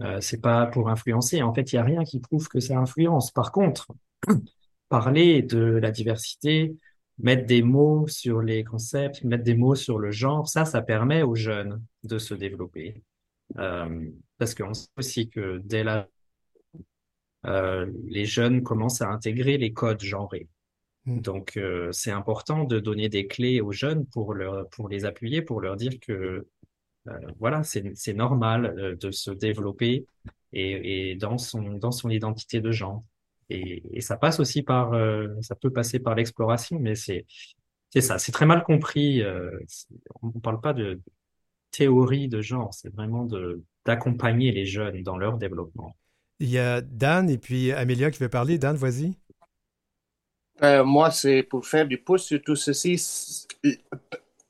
Euh, 0.00 0.20
c'est 0.20 0.40
pas 0.40 0.66
pour 0.66 0.88
influencer. 0.88 1.42
En 1.42 1.54
fait, 1.54 1.72
il 1.72 1.76
n'y 1.76 1.80
a 1.80 1.84
rien 1.84 2.02
qui 2.02 2.18
prouve 2.18 2.48
que 2.48 2.58
ça 2.58 2.76
influence. 2.76 3.30
Par 3.30 3.52
contre, 3.52 3.92
parler 4.88 5.42
de 5.42 5.60
la 5.60 5.92
diversité, 5.92 6.74
mettre 7.18 7.46
des 7.46 7.62
mots 7.62 8.08
sur 8.08 8.42
les 8.42 8.64
concepts, 8.64 9.22
mettre 9.22 9.44
des 9.44 9.54
mots 9.54 9.76
sur 9.76 10.00
le 10.00 10.10
genre, 10.10 10.48
ça, 10.48 10.64
ça 10.64 10.82
permet 10.82 11.22
aux 11.22 11.36
jeunes 11.36 11.80
de 12.02 12.18
se 12.18 12.34
développer. 12.34 13.00
Euh, 13.58 14.10
parce 14.38 14.56
qu'on 14.56 14.74
sait 14.74 14.88
aussi 14.96 15.28
que 15.28 15.60
dès 15.64 15.84
là, 15.84 16.08
les 17.44 18.24
jeunes 18.24 18.64
commencent 18.64 19.02
à 19.02 19.08
intégrer 19.08 19.56
les 19.56 19.72
codes 19.72 20.02
genrés. 20.02 20.48
Mm. 21.10 21.20
Donc, 21.20 21.56
euh, 21.56 21.90
c'est 21.92 22.10
important 22.10 22.64
de 22.64 22.78
donner 22.78 23.08
des 23.08 23.26
clés 23.26 23.60
aux 23.60 23.72
jeunes 23.72 24.06
pour, 24.06 24.34
leur, 24.34 24.68
pour 24.70 24.88
les 24.88 25.04
appuyer, 25.04 25.42
pour 25.42 25.60
leur 25.60 25.76
dire 25.76 25.98
que 26.00 26.46
euh, 27.08 27.18
voilà, 27.38 27.62
c'est 27.62 28.12
normal 28.12 28.74
euh, 28.78 28.96
de 28.96 29.10
se 29.10 29.30
développer 29.30 30.06
et, 30.52 31.10
et, 31.10 31.14
dans, 31.16 31.38
son, 31.38 31.74
dans 31.74 31.92
son 31.92 32.10
identité 32.10 32.60
de 32.60 32.70
genre. 32.70 33.02
Et, 33.48 33.82
et 33.92 34.00
ça 34.00 34.16
passe 34.16 34.38
aussi 34.38 34.62
par, 34.62 34.92
ça 35.42 35.56
peut 35.56 35.72
passer 35.72 35.98
par 35.98 36.14
l'exploration, 36.14 36.78
mais 36.78 36.94
c'est 36.94 37.26
ça, 37.98 38.18
c'est 38.18 38.30
très 38.30 38.46
mal 38.46 38.62
compris. 38.62 39.24
on 40.22 40.28
ne 40.28 40.40
parle 40.40 40.60
pas 40.60 40.72
de 40.72 41.00
théorie 41.72 42.28
de 42.28 42.40
genre, 42.42 42.72
c'est 42.72 42.94
vraiment 42.94 43.26
d'accompagner 43.84 44.52
les 44.52 44.66
jeunes 44.66 45.02
dans 45.02 45.18
leur 45.18 45.36
développement. 45.36 45.96
Il 46.38 46.48
y 46.48 46.58
a 46.58 46.80
Dan 46.80 47.28
et 47.28 47.38
puis 47.38 47.72
Amélia 47.72 48.12
qui 48.12 48.20
veut 48.20 48.28
parler. 48.28 48.56
Dan, 48.56 48.76
vas-y. 48.76 49.16
Euh, 50.62 50.84
moi, 50.84 51.10
c'est 51.10 51.42
pour 51.42 51.66
faire 51.66 51.86
du 51.86 51.98
pouce 51.98 52.24
sur 52.24 52.42
tout 52.42 52.56
ceci. 52.56 53.46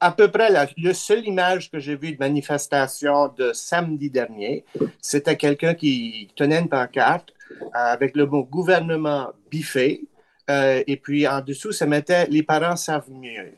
À 0.00 0.12
peu 0.12 0.30
près 0.30 0.50
la, 0.50 0.66
seule 0.94 1.26
image 1.26 1.70
que 1.70 1.78
j'ai 1.78 1.94
vue 1.94 2.12
de 2.12 2.18
manifestation 2.18 3.28
de 3.28 3.52
samedi 3.52 4.10
dernier, 4.10 4.64
c'était 5.00 5.36
quelqu'un 5.36 5.74
qui 5.74 6.28
tenait 6.36 6.60
une 6.60 6.68
pancarte 6.68 7.32
euh, 7.52 7.64
avec 7.74 8.16
le 8.16 8.26
mot 8.26 8.44
gouvernement 8.44 9.32
biffé. 9.50 10.02
Euh, 10.48 10.82
et 10.86 10.96
puis 10.96 11.28
en 11.28 11.40
dessous, 11.42 11.72
ça 11.72 11.86
mettait 11.86 12.26
les 12.26 12.42
parents 12.42 12.76
savent 12.76 13.10
mieux. 13.10 13.52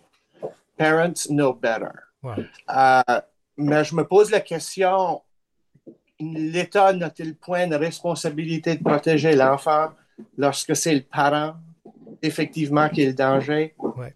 Parents 0.76 1.28
know 1.28 1.53
better. 1.55 1.92
Mais 3.57 3.84
je 3.84 3.94
me 3.94 4.05
pose 4.05 4.30
la 4.30 4.40
question 4.40 5.22
l'État 6.22 6.92
n'a-t-il 6.92 7.34
point 7.34 7.66
de 7.66 7.76
responsabilité 7.76 8.76
de 8.76 8.82
protéger 8.82 9.34
l'enfant 9.34 9.90
lorsque 10.36 10.76
c'est 10.76 10.94
le 10.94 11.03
parent 11.03 11.55
effectivement 12.22 12.88
qui 12.88 13.02
est 13.02 13.06
le 13.06 13.14
danger? 13.14 13.74
Ouais. 13.78 14.14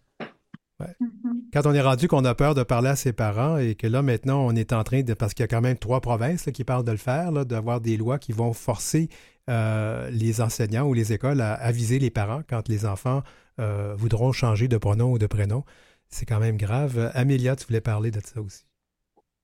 Mm-hmm. 0.80 1.50
Quand 1.52 1.66
on 1.66 1.72
est 1.72 1.80
rendu 1.80 2.06
qu'on 2.06 2.24
a 2.24 2.34
peur 2.34 2.54
de 2.54 2.62
parler 2.62 2.90
à 2.90 2.96
ses 2.96 3.12
parents 3.12 3.56
et 3.56 3.74
que 3.74 3.86
là, 3.86 4.02
maintenant, 4.02 4.44
on 4.46 4.54
est 4.54 4.72
en 4.72 4.84
train 4.84 5.02
de. 5.02 5.14
Parce 5.14 5.32
qu'il 5.34 5.42
y 5.42 5.44
a 5.44 5.48
quand 5.48 5.62
même 5.62 5.78
trois 5.78 6.00
provinces 6.00 6.50
qui 6.52 6.64
parlent 6.64 6.84
de 6.84 6.90
le 6.90 6.98
faire, 6.98 7.32
d'avoir 7.46 7.80
des 7.80 7.96
lois 7.96 8.18
qui 8.18 8.32
vont 8.32 8.52
forcer 8.52 9.08
euh, 9.48 10.10
les 10.10 10.40
enseignants 10.40 10.86
ou 10.86 10.92
les 10.92 11.12
écoles 11.12 11.40
à 11.40 11.54
aviser 11.54 11.98
les 11.98 12.10
parents 12.10 12.42
quand 12.48 12.68
les 12.68 12.84
enfants 12.84 13.22
euh, 13.60 13.94
voudront 13.96 14.32
changer 14.32 14.68
de 14.68 14.76
pronom 14.76 15.12
ou 15.12 15.18
de 15.18 15.26
prénom. 15.26 15.64
C'est 16.08 16.26
quand 16.26 16.40
même 16.40 16.56
grave. 16.56 17.10
Amélia, 17.14 17.56
tu 17.56 17.66
voulais 17.66 17.80
parler 17.80 18.10
de 18.10 18.20
ça 18.22 18.40
aussi. 18.40 18.64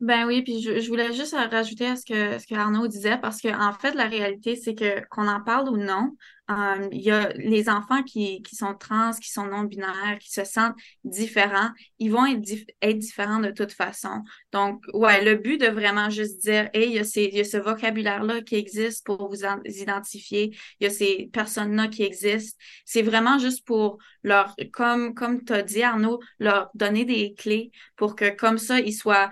Ben 0.00 0.26
oui, 0.26 0.42
puis 0.42 0.60
je, 0.60 0.88
voulais 0.88 1.12
juste 1.12 1.32
rajouter 1.32 1.86
à 1.86 1.94
ce 1.94 2.04
que, 2.04 2.36
ce 2.36 2.44
que 2.44 2.56
Arnaud 2.56 2.88
disait, 2.88 3.18
parce 3.18 3.40
que 3.40 3.48
en 3.48 3.72
fait, 3.72 3.94
la 3.94 4.08
réalité, 4.08 4.56
c'est 4.56 4.74
que 4.74 5.00
qu'on 5.08 5.28
en 5.28 5.40
parle 5.40 5.68
ou 5.68 5.76
non, 5.76 6.16
euh, 6.52 6.88
il 6.92 7.00
y 7.00 7.10
a 7.10 7.32
les 7.34 7.68
enfants 7.68 8.02
qui, 8.02 8.42
qui 8.42 8.56
sont 8.56 8.74
trans, 8.74 9.12
qui 9.12 9.30
sont 9.30 9.46
non-binaires, 9.46 10.18
qui 10.20 10.30
se 10.30 10.44
sentent 10.44 10.76
différents, 11.04 11.70
ils 11.98 12.10
vont 12.10 12.26
être, 12.26 12.98
différents 12.98 13.40
de 13.40 13.50
toute 13.50 13.72
façon. 13.72 14.22
Donc, 14.52 14.84
ouais, 14.92 15.24
le 15.24 15.36
but 15.36 15.58
de 15.58 15.68
vraiment 15.68 16.10
juste 16.10 16.42
dire, 16.42 16.68
hey, 16.74 16.88
il 16.88 16.94
y 16.94 16.98
a, 16.98 17.02
il 17.16 17.34
y 17.34 17.40
a 17.40 17.44
ce 17.44 17.56
vocabulaire-là 17.56 18.42
qui 18.42 18.56
existe 18.56 19.04
pour 19.06 19.28
vous 19.28 19.44
identifier, 19.64 20.54
il 20.80 20.84
y 20.84 20.86
a 20.86 20.90
ces 20.90 21.30
personnes-là 21.32 21.88
qui 21.88 22.02
existent, 22.02 22.58
c'est 22.84 23.02
vraiment 23.02 23.38
juste 23.38 23.64
pour 23.66 23.98
leur, 24.22 24.54
comme, 24.72 25.14
comme 25.14 25.44
tu 25.44 25.52
as 25.52 25.62
dit, 25.62 25.82
Arnaud, 25.82 26.20
leur 26.38 26.70
donner 26.74 27.04
des 27.04 27.34
clés 27.34 27.70
pour 27.96 28.16
que 28.16 28.30
comme 28.30 28.58
ça, 28.58 28.80
ils 28.80 28.92
soient 28.92 29.30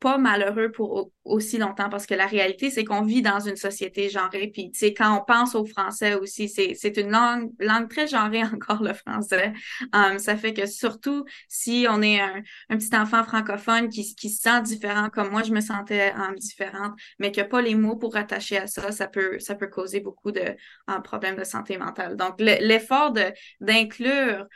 pas 0.00 0.18
malheureux 0.18 0.70
pour 0.70 1.10
aussi 1.24 1.58
longtemps 1.58 1.88
parce 1.88 2.06
que 2.06 2.14
la 2.14 2.26
réalité, 2.26 2.70
c'est 2.70 2.84
qu'on 2.84 3.02
vit 3.02 3.22
dans 3.22 3.40
une 3.40 3.56
société 3.56 4.08
genrée. 4.08 4.50
Puis, 4.52 4.70
tu 4.70 4.78
sais, 4.78 4.94
quand 4.94 5.18
on 5.18 5.24
pense 5.24 5.54
au 5.54 5.64
français 5.66 6.14
aussi, 6.14 6.48
c'est 6.48 6.96
une 6.96 7.10
langue, 7.10 7.50
langue 7.58 7.88
très 7.88 8.06
genrée 8.06 8.42
encore, 8.54 8.82
le 8.82 8.94
français. 8.94 9.52
Um, 9.92 10.18
ça 10.18 10.36
fait 10.36 10.54
que 10.54 10.66
surtout 10.66 11.24
si 11.48 11.86
on 11.90 12.00
est 12.02 12.20
un, 12.20 12.42
un 12.70 12.76
petit 12.76 12.94
enfant 12.96 13.24
francophone 13.24 13.88
qui, 13.88 14.14
qui, 14.14 14.30
se 14.30 14.42
sent 14.42 14.62
différent, 14.62 15.10
comme 15.10 15.30
moi, 15.30 15.42
je 15.42 15.52
me 15.52 15.60
sentais 15.60 16.12
um, 16.14 16.34
différente, 16.36 16.94
mais 17.18 17.32
qui 17.32 17.40
n'a 17.40 17.46
pas 17.46 17.60
les 17.60 17.74
mots 17.74 17.96
pour 17.96 18.14
rattacher 18.14 18.58
à 18.58 18.66
ça, 18.66 18.92
ça 18.92 19.08
peut, 19.08 19.38
ça 19.38 19.54
peut 19.54 19.68
causer 19.68 20.00
beaucoup 20.00 20.32
de 20.32 20.56
um, 20.86 21.02
problèmes 21.02 21.36
de 21.36 21.44
santé 21.44 21.76
mentale. 21.76 22.16
Donc, 22.16 22.40
l'effort 22.40 23.12
d'inclure 23.60 24.46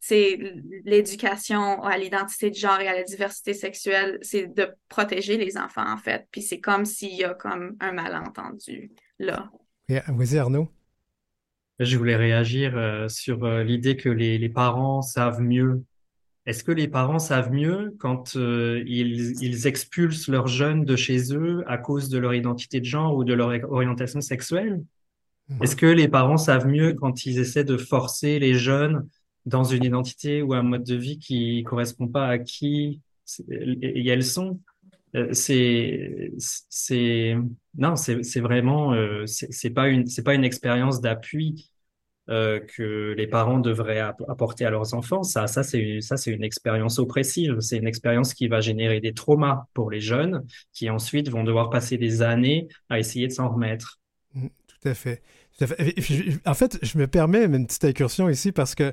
c'est 0.00 0.38
l'éducation 0.84 1.82
à 1.82 1.96
l'identité 1.98 2.50
de 2.50 2.54
genre 2.54 2.80
et 2.80 2.88
à 2.88 2.94
la 2.94 3.02
diversité 3.02 3.54
sexuelle, 3.54 4.18
c'est 4.22 4.46
de 4.46 4.68
protéger 4.88 5.36
les 5.36 5.56
enfants, 5.56 5.90
en 5.90 5.96
fait. 5.96 6.26
Puis 6.30 6.42
c'est 6.42 6.60
comme 6.60 6.84
s'il 6.84 7.14
y 7.14 7.24
a 7.24 7.34
comme 7.34 7.76
un 7.80 7.92
malentendu 7.92 8.92
là. 9.18 9.50
Vas-y, 9.88 10.38
Arnaud. 10.38 10.68
Je 11.78 11.98
voulais 11.98 12.16
réagir 12.16 12.76
euh, 12.76 13.08
sur 13.08 13.44
euh, 13.44 13.62
l'idée 13.62 13.96
que 13.96 14.08
les, 14.08 14.38
les, 14.38 14.48
parents 14.48 15.02
savent 15.02 15.42
mieux. 15.42 15.84
Est-ce 16.46 16.64
que 16.64 16.72
les 16.72 16.88
parents 16.88 17.18
savent 17.18 17.50
mieux 17.50 17.94
quand 17.98 18.36
euh, 18.36 18.82
ils, 18.86 19.42
ils, 19.42 19.66
expulsent 19.66 20.28
leurs 20.28 20.46
jeunes 20.46 20.84
de 20.84 20.96
chez 20.96 21.34
eux 21.34 21.64
à 21.66 21.76
cause 21.76 22.08
de 22.08 22.18
leur 22.18 22.32
identité 22.32 22.80
de 22.80 22.86
genre 22.86 23.14
ou 23.14 23.24
de 23.24 23.34
leur 23.34 23.50
orientation 23.70 24.22
sexuelle? 24.22 24.82
Mmh. 25.48 25.62
Est-ce 25.62 25.76
que 25.76 25.86
les 25.86 26.08
parents 26.08 26.38
savent 26.38 26.66
mieux 26.66 26.94
quand 26.94 27.26
ils 27.26 27.38
essaient 27.38 27.64
de 27.64 27.76
forcer 27.76 28.38
les 28.38 28.54
jeunes 28.54 29.06
dans 29.46 29.64
une 29.64 29.84
identité 29.84 30.42
ou 30.42 30.54
un 30.54 30.62
mode 30.62 30.84
de 30.84 30.96
vie 30.96 31.18
qui 31.18 31.62
correspond 31.62 32.08
pas 32.08 32.26
à 32.26 32.38
qui 32.38 33.00
et 33.50 34.08
elles 34.08 34.24
sont. 34.24 34.60
Euh, 35.14 35.28
c'est 35.32 36.32
c'est 36.36 37.36
non 37.76 37.96
c'est 37.96 38.22
c'est 38.22 38.40
vraiment 38.40 38.92
euh, 38.92 39.24
c'est 39.26 39.70
pas 39.70 39.88
une 39.88 40.06
c'est 40.06 40.24
pas 40.24 40.34
une 40.34 40.44
expérience 40.44 41.00
d'appui 41.00 41.70
euh, 42.28 42.58
que 42.58 43.14
les 43.16 43.28
parents 43.28 43.60
devraient 43.60 44.00
apporter 44.00 44.64
à 44.64 44.70
leurs 44.70 44.94
enfants. 44.94 45.22
Ça 45.22 45.46
ça 45.46 45.62
c'est 45.62 46.00
ça 46.00 46.16
c'est 46.16 46.32
une 46.32 46.44
expérience 46.44 46.98
oppressive. 46.98 47.60
C'est 47.60 47.78
une 47.78 47.86
expérience 47.86 48.34
qui 48.34 48.48
va 48.48 48.60
générer 48.60 49.00
des 49.00 49.14
traumas 49.14 49.66
pour 49.74 49.90
les 49.90 50.00
jeunes 50.00 50.44
qui 50.72 50.90
ensuite 50.90 51.30
vont 51.30 51.44
devoir 51.44 51.70
passer 51.70 51.98
des 51.98 52.22
années 52.22 52.68
à 52.90 52.98
essayer 52.98 53.28
de 53.28 53.32
s'en 53.32 53.48
remettre. 53.48 54.00
Mmh, 54.34 54.48
tout 54.66 54.88
à 54.88 54.94
fait. 54.94 55.22
En 56.44 56.54
fait, 56.54 56.78
je 56.82 56.98
me 56.98 57.06
permets 57.06 57.44
une 57.44 57.66
petite 57.66 57.84
incursion 57.84 58.28
ici 58.28 58.52
parce 58.52 58.74
que 58.74 58.92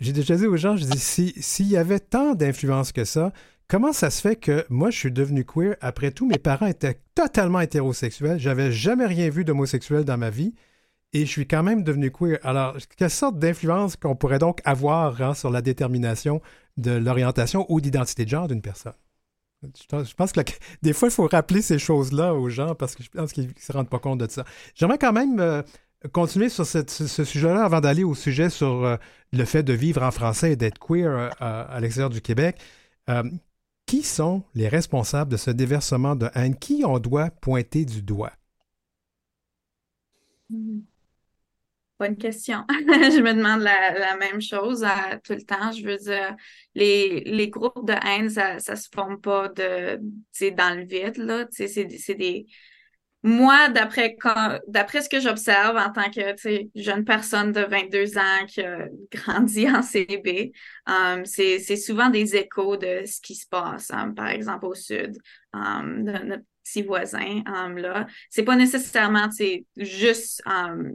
j'ai 0.00 0.12
déjà 0.12 0.36
dit 0.36 0.46
aux 0.46 0.56
gens, 0.56 0.76
je 0.76 0.84
dis, 0.84 0.98
s'il 0.98 1.68
y 1.68 1.76
avait 1.76 2.00
tant 2.00 2.34
d'influence 2.34 2.92
que 2.92 3.04
ça, 3.04 3.32
comment 3.68 3.92
ça 3.92 4.10
se 4.10 4.20
fait 4.20 4.36
que 4.36 4.64
moi, 4.70 4.90
je 4.90 4.98
suis 4.98 5.12
devenu 5.12 5.44
queer? 5.44 5.76
Après 5.80 6.10
tout, 6.10 6.26
mes 6.26 6.38
parents 6.38 6.66
étaient 6.66 7.00
totalement 7.14 7.60
hétérosexuels. 7.60 8.38
J'avais 8.38 8.72
jamais 8.72 9.06
rien 9.06 9.28
vu 9.28 9.44
d'homosexuel 9.44 10.04
dans 10.04 10.18
ma 10.18 10.30
vie. 10.30 10.54
Et 11.12 11.26
je 11.26 11.30
suis 11.30 11.46
quand 11.46 11.62
même 11.62 11.82
devenu 11.82 12.10
queer. 12.10 12.38
Alors, 12.42 12.76
quelle 12.96 13.10
sorte 13.10 13.38
d'influence 13.38 13.96
qu'on 13.96 14.16
pourrait 14.16 14.38
donc 14.38 14.60
avoir 14.64 15.20
hein, 15.20 15.34
sur 15.34 15.50
la 15.50 15.60
détermination 15.60 16.40
de 16.76 16.92
l'orientation 16.92 17.66
ou 17.68 17.80
d'identité 17.80 18.24
de 18.24 18.30
genre 18.30 18.48
d'une 18.48 18.62
personne? 18.62 18.94
Je 19.62 20.14
pense 20.14 20.32
que 20.32 20.40
des 20.82 20.92
fois, 20.92 21.08
il 21.08 21.12
faut 21.12 21.26
rappeler 21.26 21.62
ces 21.62 21.78
choses-là 21.78 22.34
aux 22.34 22.48
gens 22.48 22.74
parce 22.74 22.94
que 22.94 23.02
je 23.02 23.10
pense 23.10 23.32
qu'ils 23.32 23.48
ne 23.48 23.52
se 23.58 23.72
rendent 23.72 23.90
pas 23.90 23.98
compte 23.98 24.20
de 24.20 24.30
ça. 24.30 24.44
J'aimerais 24.74 24.98
quand 24.98 25.12
même 25.12 25.40
euh, 25.40 25.62
continuer 26.12 26.48
sur 26.48 26.66
ce, 26.66 26.84
sujet-là 26.86 27.64
avant 27.64 27.80
d'aller 27.80 28.04
au 28.04 28.14
sujet 28.14 28.48
sur 28.48 28.84
euh, 28.84 28.96
le 29.32 29.44
fait 29.44 29.62
de 29.62 29.72
vivre 29.72 30.02
en 30.02 30.10
français 30.10 30.52
et 30.52 30.56
d'être 30.56 30.78
queer 30.78 31.10
euh, 31.10 31.28
à, 31.38 31.78
l'extérieur 31.80 32.10
du 32.10 32.20
Québec. 32.20 32.58
Euh, 33.08 33.22
qui 33.86 34.02
sont 34.02 34.44
les 34.54 34.68
responsables 34.68 35.32
de 35.32 35.36
ce 35.36 35.50
déversement 35.50 36.14
de 36.14 36.28
haine? 36.34 36.56
Qui 36.56 36.84
on 36.84 36.98
doit 36.98 37.30
pointer 37.30 37.84
du 37.84 38.02
doigt? 38.02 38.32
Bonne 41.98 42.16
question. 42.16 42.64
je 42.70 43.20
me 43.20 43.34
demande 43.34 43.62
la, 43.62 44.16
même 44.16 44.40
chose 44.40 44.84
euh, 44.84 45.18
tout 45.24 45.32
le 45.32 45.42
temps. 45.42 45.72
Je 45.72 45.84
veux 45.84 45.96
dire, 45.96 46.36
les, 46.74 47.20
les 47.24 47.48
groupes 47.50 47.84
de 47.84 47.94
haine, 48.06 48.30
ça, 48.30 48.58
ça 48.58 48.76
se 48.76 48.88
forme 48.94 49.20
pas 49.20 49.48
de, 49.48 49.96
dans 50.50 50.76
le 50.76 50.84
vide, 50.84 51.16
là. 51.18 51.46
C'est 51.50 52.14
des, 52.14 52.46
moi, 53.22 53.68
d'après 53.68 54.16
ce 55.02 55.08
que 55.08 55.20
j'observe 55.20 55.76
en 55.76 55.92
tant 55.92 56.10
que 56.10 56.34
jeune 56.74 57.04
personne 57.04 57.52
de 57.52 57.60
22 57.60 58.16
ans 58.16 58.46
qui 58.48 58.62
a 58.62 58.88
grandi 59.12 59.68
en 59.68 59.82
CB, 59.82 60.52
um, 60.86 61.24
c'est 61.26 61.76
souvent 61.76 62.08
des 62.08 62.36
échos 62.36 62.78
de 62.78 63.02
ce 63.04 63.20
qui 63.20 63.34
se 63.34 63.46
passe, 63.46 63.90
um, 63.90 64.14
par 64.14 64.28
exemple 64.28 64.64
au 64.66 64.74
sud, 64.74 65.18
um, 65.52 66.04
de 66.04 66.12
notre 66.12 66.44
petit 66.64 66.82
voisin 66.82 67.42
là. 67.76 68.06
C'est 68.30 68.44
pas 68.44 68.56
nécessairement 68.56 69.28
juste, 69.76 70.42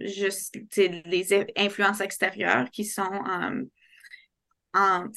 juste 0.01 0.55
les 0.79 1.45
influences 1.57 2.01
extérieures 2.01 2.69
qui 2.71 2.85
sont 2.85 3.03
en, 4.73 5.09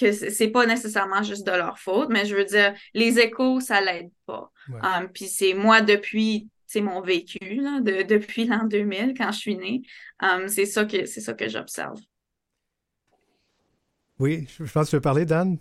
que 0.00 0.12
c'est 0.12 0.48
pas 0.48 0.66
nécessairement 0.66 1.22
juste 1.22 1.46
de 1.46 1.52
leur 1.52 1.78
faute, 1.78 2.08
mais 2.10 2.26
je 2.26 2.34
veux 2.34 2.44
dire, 2.44 2.74
les 2.94 3.18
échos, 3.18 3.60
ça 3.60 3.80
l'aide 3.80 4.10
pas. 4.26 4.50
Um, 4.68 5.08
puis 5.12 5.26
c'est 5.26 5.54
moi 5.54 5.80
depuis 5.80 6.48
c'est 6.66 6.80
mon 6.80 7.00
vécu 7.00 7.38
de, 7.40 8.02
depuis 8.02 8.44
l'an 8.44 8.64
2000 8.64 9.14
quand 9.16 9.32
je 9.32 9.38
suis 9.38 9.56
née. 9.56 9.82
Um, 10.22 10.46
c'est 10.46 10.66
ça 10.66 10.84
que 10.84 11.04
c'est 11.04 11.20
ça 11.20 11.34
que 11.34 11.48
j'observe. 11.48 12.00
Oui, 14.20 14.46
je 14.58 14.70
pense 14.70 14.86
que 14.86 14.90
tu 14.90 14.96
veux 14.96 15.00
parler, 15.00 15.24
Dan? 15.24 15.58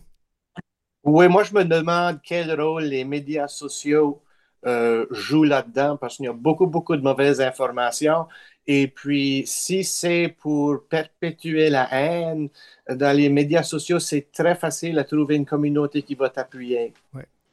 Oui, 1.03 1.27
moi 1.27 1.43
je 1.43 1.53
me 1.53 1.63
demande 1.63 2.19
quel 2.23 2.59
rôle 2.59 2.83
les 2.83 3.05
médias 3.05 3.47
sociaux 3.47 4.21
euh, 4.65 5.05
jouent 5.11 5.43
là-dedans 5.43 5.97
parce 5.97 6.17
qu'il 6.17 6.25
y 6.25 6.29
a 6.29 6.33
beaucoup, 6.33 6.67
beaucoup 6.67 6.95
de 6.95 7.01
mauvaises 7.01 7.41
informations. 7.41 8.25
Et 8.67 8.87
puis, 8.87 9.43
si 9.45 9.83
c'est 9.83 10.35
pour 10.39 10.83
perpétuer 10.89 11.69
la 11.69 11.87
haine 11.91 12.49
dans 12.89 13.15
les 13.15 13.29
médias 13.29 13.63
sociaux, 13.63 13.99
c'est 13.99 14.31
très 14.31 14.55
facile 14.55 14.99
à 14.99 15.03
trouver 15.03 15.35
une 15.35 15.45
communauté 15.45 16.01
qui 16.03 16.15
va 16.15 16.29
t'appuyer. 16.29 16.93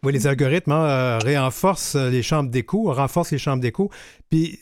Oui, 0.03 0.13
les 0.13 0.27
algorithmes 0.27 0.73
hein, 0.73 1.21
euh, 1.25 1.41
renforcent 1.41 1.97
les 1.97 2.23
chambres 2.23 2.51
d'écho, 2.51 2.93
renforcent 2.93 3.33
les 3.33 3.39
chambres 3.39 3.63
d'écho. 3.63 3.91
Puis, 4.31 4.59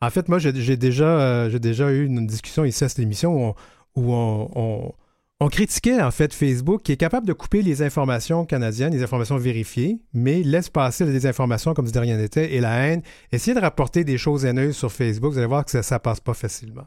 en 0.00 0.10
fait, 0.10 0.28
moi, 0.28 0.38
j'ai 0.38 0.76
déjà, 0.76 1.20
euh, 1.20 1.58
déjà 1.58 1.90
eu 1.90 2.04
une 2.04 2.26
discussion 2.26 2.64
ici 2.64 2.84
à 2.84 2.88
cette 2.88 2.98
émission 2.98 3.54
où 3.96 4.12
on 4.12 4.92
critiquait 5.48 6.00
en 6.00 6.10
fait 6.10 6.32
Facebook 6.32 6.82
qui 6.82 6.92
est 6.92 6.96
capable 6.96 7.26
de 7.26 7.32
couper 7.32 7.62
les 7.62 7.82
informations 7.82 8.46
canadiennes, 8.46 8.92
les 8.92 9.02
informations 9.02 9.36
vérifiées, 9.36 10.00
mais 10.12 10.42
laisse 10.42 10.70
passer 10.70 11.04
des 11.04 11.26
informations 11.26 11.74
comme 11.74 11.86
si 11.86 11.92
de 11.92 11.98
rien 11.98 12.16
n'était 12.16 12.54
et 12.54 12.60
la 12.60 12.86
haine. 12.86 13.02
Essayez 13.32 13.54
de 13.54 13.60
rapporter 13.60 14.04
des 14.04 14.18
choses 14.18 14.44
haineuses 14.44 14.76
sur 14.76 14.92
Facebook, 14.92 15.32
vous 15.32 15.38
allez 15.38 15.46
voir 15.46 15.64
que 15.64 15.82
ça, 15.82 15.94
ne 15.94 15.98
passe 15.98 16.20
pas 16.20 16.34
facilement. 16.34 16.86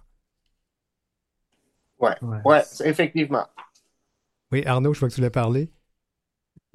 Ouais, 2.00 2.16
ouais, 2.45 2.62
effectivement. 2.86 3.48
Oui, 4.52 4.64
Arnaud, 4.66 4.93
je 4.93 5.00
vois 5.00 5.10
que 5.10 5.14
tu 5.14 5.20
voulais 5.20 5.30
parler. 5.30 5.70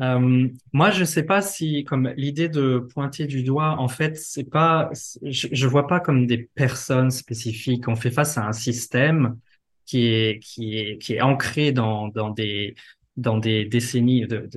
Euh, 0.01 0.49
moi, 0.73 0.91
je 0.91 1.01
ne 1.01 1.05
sais 1.05 1.23
pas 1.23 1.41
si, 1.43 1.85
comme 1.85 2.13
l'idée 2.17 2.49
de 2.49 2.79
pointer 2.93 3.27
du 3.27 3.45
doigt, 3.45 3.77
en 3.79 3.89
fait, 3.89 4.17
c'est 4.17 4.45
pas, 4.51 4.91
je, 5.23 5.47
ne 5.49 5.71
vois 5.71 5.87
pas 5.87 6.01
comme 6.01 6.27
des 6.27 6.39
personnes 6.39 7.11
spécifiques. 7.11 7.87
On 7.89 7.95
fait 7.95 8.11
face 8.11 8.37
à 8.37 8.47
un 8.47 8.53
système 8.53 9.39
qui 9.87 10.07
est, 10.07 10.41
qui 10.43 10.79
est, 10.79 10.99
qui 10.99 11.15
est 11.15 11.21
ancré 11.21 11.73
dans, 11.73 12.09
dans, 12.09 12.31
des, 12.31 12.75
dans 13.17 13.39
des 13.39 13.65
décennies, 13.65 14.27
de, 14.27 14.49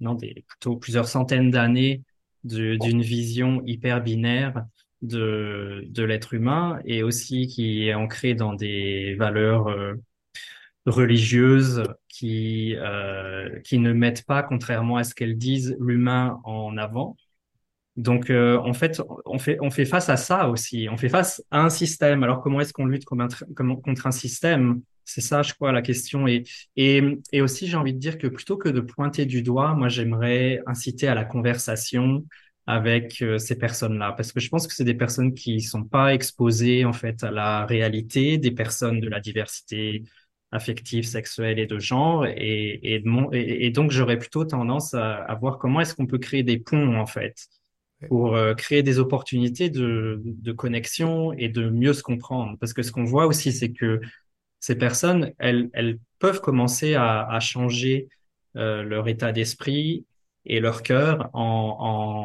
non, 0.00 0.14
des, 0.14 0.44
plutôt 0.48 0.76
plusieurs 0.76 1.08
centaines 1.08 1.50
d'années 1.50 2.02
d'une 2.44 3.02
vision 3.02 3.62
hyper 3.64 4.02
binaire 4.02 4.64
de, 5.00 5.84
de 5.88 6.02
l'être 6.02 6.34
humain 6.34 6.80
et 6.84 7.02
aussi 7.02 7.46
qui 7.46 7.86
est 7.86 7.94
ancré 7.94 8.34
dans 8.34 8.54
des 8.54 9.14
valeurs 9.14 9.68
euh, 9.68 9.94
religieuses 10.86 11.84
qui, 12.08 12.74
euh, 12.76 13.60
qui 13.60 13.78
ne 13.78 13.92
mettent 13.92 14.24
pas, 14.26 14.42
contrairement 14.42 14.96
à 14.96 15.04
ce 15.04 15.14
qu'elles 15.14 15.38
disent, 15.38 15.76
l'humain 15.80 16.40
en 16.44 16.76
avant. 16.76 17.16
Donc, 17.96 18.30
euh, 18.30 18.56
en 18.58 18.72
fait, 18.72 19.02
on 19.26 19.38
fait, 19.38 19.58
on 19.60 19.70
fait 19.70 19.84
face 19.84 20.08
à 20.08 20.16
ça 20.16 20.48
aussi. 20.48 20.88
On 20.90 20.96
fait 20.96 21.10
face 21.10 21.42
à 21.50 21.62
un 21.62 21.68
système. 21.68 22.22
Alors, 22.22 22.40
comment 22.40 22.60
est-ce 22.60 22.72
qu'on 22.72 22.86
lutte 22.86 23.04
contre 23.04 24.06
un 24.06 24.10
système? 24.10 24.80
C'est 25.04 25.20
ça, 25.20 25.42
je 25.42 25.52
crois, 25.52 25.72
la 25.72 25.82
question. 25.82 26.26
Et, 26.26 26.44
et, 26.76 27.02
et 27.32 27.42
aussi, 27.42 27.66
j'ai 27.66 27.76
envie 27.76 27.92
de 27.92 27.98
dire 27.98 28.16
que 28.18 28.28
plutôt 28.28 28.56
que 28.56 28.68
de 28.68 28.80
pointer 28.80 29.26
du 29.26 29.42
doigt, 29.42 29.74
moi, 29.74 29.88
j'aimerais 29.88 30.62
inciter 30.66 31.06
à 31.08 31.14
la 31.14 31.24
conversation 31.24 32.24
avec 32.66 33.20
euh, 33.22 33.38
ces 33.38 33.58
personnes-là, 33.58 34.12
parce 34.12 34.32
que 34.32 34.40
je 34.40 34.48
pense 34.48 34.66
que 34.68 34.74
c'est 34.74 34.84
des 34.84 34.94
personnes 34.94 35.34
qui 35.34 35.60
sont 35.60 35.82
pas 35.82 36.14
exposées 36.14 36.84
en 36.84 36.92
fait 36.92 37.24
à 37.24 37.32
la 37.32 37.66
réalité 37.66 38.38
des 38.38 38.52
personnes 38.52 39.00
de 39.00 39.08
la 39.08 39.18
diversité 39.18 40.04
affective, 40.52 41.04
sexuelle 41.04 41.58
et 41.58 41.66
de 41.66 41.80
genre, 41.80 42.24
et, 42.24 42.78
et, 42.82 43.70
donc 43.70 43.90
j'aurais 43.90 44.18
plutôt 44.18 44.44
tendance 44.44 44.94
à 44.94 45.34
voir 45.40 45.58
comment 45.58 45.80
est-ce 45.80 45.94
qu'on 45.94 46.06
peut 46.06 46.18
créer 46.18 46.44
des 46.44 46.58
ponts 46.58 46.96
en 47.00 47.06
fait 47.06 47.48
pour 48.08 48.36
euh, 48.36 48.54
créer 48.54 48.82
des 48.82 48.98
opportunités 48.98 49.70
de, 49.70 50.52
connexion 50.56 51.32
et 51.32 51.48
de 51.48 51.68
mieux 51.68 51.92
se 51.92 52.02
comprendre. 52.02 52.56
Parce 52.58 52.72
que 52.72 52.82
ce 52.82 52.92
qu'on 52.92 53.04
voit 53.04 53.26
aussi, 53.26 53.52
c'est 53.52 53.72
que 53.72 54.00
ces 54.60 54.76
personnes, 54.76 55.32
elles, 55.38 55.70
elles 55.72 55.98
peuvent 56.18 56.40
commencer 56.40 56.94
à, 56.94 57.38
changer 57.40 58.08
euh, 58.56 58.82
leur 58.82 59.08
état 59.08 59.32
d'esprit 59.32 60.06
et 60.44 60.60
leur 60.60 60.82
cœur 60.82 61.30
en, 61.32 61.76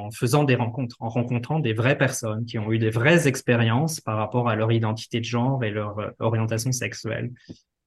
en, 0.08 0.12
faisant 0.12 0.44
des 0.44 0.56
rencontres, 0.56 0.96
en 1.00 1.10
rencontrant 1.10 1.60
des 1.60 1.74
vraies 1.74 1.98
personnes 1.98 2.46
qui 2.46 2.58
ont 2.58 2.72
eu 2.72 2.80
des 2.80 2.90
vraies 2.90 3.28
expériences 3.28 4.02
par 4.02 4.18
rapport 4.18 4.50
à 4.50 4.56
leur 4.56 4.72
identité 4.72 5.20
de 5.20 5.26
genre 5.26 5.64
et 5.64 5.72
leur 5.72 6.00
euh, 6.00 6.10
orientation 6.20 6.72
sexuelle. 6.72 7.32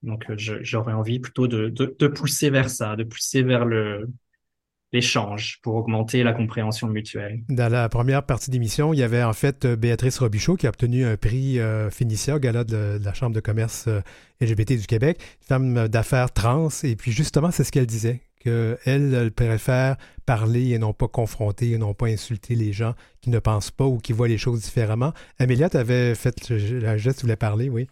Donc, 0.03 0.25
j'aurais 0.35 0.93
envie 0.93 1.19
plutôt 1.19 1.47
de, 1.47 1.69
de, 1.69 1.95
de 1.97 2.07
pousser 2.07 2.49
vers 2.49 2.71
ça, 2.71 2.95
de 2.95 3.03
pousser 3.03 3.43
vers 3.43 3.65
le, 3.65 4.09
l'échange 4.93 5.59
pour 5.61 5.75
augmenter 5.75 6.23
la 6.23 6.33
compréhension 6.33 6.87
mutuelle. 6.87 7.43
Dans 7.49 7.71
la 7.71 7.87
première 7.89 8.23
partie 8.23 8.51
d'émission, 8.51 8.93
il 8.93 8.99
y 8.99 9.03
avait 9.03 9.23
en 9.23 9.33
fait 9.33 9.65
Béatrice 9.65 10.19
Robichaud 10.19 10.57
qui 10.57 10.65
a 10.65 10.69
obtenu 10.69 11.05
un 11.05 11.17
prix 11.17 11.59
euh, 11.59 11.89
gala 12.39 12.63
de, 12.63 12.99
la 13.03 13.13
Chambre 13.13 13.35
de 13.35 13.39
commerce 13.39 13.85
euh, 13.87 14.01
LGBT 14.41 14.73
du 14.73 14.87
Québec, 14.87 15.19
femme 15.39 15.87
d'affaires 15.87 16.31
trans, 16.31 16.69
et 16.83 16.95
puis 16.95 17.11
justement, 17.11 17.51
c'est 17.51 17.63
ce 17.63 17.71
qu'elle 17.71 17.85
disait, 17.85 18.21
qu'elle 18.39 18.77
elle 18.85 19.31
préfère 19.31 19.97
parler 20.25 20.71
et 20.71 20.79
non 20.79 20.93
pas 20.93 21.07
confronter 21.07 21.71
et 21.71 21.77
non 21.77 21.93
pas 21.93 22.07
insulter 22.07 22.55
les 22.55 22.73
gens 22.73 22.95
qui 23.21 23.29
ne 23.29 23.39
pensent 23.39 23.71
pas 23.71 23.85
ou 23.85 23.97
qui 23.97 24.13
voient 24.13 24.27
les 24.27 24.37
choses 24.37 24.61
différemment. 24.61 25.13
Amélia, 25.37 25.69
tu 25.69 25.77
avais 25.77 26.15
fait 26.15 26.49
la 26.49 26.97
geste, 26.97 27.19
tu 27.19 27.25
voulais 27.25 27.35
parler, 27.35 27.69
oui? 27.69 27.87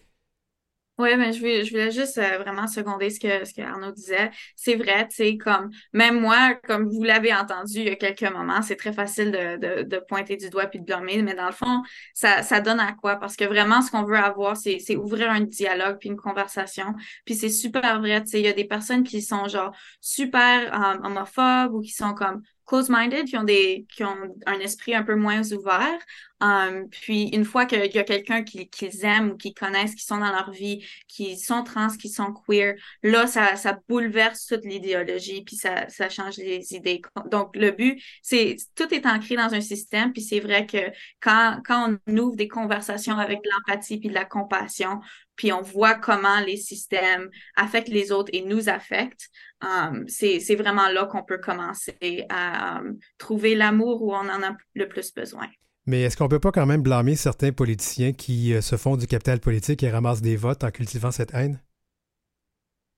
Oui, 0.99 1.15
mais 1.15 1.31
je 1.31 1.39
voulais, 1.39 1.63
je 1.63 1.71
voulais 1.71 1.91
juste 1.91 2.17
euh, 2.17 2.39
vraiment 2.39 2.67
seconder 2.67 3.09
ce 3.09 3.21
que, 3.21 3.45
ce 3.45 3.53
que 3.53 3.61
Arnaud 3.61 3.93
disait. 3.93 4.31
C'est 4.57 4.75
vrai, 4.75 5.07
tu 5.07 5.15
sais, 5.15 5.37
comme 5.37 5.69
même 5.93 6.19
moi, 6.19 6.55
comme 6.55 6.89
vous 6.89 7.03
l'avez 7.03 7.33
entendu 7.33 7.79
il 7.79 7.85
y 7.85 7.89
a 7.89 7.95
quelques 7.95 8.29
moments, 8.29 8.61
c'est 8.61 8.75
très 8.75 8.91
facile 8.91 9.31
de, 9.31 9.55
de, 9.55 9.83
de, 9.83 9.97
pointer 10.09 10.35
du 10.35 10.49
doigt 10.49 10.65
puis 10.67 10.79
de 10.79 10.83
blâmer, 10.83 11.21
mais 11.21 11.35
dans 11.35 11.45
le 11.45 11.53
fond, 11.53 11.83
ça, 12.13 12.43
ça 12.43 12.59
donne 12.59 12.81
à 12.81 12.91
quoi? 12.91 13.15
Parce 13.15 13.37
que 13.37 13.45
vraiment, 13.45 13.81
ce 13.81 13.91
qu'on 13.91 14.03
veut 14.03 14.17
avoir, 14.17 14.57
c'est, 14.57 14.79
c'est 14.79 14.97
ouvrir 14.97 15.31
un 15.31 15.39
dialogue 15.39 15.99
puis 16.01 16.09
une 16.09 16.17
conversation. 16.17 16.93
Puis 17.23 17.35
c'est 17.35 17.47
super 17.49 18.01
vrai, 18.01 18.21
tu 18.21 18.31
sais, 18.31 18.39
il 18.41 18.45
y 18.45 18.49
a 18.49 18.53
des 18.53 18.65
personnes 18.65 19.03
qui 19.03 19.21
sont 19.21 19.47
genre 19.47 19.73
super 20.01 20.73
euh, 20.73 21.07
homophobes 21.07 21.73
ou 21.75 21.79
qui 21.81 21.93
sont 21.93 22.13
comme 22.13 22.41
close-minded, 22.65 23.25
qui 23.25 23.37
ont 23.37 23.43
des 23.43 23.87
qui 23.89 24.03
ont 24.03 24.17
un 24.45 24.59
esprit 24.59 24.93
un 24.95 25.03
peu 25.03 25.15
moins 25.15 25.49
ouvert. 25.53 25.97
Um, 26.41 26.89
puis 26.89 27.27
une 27.29 27.43
fois 27.43 27.65
qu'il 27.65 27.93
y 27.93 27.99
a 27.99 28.03
quelqu'un 28.03 28.43
qu'ils 28.43 28.69
qui 28.69 28.89
aiment 29.03 29.31
ou 29.31 29.37
qu'ils 29.37 29.53
connaissent, 29.53 29.93
qui 29.93 30.05
sont 30.05 30.17
dans 30.17 30.31
leur 30.31 30.51
vie, 30.51 30.85
qui 31.07 31.37
sont 31.37 31.63
trans, 31.63 31.89
qui 31.89 32.09
sont 32.09 32.33
queer, 32.33 32.75
là, 33.03 33.27
ça, 33.27 33.55
ça 33.57 33.77
bouleverse 33.89 34.45
toute 34.45 34.63
l'idéologie, 34.63 35.43
puis 35.43 35.57
ça, 35.57 35.89
ça 35.89 36.09
change 36.09 36.37
les 36.37 36.73
idées. 36.73 37.01
Donc, 37.29 37.55
le 37.55 37.71
but, 37.71 38.01
c'est 38.21 38.55
tout 38.75 38.93
est 38.93 39.05
ancré 39.05 39.35
dans 39.35 39.53
un 39.53 39.61
système, 39.61 40.13
puis 40.13 40.21
c'est 40.21 40.39
vrai 40.39 40.65
que 40.65 40.91
quand, 41.19 41.59
quand 41.65 41.97
on 42.07 42.17
ouvre 42.17 42.35
des 42.37 42.47
conversations 42.47 43.17
avec 43.17 43.43
de 43.43 43.49
l'empathie 43.49 43.99
puis 43.99 44.09
de 44.09 44.13
la 44.13 44.25
compassion, 44.25 45.01
puis 45.35 45.51
on 45.53 45.61
voit 45.61 45.95
comment 45.95 46.39
les 46.41 46.57
systèmes 46.57 47.29
affectent 47.55 47.89
les 47.89 48.11
autres 48.11 48.29
et 48.33 48.41
nous 48.41 48.69
affectent, 48.69 49.29
um, 49.61 50.05
c'est 50.07 50.55
vraiment 50.55 50.89
là 50.89 51.05
qu'on 51.05 51.23
peut 51.23 51.37
commencer 51.37 52.25
à 52.29 52.79
um, 52.79 52.97
trouver 53.17 53.55
l'amour 53.55 54.01
où 54.01 54.13
on 54.13 54.29
en 54.29 54.43
a 54.43 54.55
le 54.73 54.87
plus 54.87 55.13
besoin. 55.13 55.47
Mais 55.89 56.01
est-ce 56.01 56.17
qu'on 56.17 56.27
peut 56.27 56.39
pas 56.39 56.51
quand 56.51 56.67
même 56.67 56.83
blâmer 56.83 57.15
certains 57.15 57.51
politiciens 57.51 58.13
qui 58.13 58.53
euh, 58.53 58.61
se 58.61 58.77
font 58.77 58.95
du 58.95 59.07
capital 59.07 59.39
politique 59.39 59.81
et 59.81 59.89
ramassent 59.89 60.21
des 60.21 60.35
votes 60.35 60.63
en 60.63 60.69
cultivant 60.69 61.09
cette 61.09 61.33
haine? 61.33 61.59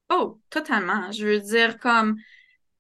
Oh, 0.10 0.42
totalement. 0.50 1.10
Je 1.14 1.26
veux 1.26 1.40
dire, 1.40 1.80
comme 1.80 2.18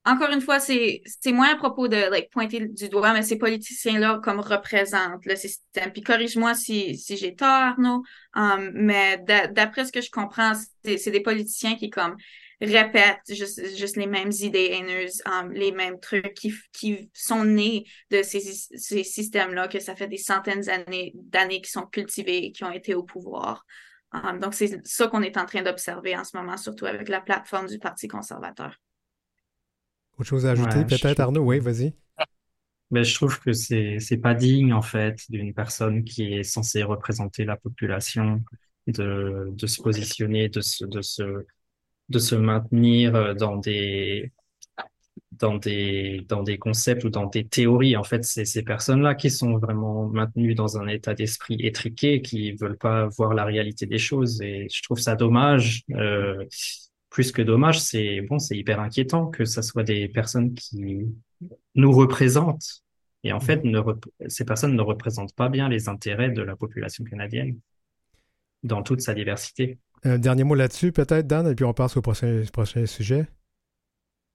encore 0.03 0.31
une 0.31 0.41
fois, 0.41 0.59
c'est 0.59 1.01
moins 1.27 1.53
à 1.53 1.55
propos 1.55 1.87
de 1.87 2.09
like, 2.11 2.29
pointer 2.29 2.67
du 2.67 2.89
doigt, 2.89 3.13
mais 3.13 3.21
ces 3.21 3.37
politiciens-là 3.37 4.19
comme 4.21 4.41
représentent 4.41 5.25
le 5.25 5.37
système. 5.37 5.93
Puis 5.93 6.01
corrige-moi 6.01 6.55
si, 6.55 6.97
si 6.97 7.15
j'ai 7.15 7.33
tort, 7.33 7.47
Arnaud, 7.47 8.03
um, 8.35 8.69
mais 8.73 9.17
d'après 9.51 9.85
ce 9.85 9.93
que 9.93 10.01
je 10.01 10.11
comprends, 10.11 10.51
c'est 10.83 11.11
des 11.11 11.21
politiciens 11.21 11.75
qui 11.75 11.89
comme 11.89 12.17
répètent 12.61 13.21
juste, 13.29 13.75
juste 13.75 13.95
les 13.97 14.07
mêmes 14.07 14.31
idées 14.31 14.69
haineuses, 14.71 15.21
um, 15.25 15.51
les 15.51 15.71
mêmes 15.71 15.99
trucs 15.99 16.33
qui, 16.33 16.53
qui 16.71 17.09
sont 17.13 17.43
nés 17.43 17.85
de 18.11 18.21
ces, 18.21 18.39
ces 18.39 19.03
systèmes-là, 19.03 19.67
que 19.67 19.79
ça 19.79 19.95
fait 19.95 20.07
des 20.07 20.17
centaines 20.17 20.61
d'années, 20.61 21.13
d'années 21.15 21.61
qui 21.61 21.71
sont 21.71 21.85
cultivés 21.85 22.45
et 22.45 22.51
qui 22.51 22.63
ont 22.63 22.71
été 22.71 22.93
au 22.93 23.03
pouvoir. 23.03 23.65
Um, 24.13 24.39
donc, 24.39 24.53
c'est 24.53 24.85
ça 24.85 25.07
qu'on 25.07 25.21
est 25.21 25.37
en 25.37 25.45
train 25.45 25.63
d'observer 25.63 26.15
en 26.15 26.23
ce 26.23 26.37
moment, 26.37 26.57
surtout 26.57 26.85
avec 26.85 27.09
la 27.09 27.21
plateforme 27.21 27.67
du 27.67 27.79
Parti 27.79 28.07
conservateur. 28.07 28.75
Autre 30.17 30.29
chose 30.29 30.45
à 30.45 30.51
ajouter, 30.51 30.85
peut-être, 30.85 31.19
Arnaud? 31.19 31.41
Oui, 31.41 31.59
vas-y. 31.59 31.95
Mais 32.91 33.05
je 33.05 33.15
trouve 33.15 33.39
que 33.39 33.53
c'est 33.53 33.99
c'est 33.99 34.17
pas 34.17 34.33
digne 34.33 34.73
en 34.73 34.81
fait 34.81 35.21
d'une 35.29 35.53
personne 35.53 36.03
qui 36.03 36.33
est 36.33 36.43
censée 36.43 36.83
représenter 36.83 37.45
la 37.45 37.55
population 37.55 38.43
de 38.85 39.47
de 39.49 39.67
se 39.67 39.81
positionner, 39.81 40.49
de 40.49 40.59
se 40.59 40.83
de 40.83 41.01
se 41.01 41.45
de 42.11 42.19
se 42.19 42.35
maintenir 42.35 43.35
dans 43.35 43.57
des 43.57 44.31
dans 45.31 45.55
des 45.55 46.25
dans 46.29 46.43
des 46.43 46.57
concepts 46.57 47.03
ou 47.03 47.09
dans 47.09 47.25
des 47.25 47.45
théories. 47.47 47.97
En 47.97 48.03
fait, 48.03 48.23
c'est 48.23 48.45
ces 48.45 48.63
personnes-là 48.63 49.15
qui 49.15 49.29
sont 49.29 49.57
vraiment 49.57 50.07
maintenues 50.07 50.55
dans 50.55 50.77
un 50.77 50.87
état 50.87 51.13
d'esprit 51.13 51.57
étriqué, 51.59 52.21
qui 52.21 52.53
veulent 52.53 52.77
pas 52.77 53.07
voir 53.17 53.33
la 53.33 53.45
réalité 53.45 53.85
des 53.85 53.97
choses. 53.97 54.41
Et 54.41 54.67
je 54.71 54.81
trouve 54.83 54.99
ça 54.99 55.15
dommage. 55.15 55.83
Euh, 55.91 56.45
plus 57.09 57.31
que 57.31 57.41
dommage, 57.41 57.81
c'est 57.81 58.21
bon, 58.21 58.39
c'est 58.39 58.57
hyper 58.57 58.79
inquiétant 58.79 59.27
que 59.27 59.43
ça 59.45 59.61
soit 59.61 59.83
des 59.83 60.07
personnes 60.07 60.53
qui 60.53 61.05
nous 61.75 61.91
représentent. 61.91 62.83
Et 63.23 63.33
en 63.33 63.39
fait, 63.39 63.63
mhm. 63.63 63.71
ne 63.71 64.29
ces 64.29 64.45
personnes 64.45 64.75
ne 64.75 64.81
représentent 64.81 65.35
pas 65.35 65.49
bien 65.49 65.69
les 65.69 65.89
intérêts 65.89 66.31
de 66.31 66.41
la 66.41 66.55
population 66.55 67.03
canadienne 67.03 67.59
dans 68.63 68.83
toute 68.83 69.01
sa 69.01 69.13
diversité. 69.13 69.79
Un 70.03 70.17
dernier 70.17 70.43
mot 70.43 70.55
là-dessus, 70.55 70.91
peut-être, 70.91 71.27
Dan, 71.27 71.47
et 71.47 71.55
puis 71.55 71.65
on 71.65 71.73
passe 71.73 71.95
au 71.97 72.01
prochain, 72.01 72.43
prochain 72.51 72.85
sujet. 72.85 73.27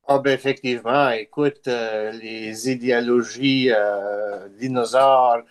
Ah 0.08 0.20
ben 0.20 0.32
effectivement, 0.32 1.10
écoute, 1.10 1.66
euh, 1.66 2.12
les 2.12 2.70
idéologies 2.70 3.72
euh, 3.72 4.48
dinosaures, 4.60 5.42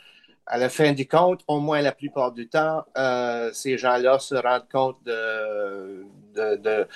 à 0.45 0.57
la 0.57 0.69
fin 0.69 0.93
du 0.93 1.07
compte, 1.07 1.41
au 1.47 1.59
moins 1.59 1.81
la 1.81 1.91
plupart 1.91 2.31
du 2.31 2.47
temps, 2.47 2.85
euh, 2.97 3.51
ces 3.51 3.77
gens-là 3.77 4.19
se 4.19 4.35
rendent 4.35 4.69
compte 4.71 5.03
de, 5.03 6.05
de, 6.35 6.55
de, 6.55 6.87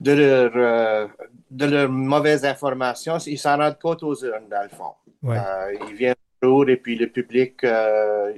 de 0.00 0.12
leur, 0.12 0.52
euh, 0.56 1.06
de 1.50 1.64
leur 1.64 1.88
mauvaise 1.88 2.44
information. 2.44 3.16
Ils 3.18 3.38
s'en 3.38 3.56
rendent 3.56 3.78
compte 3.78 4.02
aux 4.02 4.22
urnes, 4.22 4.48
dans 4.50 4.62
le 4.62 4.68
fond. 4.68 4.92
Euh, 5.24 5.74
ils 5.88 5.94
viennent 5.94 6.14
et 6.42 6.76
puis 6.76 6.96
le 6.96 7.08
public 7.08 7.64
euh, 7.64 8.32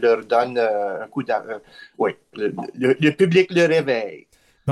leur 0.00 0.24
donne 0.24 0.58
un 0.58 1.06
coup 1.08 1.22
d'argent. 1.22 1.60
oui, 1.98 2.12
le, 2.34 3.10
public 3.10 3.52
le 3.52 3.66
réveille 3.66 4.26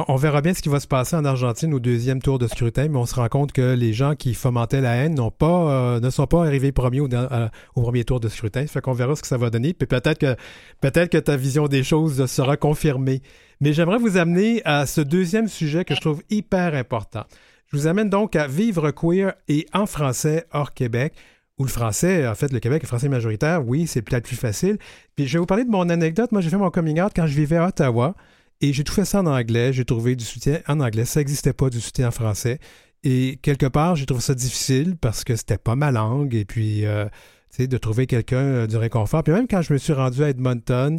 on 0.08 0.16
verra 0.16 0.40
bien 0.40 0.54
ce 0.54 0.62
qui 0.62 0.68
va 0.68 0.78
se 0.78 0.86
passer 0.86 1.16
en 1.16 1.24
Argentine 1.24 1.74
au 1.74 1.80
deuxième 1.80 2.22
tour 2.22 2.38
de 2.38 2.46
scrutin, 2.46 2.88
mais 2.88 2.96
on 2.96 3.06
se 3.06 3.16
rend 3.16 3.28
compte 3.28 3.52
que 3.52 3.74
les 3.74 3.92
gens 3.92 4.14
qui 4.14 4.34
fomentaient 4.34 4.80
la 4.80 4.94
haine 4.94 5.18
pas, 5.36 5.96
euh, 5.96 6.00
ne 6.00 6.10
sont 6.10 6.26
pas 6.26 6.46
arrivés 6.46 6.70
premiers 6.70 7.00
au, 7.00 7.12
euh, 7.12 7.48
au, 7.74 7.82
premier 7.82 8.04
tour 8.04 8.20
de 8.20 8.28
scrutin. 8.28 8.66
Fait 8.66 8.80
qu'on 8.80 8.92
verra 8.92 9.16
ce 9.16 9.22
que 9.22 9.26
ça 9.26 9.36
va 9.36 9.50
donner. 9.50 9.74
Puis 9.74 9.88
peut-être 9.88 10.18
que, 10.18 10.36
peut-être 10.80 11.10
que 11.10 11.18
ta 11.18 11.36
vision 11.36 11.66
des 11.66 11.82
choses 11.82 12.24
sera 12.26 12.56
confirmée. 12.56 13.20
Mais 13.60 13.72
j'aimerais 13.72 13.98
vous 13.98 14.16
amener 14.16 14.62
à 14.64 14.86
ce 14.86 15.00
deuxième 15.00 15.48
sujet 15.48 15.84
que 15.84 15.94
je 15.94 16.00
trouve 16.00 16.22
hyper 16.30 16.74
important. 16.74 17.24
Je 17.72 17.76
vous 17.76 17.86
amène 17.86 18.10
donc 18.10 18.36
à 18.36 18.46
vivre 18.46 18.90
queer 18.92 19.34
et 19.48 19.66
en 19.72 19.86
français 19.86 20.46
hors 20.52 20.72
Québec 20.72 21.14
où 21.60 21.64
le 21.64 21.68
français, 21.68 22.26
en 22.26 22.34
fait, 22.34 22.54
le 22.54 22.58
Québec 22.58 22.82
est 22.82 22.86
français 22.86 23.10
majoritaire, 23.10 23.68
oui, 23.68 23.86
c'est 23.86 24.00
peut-être 24.00 24.24
plus 24.24 24.34
facile. 24.34 24.78
Puis 25.14 25.26
je 25.26 25.34
vais 25.34 25.40
vous 25.40 25.46
parler 25.46 25.64
de 25.64 25.70
mon 25.70 25.90
anecdote. 25.90 26.32
Moi, 26.32 26.40
j'ai 26.40 26.48
fait 26.48 26.56
mon 26.56 26.70
coming 26.70 27.02
out 27.02 27.12
quand 27.14 27.26
je 27.26 27.34
vivais 27.34 27.58
à 27.58 27.66
Ottawa. 27.66 28.14
Et 28.62 28.72
j'ai 28.72 28.82
tout 28.82 28.94
fait 28.94 29.04
ça 29.04 29.20
en 29.20 29.26
anglais. 29.26 29.70
J'ai 29.74 29.84
trouvé 29.84 30.16
du 30.16 30.24
soutien 30.24 30.60
en 30.68 30.80
anglais. 30.80 31.04
Ça 31.04 31.20
n'existait 31.20 31.52
pas 31.52 31.68
du 31.68 31.78
soutien 31.78 32.08
en 32.08 32.12
français. 32.12 32.60
Et 33.04 33.38
quelque 33.42 33.66
part, 33.66 33.94
j'ai 33.94 34.06
trouvé 34.06 34.22
ça 34.22 34.34
difficile 34.34 34.96
parce 34.96 35.22
que 35.22 35.36
c'était 35.36 35.58
pas 35.58 35.76
ma 35.76 35.90
langue. 35.90 36.34
Et 36.34 36.46
puis, 36.46 36.86
euh, 36.86 37.04
tu 37.50 37.56
sais, 37.56 37.66
de 37.66 37.76
trouver 37.76 38.06
quelqu'un 38.06 38.36
euh, 38.38 38.66
du 38.66 38.78
réconfort. 38.78 39.22
Puis 39.22 39.34
même 39.34 39.46
quand 39.46 39.60
je 39.60 39.74
me 39.74 39.78
suis 39.78 39.92
rendu 39.92 40.24
à 40.24 40.30
Edmonton, 40.30 40.98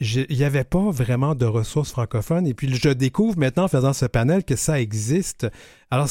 il 0.00 0.36
n'y 0.36 0.44
avait 0.44 0.64
pas 0.64 0.90
vraiment 0.90 1.34
de 1.34 1.44
ressources 1.46 1.90
francophones. 1.90 2.46
Et 2.46 2.54
puis, 2.54 2.74
je 2.74 2.88
découvre 2.88 3.38
maintenant 3.38 3.64
en 3.64 3.68
faisant 3.68 3.92
ce 3.92 4.06
panel 4.06 4.44
que 4.44 4.56
ça 4.56 4.80
existe. 4.80 5.46
Alors, 5.90 6.08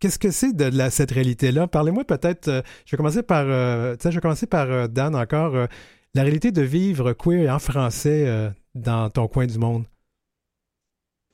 qu'est-ce 0.00 0.18
que 0.18 0.30
c'est 0.30 0.52
de 0.52 0.70
cette 0.90 1.10
réalité-là? 1.10 1.66
Parlez-moi 1.66 2.04
peut-être, 2.04 2.48
euh, 2.48 2.62
je 2.86 2.92
vais 2.92 2.96
commencer 2.96 3.22
par, 3.22 3.44
sais, 4.00 4.10
je 4.10 4.16
vais 4.16 4.20
commencer 4.20 4.46
par 4.46 4.88
Dan 4.88 5.16
encore. 5.16 5.54
la 6.14 6.22
réalité 6.22 6.52
de 6.52 6.62
vivre 6.62 7.12
queer 7.12 7.52
en 7.52 7.58
français 7.58 8.52
dans 8.74 9.10
ton 9.10 9.28
coin 9.28 9.46
du 9.46 9.58
monde. 9.58 9.86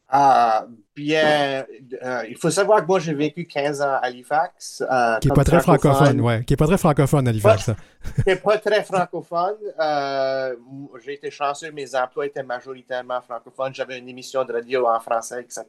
Ah, 0.09 0.67
bien, 0.99 1.65
euh, 2.03 2.25
il 2.29 2.37
faut 2.37 2.51
savoir 2.51 2.83
que 2.83 2.87
moi, 2.87 2.99
j'ai 2.99 3.15
vécu 3.15 3.47
15 3.47 3.81
ans 3.81 3.93
à 3.93 3.97
Halifax. 3.99 4.83
Euh, 4.83 5.19
qui 5.19 5.29
n'est 5.29 5.35
pas 5.35 5.45
très 5.45 5.61
francophone, 5.61 6.21
ouais. 6.21 6.45
Qui 6.45 6.53
n'est 6.53 6.57
pas 6.57 6.67
très 6.67 6.79
francophone, 6.79 7.29
Halifax. 7.29 7.71
qui 8.17 8.23
n'est 8.27 8.37
pas 8.37 8.59
très 8.59 8.83
francophone. 8.83 9.57
Euh, 9.79 10.57
j'ai 11.05 11.15
été 11.15 11.31
chanceux, 11.31 11.71
mes 11.71 11.95
emplois 11.95 12.27
étaient 12.27 12.43
majoritairement 12.43 13.21
francophones. 13.23 13.73
J'avais 13.75 13.99
une 13.99 14.09
émission 14.09 14.45
de 14.45 14.53
radio 14.53 14.87
en 14.87 14.99
français, 14.99 15.41
etc. 15.43 15.65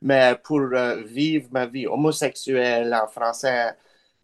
Mais 0.00 0.36
pour 0.42 0.62
vivre 1.04 1.48
ma 1.52 1.66
vie 1.66 1.86
homosexuelle 1.86 2.94
en 2.94 3.06
français, 3.06 3.74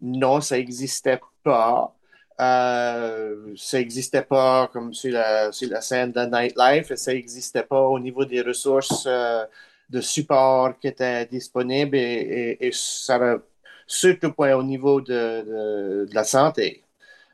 non, 0.00 0.40
ça 0.40 0.56
n'existait 0.56 1.20
pas. 1.44 1.94
Euh, 2.40 3.52
ça 3.56 3.78
n'existait 3.78 4.22
pas 4.22 4.68
comme 4.72 4.94
sur 4.94 5.12
la, 5.12 5.52
sur 5.52 5.68
la, 5.68 5.82
scène 5.82 6.10
de 6.10 6.20
Nightlife, 6.20 6.94
ça 6.94 7.12
n'existait 7.12 7.64
pas 7.64 7.82
au 7.82 7.98
niveau 7.98 8.24
des 8.24 8.40
ressources 8.40 9.04
euh, 9.06 9.44
de 9.90 10.00
support 10.00 10.78
qui 10.78 10.88
étaient 10.88 11.26
disponibles 11.26 11.96
et, 11.96 12.56
et, 12.60 12.70
ça 12.72 13.38
surtout 13.86 14.32
au 14.38 14.62
niveau 14.62 15.00
de, 15.00 16.06
de, 16.06 16.14
la 16.14 16.24
santé. 16.24 16.84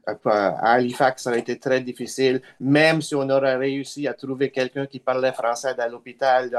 Euh, 0.08 0.14
à 0.24 0.72
Halifax, 0.74 1.24
ça 1.24 1.30
a 1.30 1.36
été 1.36 1.58
très 1.58 1.80
difficile, 1.80 2.40
même 2.60 3.02
si 3.02 3.14
on 3.14 3.28
aurait 3.28 3.56
réussi 3.56 4.06
à 4.06 4.14
trouver 4.14 4.50
quelqu'un 4.50 4.86
qui 4.86 5.00
parlait 5.00 5.32
français 5.32 5.74
dans 5.74 5.90
l'hôpital. 5.90 6.50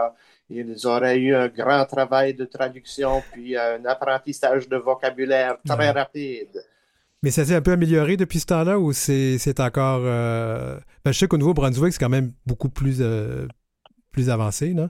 Ils 0.50 0.86
auraient 0.86 1.18
eu 1.18 1.34
un 1.34 1.48
grand 1.48 1.86
travail 1.86 2.34
de 2.34 2.46
traduction, 2.46 3.24
puis 3.32 3.58
un 3.58 3.84
apprentissage 3.86 4.68
de 4.68 4.78
vocabulaire 4.78 5.58
très 5.66 5.92
rapide. 5.92 6.62
Mais 7.24 7.32
ça 7.32 7.46
s'est 7.46 7.56
un 7.56 7.62
peu 7.62 7.72
amélioré 7.72 8.16
depuis 8.16 8.40
ce 8.40 8.46
temps-là 8.48 8.78
ou 8.78 8.94
c'est 8.94 9.60
encore. 9.60 10.02
Euh... 10.04 10.78
Ben, 11.04 11.12
je 11.12 11.20
sais 11.20 11.28
qu'au 11.28 11.38
Nouveau-Brunswick, 11.38 11.94
c'est 11.94 12.00
quand 12.00 12.10
même 12.10 12.34
beaucoup 12.46 12.70
plus, 12.70 12.98
euh, 13.02 13.48
plus 14.12 14.30
avancé, 14.30 14.74
non? 14.74 14.90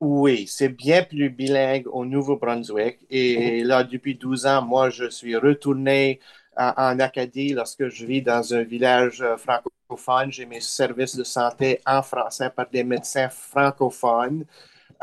Oui, 0.00 0.46
c'est 0.46 0.68
bien 0.68 1.02
plus 1.04 1.30
bilingue 1.30 1.86
au 1.86 2.04
Nouveau-Brunswick. 2.04 2.98
Et 3.08 3.64
là, 3.64 3.82
depuis 3.82 4.14
12 4.14 4.44
ans, 4.46 4.62
moi, 4.62 4.90
je 4.90 5.08
suis 5.08 5.36
retourné 5.36 6.20
en, 6.56 6.98
Acadie 7.00 7.54
lorsque 7.54 7.88
je 7.88 8.04
vis 8.04 8.22
dans 8.22 8.54
un 8.54 8.62
village 8.62 9.22
euh, 9.22 9.36
francophone. 9.38 10.30
J'ai 10.32 10.46
mes 10.46 10.60
services 10.60 11.16
de 11.16 11.24
santé 11.24 11.80
en 11.86 12.02
français 12.02 12.50
par 12.50 12.68
des 12.70 12.84
médecins 12.84 13.28
francophones. 13.30 14.44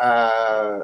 Euh, 0.04 0.84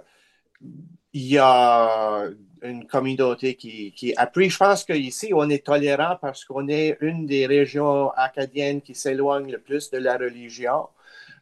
il 1.14 1.26
y 1.28 1.38
a 1.38 2.26
une 2.64 2.88
communauté 2.88 3.56
qui, 3.56 3.92
qui 3.94 4.16
appuie. 4.16 4.50
Je 4.50 4.58
pense 4.58 4.84
qu'ici, 4.84 5.32
on 5.34 5.50
est 5.50 5.66
tolérant 5.66 6.18
parce 6.22 6.46
qu'on 6.46 6.68
est 6.68 6.98
une 7.02 7.26
des 7.26 7.46
régions 7.46 8.10
acadiennes 8.12 8.82
qui 8.82 8.96
s'éloigne 8.96 9.52
le 9.52 9.60
plus 9.60 9.90
de 9.92 9.98
la 10.00 10.18
religion. 10.18 10.88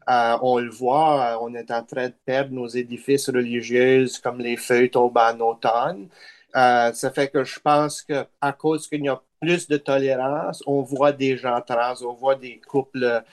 Euh, 0.10 0.38
on 0.42 0.60
le 0.60 0.70
voit, 0.70 1.34
euh, 1.34 1.38
on 1.42 1.54
est 1.54 1.70
en 1.72 1.84
train 1.84 2.08
de 2.08 2.14
perdre 2.26 2.54
nos 2.54 2.68
édifices 2.68 3.30
religieux 3.30 4.06
comme 4.24 4.40
les 4.40 4.56
feuilles 4.56 4.90
tombent 4.90 5.18
en 5.18 5.38
automne. 5.42 6.08
Euh, 6.56 6.94
ça 6.94 7.12
fait 7.12 7.30
que 7.30 7.44
je 7.44 7.60
pense 7.60 8.02
qu'à 8.04 8.28
cause 8.58 8.88
qu'il 8.88 9.04
y 9.04 9.10
a 9.10 9.22
plus 9.42 9.68
de 9.68 9.78
tolérance, 9.78 10.64
on 10.66 10.82
voit 10.82 11.12
des 11.12 11.38
gens 11.38 11.62
trans, 11.62 12.02
on 12.04 12.14
voit 12.14 12.36
des 12.36 12.60
couples 12.68 13.24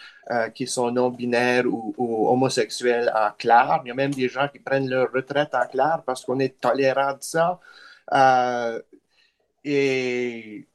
qui 0.54 0.66
sont 0.66 0.90
non-binaires 0.90 1.64
ou, 1.66 2.28
homosexuels 2.28 3.10
en 3.14 3.30
clair. 3.38 3.80
Il 3.84 3.88
y 3.88 3.90
a 3.92 3.94
même 3.94 4.12
des 4.12 4.28
gens 4.28 4.48
qui 4.48 4.58
prennent 4.58 4.88
leur 4.90 5.10
retraite 5.12 5.54
en 5.54 5.66
clair 5.66 6.02
parce 6.06 6.24
qu'on 6.24 6.40
est 6.40 6.60
tolérant 6.60 7.12
de 7.14 7.22
ça. 7.22 7.60
Et 9.64 10.66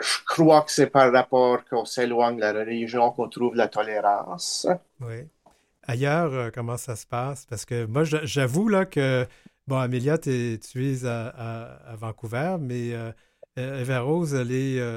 je, 0.00 0.24
crois 0.26 0.62
que 0.62 0.70
c'est 0.70 0.88
par 0.88 1.12
rapport 1.12 1.64
qu'on 1.64 1.84
s'éloigne 1.84 2.36
de 2.36 2.40
la 2.40 2.52
religion 2.52 3.10
qu'on 3.10 3.28
trouve 3.28 3.54
la 3.54 3.68
tolérance. 3.68 4.66
Oui. 5.00 5.26
Ailleurs, 5.86 6.52
comment 6.52 6.76
ça 6.76 6.96
se 6.96 7.06
passe? 7.06 7.46
Parce 7.46 7.64
que 7.64 7.86
moi, 7.86 8.04
j'avoue 8.04 8.68
là 8.68 8.84
que 8.84 9.26
Bon, 9.68 9.76
Amélia, 9.76 10.16
tu 10.16 10.30
es 10.30 11.04
à, 11.04 11.94
Vancouver, 11.98 12.56
mais 12.58 12.94
euh, 12.94 13.12
euh, 13.58 13.82
Eva 13.82 14.00
Rose, 14.00 14.32
elle 14.32 14.50
est, 14.50 14.80
euh, 14.80 14.96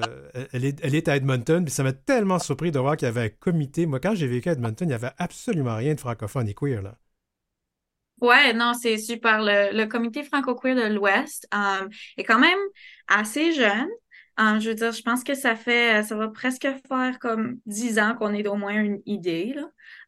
elle, 0.53 0.63
est, 0.63 0.79
elle 0.81 0.95
est 0.95 1.09
à 1.09 1.17
Edmonton, 1.17 1.65
puis 1.65 1.73
ça 1.73 1.83
m'a 1.83 1.91
tellement 1.91 2.39
surpris 2.39 2.71
de 2.71 2.79
voir 2.79 2.95
qu'il 2.95 3.05
y 3.05 3.09
avait 3.09 3.25
un 3.25 3.29
comité. 3.29 3.85
Moi, 3.85 3.99
quand 3.99 4.15
j'ai 4.15 4.27
vécu 4.27 4.47
à 4.47 4.53
Edmonton, 4.53 4.87
il 4.87 4.91
n'y 4.91 4.95
avait 4.95 5.11
absolument 5.17 5.75
rien 5.75 5.93
de 5.93 5.99
francophone 5.99 6.47
et 6.47 6.53
queer, 6.53 6.81
là. 6.81 6.95
Ouais, 8.21 8.53
non, 8.53 8.73
c'est 8.73 8.97
super. 8.97 9.41
Le, 9.41 9.85
comité 9.87 10.23
franco-queer 10.23 10.75
de 10.75 10.93
l'Ouest 10.93 11.49
est 12.15 12.23
quand 12.23 12.39
même 12.39 12.59
assez 13.09 13.51
jeune. 13.51 13.89
Je 14.59 14.69
veux 14.69 14.75
dire, 14.75 14.91
je 14.91 15.01
pense 15.01 15.23
que 15.23 15.33
ça 15.33 15.55
fait, 15.55 16.03
ça 16.03 16.15
va 16.15 16.27
presque 16.29 16.67
faire 16.87 17.19
comme 17.19 17.57
dix 17.65 17.99
ans 17.99 18.15
qu'on 18.17 18.33
ait 18.33 18.47
au 18.47 18.55
moins 18.55 18.73
une 18.73 19.01
idée. 19.05 19.55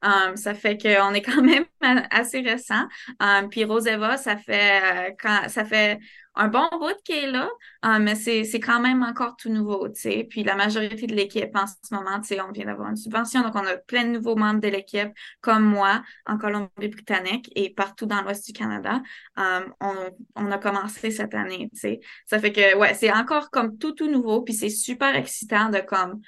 Um, 0.01 0.35
ça 0.35 0.53
fait 0.53 0.77
qu'on 0.77 1.13
est 1.13 1.21
quand 1.21 1.41
même 1.41 1.65
assez 2.11 2.41
récent. 2.41 2.87
Um, 3.19 3.49
puis 3.49 3.63
Roseva, 3.63 4.17
ça 4.17 4.37
fait 4.37 4.81
euh, 4.81 5.11
quand 5.19 5.49
ça 5.49 5.65
fait 5.65 5.99
un 6.35 6.47
bon 6.47 6.67
bout 6.71 6.95
qui 7.03 7.13
est 7.13 7.31
là, 7.31 7.49
um, 7.83 8.03
mais 8.03 8.15
c'est, 8.15 8.59
quand 8.59 8.79
même 8.79 9.03
encore 9.03 9.35
tout 9.35 9.49
nouveau, 9.49 9.87
tu 9.89 10.01
sais. 10.01 10.27
Puis 10.29 10.43
la 10.43 10.55
majorité 10.55 11.07
de 11.07 11.15
l'équipe 11.15 11.55
en 11.55 11.65
ce 11.67 11.93
moment, 11.93 12.19
tu 12.21 12.29
sais, 12.29 12.41
on 12.41 12.51
vient 12.51 12.65
d'avoir 12.65 12.89
une 12.89 12.95
subvention, 12.95 13.41
donc 13.41 13.55
on 13.55 13.65
a 13.65 13.77
plein 13.77 14.05
de 14.05 14.09
nouveaux 14.09 14.35
membres 14.35 14.59
de 14.59 14.67
l'équipe, 14.67 15.09
comme 15.41 15.63
moi, 15.63 16.03
en 16.25 16.37
Colombie-Britannique 16.37 17.51
et 17.55 17.73
partout 17.73 18.05
dans 18.05 18.21
l'ouest 18.21 18.45
du 18.45 18.53
Canada. 18.53 19.01
on, 19.37 19.71
on 20.35 20.51
a 20.51 20.57
commencé 20.57 21.11
cette 21.11 21.33
année, 21.33 21.69
tu 21.73 21.79
sais. 21.79 21.99
Ça 22.25 22.39
fait 22.39 22.51
que, 22.51 22.75
ouais, 22.77 22.93
c'est 22.93 23.11
encore 23.11 23.49
comme 23.51 23.77
tout, 23.77 23.93
tout 23.93 24.09
nouveau, 24.09 24.41
puis 24.41 24.53
c'est 24.53 24.69
super 24.69 25.15
excitant 25.15 25.69
de 25.69 25.79
comme 25.79 26.21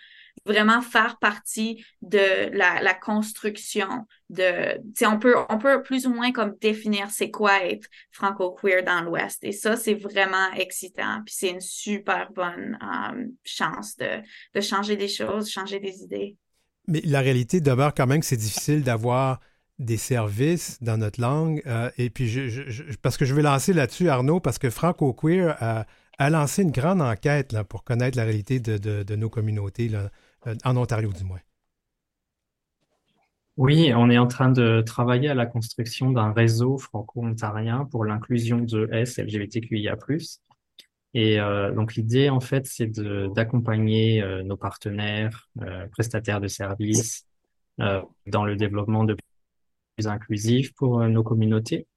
vraiment 0.46 0.82
faire 0.82 1.18
partie 1.18 1.84
de 2.02 2.50
la, 2.56 2.82
la 2.82 2.94
construction 2.94 4.06
de, 4.30 4.80
on 5.06 5.20
peut, 5.20 5.36
on 5.50 5.58
peut 5.58 5.82
plus 5.82 6.08
ou 6.08 6.14
moins 6.14 6.32
comme 6.32 6.56
définir 6.62 7.10
c'est 7.10 7.32
quoi 7.32 7.64
être 7.64 7.88
franco-queer 8.12 8.84
dans 8.84 9.02
l'Ouest. 9.02 9.44
Et 9.44 9.52
ça, 9.52 9.76
c'est 9.76 9.94
vraiment 9.94 10.52
excitant. 10.54 11.22
Puis 11.26 11.36
c'est 11.38 11.50
une 11.50 11.62
super 11.62 12.32
bonne 12.32 12.78
euh, 12.82 13.26
chance 13.44 13.98
de, 13.98 14.22
de 14.54 14.62
changer 14.62 14.96
des 14.98 15.08
choses, 15.08 15.50
changer 15.50 15.80
des 15.80 16.04
idées. 16.04 16.38
Mais 16.88 17.02
la 17.04 17.22
réalité 17.22 17.62
demeure 17.62 17.94
quand 17.94 18.08
même 18.08 18.20
que 18.20 18.26
c'est 18.26 18.38
difficile 18.38 18.84
d'avoir 18.84 19.40
des 19.80 19.98
services 19.98 20.82
dans 20.82 20.98
notre 20.98 21.20
langue. 21.20 21.62
Euh, 21.66 21.90
et 21.98 22.10
puis, 22.10 22.28
je, 22.30 22.94
parce 23.02 23.18
que 23.18 23.26
je 23.26 23.34
vais 23.34 23.42
lancer 23.42 23.74
là-dessus, 23.74 24.10
Arnaud, 24.10 24.40
parce 24.40 24.58
que 24.58 24.70
Franco 24.70 25.14
Queer 25.14 25.56
a, 25.60 25.86
a, 26.18 26.30
lancé 26.30 26.62
une 26.62 26.72
grande 26.72 27.02
enquête 27.02 27.52
là, 27.52 27.64
pour 27.64 27.84
connaître 27.84 28.18
la 28.18 28.24
réalité 28.24 28.60
de, 28.60 28.78
de, 28.78 29.04
de 29.04 29.16
nos 29.16 29.30
communautés. 29.30 29.90
Là. 29.90 30.12
Euh, 30.48 30.56
en 30.64 30.78
Ontario 30.78 31.12
du 31.12 31.24
moins. 31.24 31.40
Oui, 33.58 33.94
on 33.96 34.10
est 34.10 34.18
en 34.18 34.28
train 34.28 34.52
de 34.52 34.82
travailler 34.82 35.30
à 35.30 35.34
la 35.34 35.46
construction 35.46 36.12
d'un 36.12 36.34
réseau 36.34 36.78
franco-ontarien 36.78 37.86
pour 37.86 38.04
l'inclusion 38.04 38.60
de 38.60 38.90
S 38.92 39.18
LGBTQIA+. 39.18 39.96
Et 41.14 41.40
euh, 41.40 41.74
donc 41.74 41.96
l'idée, 41.96 42.30
en 42.30 42.42
fait, 42.42 42.66
c'est 42.66 42.92
d'accompagner 43.34 44.22
euh, 44.22 44.44
nos 44.44 44.58
partenaires, 44.58 45.50
prestataires 45.92 46.42
de 46.42 46.48
services, 46.48 47.26
dans 47.78 48.46
le 48.46 48.56
développement 48.56 49.04
de 49.04 49.18
plus 49.96 50.08
inclusif 50.08 50.74
pour 50.74 51.00
nos 51.08 51.24
communautés. 51.24 51.88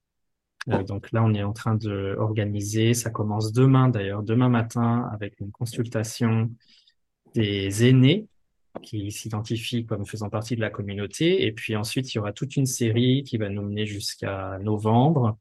donc 0.66 1.12
là, 1.12 1.22
on 1.22 1.34
est 1.34 1.44
en 1.44 1.52
train 1.52 1.76
de 1.76 2.16
organiser, 2.18 2.94
ça 2.94 3.10
commence 3.10 3.52
demain 3.52 3.88
d'ailleurs, 3.88 4.24
demain 4.24 4.48
matin, 4.48 5.08
avec 5.12 5.38
une 5.38 5.52
consultation 5.52 6.50
des 7.34 7.88
aînés 7.88 8.26
qui 8.78 9.10
s'identifient 9.10 9.86
comme 9.86 10.06
faisant 10.06 10.30
partie 10.30 10.56
de 10.56 10.60
la 10.60 10.70
communauté. 10.70 11.46
Et 11.46 11.52
puis 11.52 11.76
ensuite, 11.76 12.12
il 12.12 12.18
y 12.18 12.20
aura 12.20 12.32
toute 12.32 12.56
une 12.56 12.66
série 12.66 13.22
qui 13.24 13.36
va 13.38 13.48
nous 13.48 13.62
mener 13.62 13.86
jusqu'à 13.86 14.58
novembre 14.60 15.38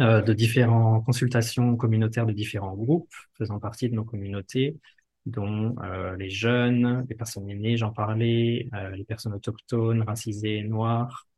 euh, 0.00 0.22
de 0.22 0.32
différentes 0.32 1.04
consultations 1.04 1.76
communautaires 1.76 2.26
de 2.26 2.32
différents 2.32 2.74
groupes 2.74 3.14
faisant 3.38 3.60
partie 3.60 3.88
de 3.88 3.94
nos 3.94 4.04
communautés, 4.04 4.76
dont 5.24 5.76
euh, 5.84 6.16
les 6.16 6.30
jeunes, 6.30 7.06
les 7.08 7.14
personnes 7.14 7.48
aînées, 7.48 7.76
j'en 7.76 7.92
parlais, 7.92 8.68
euh, 8.74 8.90
les 8.90 9.04
personnes 9.04 9.34
autochtones, 9.34 10.02
racisées, 10.02 10.62
noires. 10.64 11.28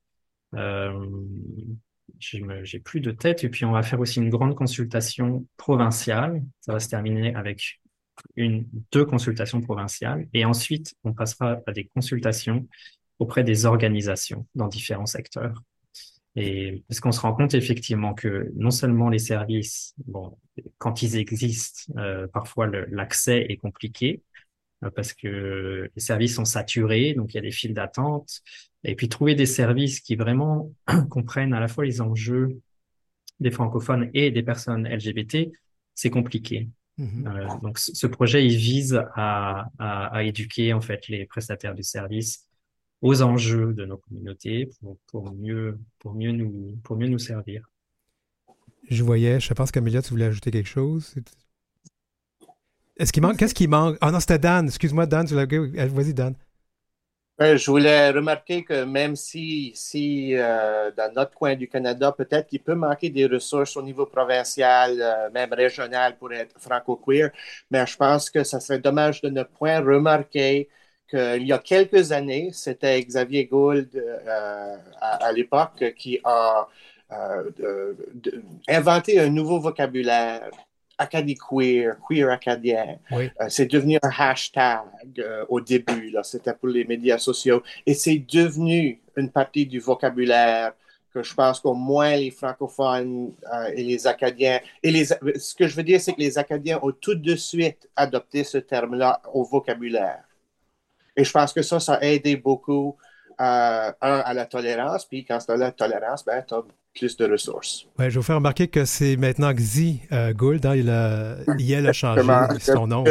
J'ai 2.18 2.80
plus 2.80 3.00
de 3.00 3.10
tête. 3.10 3.44
Et 3.44 3.48
puis, 3.50 3.64
on 3.64 3.72
va 3.72 3.82
faire 3.82 4.00
aussi 4.00 4.20
une 4.20 4.30
grande 4.30 4.54
consultation 4.54 5.46
provinciale. 5.56 6.42
Ça 6.60 6.72
va 6.72 6.80
se 6.80 6.88
terminer 6.88 7.34
avec 7.34 7.80
une, 8.36 8.66
deux 8.92 9.04
consultations 9.04 9.60
provinciales 9.60 10.28
et 10.32 10.44
ensuite 10.44 10.94
on 11.04 11.12
passera 11.12 11.60
à 11.66 11.72
des 11.72 11.86
consultations 11.86 12.66
auprès 13.18 13.44
des 13.44 13.66
organisations 13.66 14.46
dans 14.54 14.68
différents 14.68 15.06
secteurs. 15.06 15.62
Et 16.36 16.84
parce 16.86 17.00
qu'on 17.00 17.12
se 17.12 17.20
rend 17.20 17.34
compte 17.34 17.54
effectivement 17.54 18.12
que 18.12 18.52
non 18.56 18.70
seulement 18.70 19.08
les 19.08 19.18
services, 19.18 19.94
bon, 20.06 20.36
quand 20.76 21.00
ils 21.02 21.16
existent, 21.16 21.92
euh, 21.96 22.26
parfois 22.28 22.66
l'accès 22.66 23.46
est 23.48 23.56
compliqué 23.56 24.22
euh, 24.84 24.90
parce 24.90 25.14
que 25.14 25.90
les 25.94 26.02
services 26.02 26.34
sont 26.34 26.44
saturés, 26.44 27.14
donc 27.14 27.32
il 27.32 27.36
y 27.36 27.38
a 27.38 27.42
des 27.42 27.50
files 27.50 27.72
d'attente. 27.72 28.42
Et 28.84 28.94
puis 28.94 29.08
trouver 29.08 29.34
des 29.34 29.46
services 29.46 30.00
qui 30.00 30.14
vraiment 30.14 30.72
comprennent 31.10 31.54
à 31.54 31.60
la 31.60 31.68
fois 31.68 31.86
les 31.86 32.02
enjeux 32.02 32.60
des 33.40 33.50
francophones 33.50 34.10
et 34.14 34.30
des 34.30 34.42
personnes 34.42 34.86
LGBT, 34.86 35.50
c'est 35.94 36.10
compliqué. 36.10 36.68
Mhm. 36.98 37.26
Euh, 37.26 37.48
donc, 37.62 37.78
ce 37.78 38.06
projet, 38.06 38.46
il 38.46 38.56
vise 38.56 39.00
à, 39.14 39.68
à, 39.78 40.24
éduquer 40.24 40.72
en 40.72 40.80
fait 40.80 41.08
les 41.08 41.26
prestataires 41.26 41.74
de 41.74 41.82
services 41.82 42.46
aux 43.02 43.22
enjeux 43.22 43.74
de 43.74 43.84
nos 43.84 43.98
communautés 43.98 44.70
pour, 44.80 44.96
pour 45.06 45.34
mieux, 45.34 45.78
pour 45.98 46.14
mieux 46.14 46.32
nous, 46.32 46.78
pour 46.82 46.96
mieux 46.96 47.08
nous 47.08 47.18
servir. 47.18 47.68
Je 48.88 49.02
voyais, 49.02 49.40
je 49.40 49.52
pense 49.52 49.70
qu'Amélia, 49.70 50.00
tu 50.00 50.10
voulais 50.10 50.26
ajouter 50.26 50.50
quelque 50.50 50.68
chose. 50.68 51.14
Est-ce 52.96 53.12
qu'il 53.12 53.22
manque, 53.22 53.36
qu'est-ce 53.36 53.54
qui 53.54 53.68
manque? 53.68 53.98
Ah 54.00 54.10
non, 54.10 54.20
c'était 54.20 54.38
Dan. 54.38 54.66
Excuse-moi, 54.66 55.06
Dan. 55.06 55.26
Vas-y, 55.26 56.14
Dan. 56.14 56.34
Je 57.38 57.70
voulais 57.70 58.10
remarquer 58.12 58.64
que 58.64 58.84
même 58.84 59.14
si, 59.14 59.70
si 59.74 60.34
euh, 60.34 60.90
dans 60.96 61.12
notre 61.12 61.32
coin 61.34 61.54
du 61.54 61.68
Canada, 61.68 62.10
peut-être 62.10 62.46
qu'il 62.48 62.62
peut 62.62 62.74
manquer 62.74 63.10
des 63.10 63.26
ressources 63.26 63.76
au 63.76 63.82
niveau 63.82 64.06
provincial, 64.06 64.96
euh, 64.98 65.28
même 65.30 65.52
régional 65.52 66.16
pour 66.16 66.32
être 66.32 66.58
franco-queer, 66.58 67.30
mais 67.70 67.86
je 67.86 67.94
pense 67.96 68.30
que 68.30 68.42
ça 68.42 68.58
serait 68.58 68.78
dommage 68.78 69.20
de 69.20 69.28
ne 69.28 69.42
point 69.42 69.80
remarquer 69.80 70.70
qu'il 71.10 71.46
y 71.46 71.52
a 71.52 71.58
quelques 71.58 72.10
années, 72.10 72.50
c'était 72.54 73.02
Xavier 73.02 73.44
Gould 73.44 73.90
euh, 73.94 74.76
à, 75.02 75.30
l'époque 75.32 75.92
qui 75.98 76.18
a 76.24 76.66
inventé 78.66 79.20
un 79.20 79.28
nouveau 79.28 79.60
vocabulaire 79.60 80.50
Acadie 80.98 81.36
queer, 81.36 81.96
queer 82.08 82.30
acadien. 82.30 82.98
Euh, 83.12 83.28
c'est 83.48 83.66
devenu 83.66 83.98
un 84.02 84.10
hashtag 84.16 84.80
euh, 85.18 85.44
au 85.48 85.60
début, 85.60 86.10
là, 86.10 86.22
c'était 86.22 86.54
pour 86.54 86.68
les 86.68 86.84
médias 86.84 87.18
sociaux. 87.18 87.62
Et 87.84 87.94
c'est 87.94 88.18
devenu 88.18 89.00
une 89.16 89.30
partie 89.30 89.66
du 89.66 89.78
vocabulaire 89.78 90.72
que 91.12 91.22
je 91.22 91.34
pense 91.34 91.60
qu'au 91.60 91.74
moins 91.74 92.16
les 92.16 92.30
francophones 92.30 93.32
euh, 93.52 93.70
et 93.74 93.82
les 93.82 94.06
Acadiens, 94.06 94.60
et 94.82 94.90
les, 94.90 95.04
ce 95.04 95.54
que 95.54 95.66
je 95.66 95.76
veux 95.76 95.82
dire, 95.82 96.00
c'est 96.00 96.12
que 96.12 96.20
les 96.20 96.38
Acadiens 96.38 96.78
ont 96.82 96.92
tout 96.92 97.14
de 97.14 97.36
suite 97.36 97.88
adopté 97.96 98.44
ce 98.44 98.58
terme-là 98.58 99.20
au 99.32 99.44
vocabulaire. 99.44 100.24
Et 101.16 101.24
je 101.24 101.32
pense 101.32 101.52
que 101.52 101.62
ça, 101.62 101.80
ça 101.80 101.94
a 101.94 102.02
aidé 102.04 102.36
beaucoup, 102.36 102.96
un, 103.38 103.92
à 104.00 104.32
la 104.32 104.46
tolérance, 104.46 105.04
puis 105.04 105.24
quand 105.24 105.38
tu 105.38 105.50
as 105.50 105.56
la 105.56 105.72
tolérance, 105.72 106.24
ben, 106.24 106.42
tu 106.46 106.54
as 106.54 106.62
plus 106.96 107.16
de 107.16 107.26
ressources. 107.30 107.86
Ouais, 107.98 108.10
je 108.10 108.14
vais 108.14 108.20
vous 108.20 108.22
faire 108.22 108.36
remarquer 108.36 108.68
que 108.68 108.84
c'est 108.84 109.16
maintenant 109.16 109.52
Xi 109.52 110.00
euh, 110.12 110.32
Gould. 110.32 110.64
Hein, 110.66 110.76
il, 110.76 110.90
a, 110.90 111.36
il 111.58 111.86
a 111.86 111.92
changé 111.92 112.22
son 112.60 112.86
nom. 112.86 113.04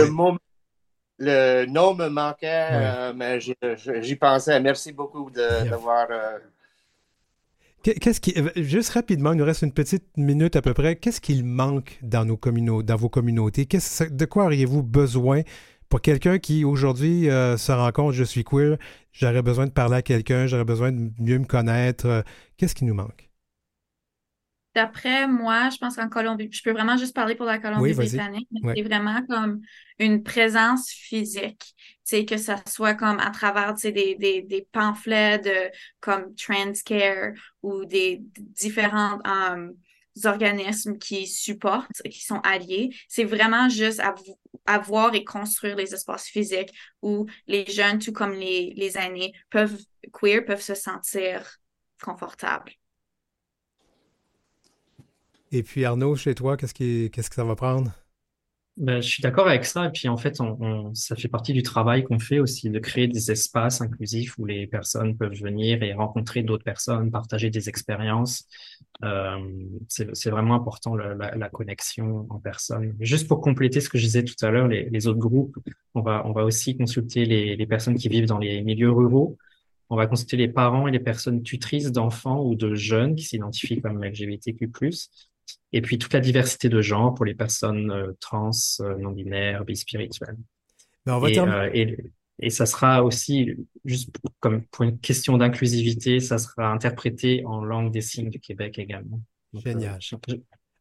Le, 1.18 1.66
nom 1.66 1.96
me 1.96 2.10
manquait, 2.10 2.68
euh, 2.72 3.14
mais 3.16 3.40
j'y 3.40 4.16
pensais. 4.16 4.60
Merci 4.60 4.92
beaucoup 4.92 5.30
d'avoir. 5.32 6.08
Euh, 6.10 6.40
qu'est-ce 7.84 8.20
qui, 8.20 8.36
juste 8.58 8.90
rapidement, 8.90 9.32
il 9.32 9.38
nous 9.38 9.46
reste 9.46 9.62
une 9.62 9.72
petite 9.72 10.18
minute 10.18 10.58
à 10.58 10.62
peu 10.62 10.74
près. 10.74 10.98
Qu'est-ce 10.98 11.22
qu'il 11.22 11.46
manque 11.46 11.98
dans, 12.02 12.26
nos 12.26 12.36
communautés, 12.36 12.86
dans 12.86 12.98
vos 12.98 13.08
communautés? 13.08 13.66
De 13.66 14.26
quoi 14.26 14.46
auriez-vous 14.46 14.84
besoin 14.84 15.44
pour 15.88 16.02
quelqu'un 16.02 16.40
qui 16.40 16.66
aujourd'hui 16.66 17.28
se 17.28 17.72
rend 17.72 17.92
compte, 17.92 18.12
je 18.12 18.24
suis 18.24 18.44
queer, 18.44 18.78
j'aurais 19.14 19.44
besoin 19.44 19.68
de 19.68 19.72
parler 19.72 19.98
à 19.98 20.02
quelqu'un, 20.02 20.48
j'aurais 20.48 20.66
besoin 20.66 20.92
de 20.92 21.12
mieux 21.20 21.38
me 21.38 21.46
connaître. 21.46 22.26
Qu'est-ce 22.58 22.76
qui 22.76 22.84
nous 22.84 22.96
manque? 22.96 23.25
D'après 24.76 25.26
moi, 25.26 25.70
je 25.70 25.78
pense 25.78 25.96
qu'en 25.96 26.10
Colombie, 26.10 26.50
je 26.52 26.62
peux 26.62 26.74
vraiment 26.74 26.98
juste 26.98 27.16
parler 27.16 27.36
pour 27.36 27.46
la 27.46 27.60
Colombie-Britannique, 27.60 28.50
mais 28.52 28.74
c'est 28.76 28.82
vraiment 28.82 29.26
comme 29.26 29.62
une 30.00 30.22
présence 30.22 30.90
physique. 30.90 31.74
Tu 32.06 32.26
que 32.26 32.36
ça 32.36 32.58
soit 32.68 32.94
comme 32.94 33.20
à 33.20 33.30
travers, 33.32 33.74
des, 33.76 34.16
des, 34.16 34.42
des, 34.42 34.68
pamphlets 34.74 35.40
de 35.40 35.72
comme 36.02 36.36
Transcare 36.36 37.32
ou 37.64 37.86
des 37.86 38.22
différents 38.38 39.20
um, 39.26 39.74
organismes 40.26 40.98
qui 40.98 41.26
supportent, 41.26 42.02
qui 42.04 42.26
sont 42.26 42.42
alliés. 42.42 42.94
C'est 43.08 43.24
vraiment 43.24 43.70
juste 43.70 44.02
avoir 44.66 45.16
et 45.16 45.24
construire 45.24 45.78
les 45.78 45.94
espaces 45.94 46.28
physiques 46.28 46.74
où 47.02 47.28
les 47.48 47.66
jeunes, 47.66 48.00
tout 48.00 48.12
comme 48.12 48.34
les, 48.34 48.74
les 48.76 48.98
aînés, 48.98 49.32
peuvent, 49.50 49.80
queer, 50.12 50.44
peuvent 50.44 50.62
se 50.62 50.76
sentir 50.76 51.60
confortables. 52.04 52.74
Et 55.56 55.64
puis 55.64 55.86
Arnaud, 55.86 56.18
chez 56.18 56.36
toi, 56.36 56.58
qu'est-ce, 56.58 56.74
qui, 56.74 57.10
qu'est-ce 57.14 57.30
que 57.30 57.36
ça 57.36 57.46
va 57.46 57.56
prendre? 57.56 57.90
Ben, 58.76 59.02
je 59.02 59.08
suis 59.08 59.24
d'accord 59.24 59.48
avec 59.48 59.64
ça. 59.64 59.86
Et 59.86 59.90
puis 59.90 60.10
en 60.10 60.18
fait, 60.18 60.38
ça 60.94 61.16
fait 61.16 61.30
partie 61.30 61.54
du 61.54 61.64
travail 61.64 62.04
qu'on 62.04 62.20
fait 62.20 62.40
aussi, 62.40 62.70
de 62.70 62.80
créer 62.80 63.08
des 63.08 63.32
espaces 63.32 63.80
inclusifs 63.80 64.38
où 64.38 64.46
les 64.46 64.68
personnes 64.68 65.16
peuvent 65.16 65.40
venir 65.42 65.82
et 65.82 65.94
rencontrer 65.94 66.44
d'autres 66.44 66.66
personnes, 66.66 67.10
partager 67.10 67.50
des 67.50 67.70
expériences. 67.70 68.46
Euh, 69.06 69.38
c'est, 69.88 70.30
vraiment 70.30 70.56
important 70.56 70.94
la, 70.96 71.14
la, 71.14 71.50
connexion 71.50 72.28
en 72.30 72.40
personne. 72.40 72.94
Juste 73.00 73.30
pour 73.30 73.40
compléter 73.40 73.80
ce 73.80 73.88
que 73.88 73.98
je 73.98 74.04
disais 74.04 74.24
tout 74.26 74.36
à 74.42 74.52
l'heure, 74.52 74.68
les, 74.68 74.90
les 74.90 75.08
autres 75.08 75.20
groupes, 75.20 75.58
on 75.94 76.02
va, 76.02 76.24
on 76.26 76.34
va 76.34 76.44
aussi 76.44 76.76
consulter 76.76 77.24
les, 77.24 77.56
les 77.56 77.66
personnes 77.66 77.96
qui 77.96 78.10
vivent 78.10 78.28
dans 78.28 78.40
les 78.40 78.62
milieux 78.62 78.92
ruraux 78.92 79.38
On 79.90 79.96
va 79.96 80.06
consulter 80.06 80.36
les 80.36 80.50
parents 80.50 80.90
et 80.90 80.92
les 80.92 81.00
personnes 81.00 81.44
tutrices 81.44 81.94
d'enfants 81.94 82.44
ou 82.44 82.56
de 82.56 82.76
jeunes 82.76 83.16
qui 83.16 83.24
s'identifient 83.24 83.80
comme 83.80 84.04
LGBTQ+. 84.04 84.70
Et 85.74 85.82
puis 85.82 85.98
toute 85.98 86.14
la 86.14 86.20
diversité 86.22 86.70
de 86.70 86.82
genre 86.82 87.14
pour 87.14 87.26
les 87.26 87.36
personnes 87.36 87.92
euh, 87.92 88.14
trans, 88.20 88.52
euh, 88.82 88.96
non-binaires, 88.98 89.66
bispirituelles. 89.66 90.38
Ben, 91.06 91.20
Et, 91.28 91.40
euh, 91.40 91.70
et, 91.74 91.98
et 92.40 92.50
ça 92.50 92.66
sera 92.66 93.04
aussi, 93.04 93.54
juste 93.84 94.12
pour- 94.18 94.32
comme 94.40 94.64
pour 94.68 94.84
une 94.84 95.00
question 95.00 95.38
d'inclusivité, 95.38 96.20
ça 96.20 96.38
sera 96.38 96.72
interprété 96.72 97.44
en 97.46 97.64
langue 97.64 97.92
des 97.92 98.02
signes 98.02 98.30
du 98.30 98.40
Québec 98.40 98.80
également. 98.80 99.22
Donc, 99.54 99.66
euh, 99.68 99.72
Génial. 99.72 100.00
je- 100.02 100.16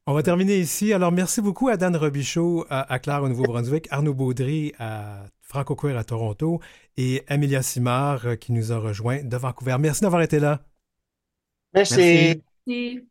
On 0.07 0.13
va 0.15 0.23
terminer 0.23 0.59
ici. 0.59 0.93
Alors, 0.93 1.13
merci 1.13 1.41
beaucoup 1.41 1.69
à 1.69 1.77
Dan 1.77 1.97
Robichaud 1.97 2.67
à, 2.69 2.93
à 2.93 2.99
Clare 2.99 3.23
au 3.23 3.29
Nouveau-Brunswick, 3.29 3.87
Arnaud 3.91 4.15
Baudry 4.15 4.73
à 4.79 5.27
Franco 5.41 5.77
Queer 5.77 5.97
à 5.97 6.05
Toronto 6.05 6.61
et 6.97 7.23
Amelia 7.27 7.63
Simard 7.63 8.39
qui 8.39 8.53
nous 8.53 8.71
a 8.73 8.79
rejoint 8.79 9.23
de 9.25 9.37
Vancouver. 9.37 9.77
Merci 9.81 10.03
d'avoir 10.03 10.23
été 10.23 10.41
là. 10.41 10.63
Merci. 11.75 12.43
Merci. 12.67 13.05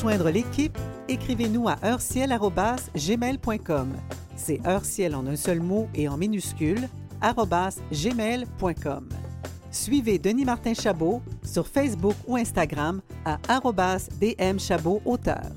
Pour 0.00 0.30
l'équipe, 0.30 0.78
écrivez-nous 1.06 1.68
à 1.68 1.76
heurciel.gmail.com. 1.84 3.92
C'est 4.36 4.66
heurciel 4.66 5.14
en 5.14 5.26
un 5.26 5.36
seul 5.36 5.60
mot 5.60 5.86
et 5.94 6.08
en 6.08 6.16
minuscule, 6.16 6.88
gmail.com. 7.92 9.08
Suivez 9.70 10.18
Denis 10.18 10.46
Martin 10.46 10.72
Chabot 10.72 11.20
sur 11.44 11.68
Facebook 11.68 12.14
ou 12.26 12.36
Instagram 12.36 13.02
à 13.26 13.36
arobase 13.48 14.08
DM 14.18 14.58
Chabot 14.58 15.02
auteur. 15.04 15.50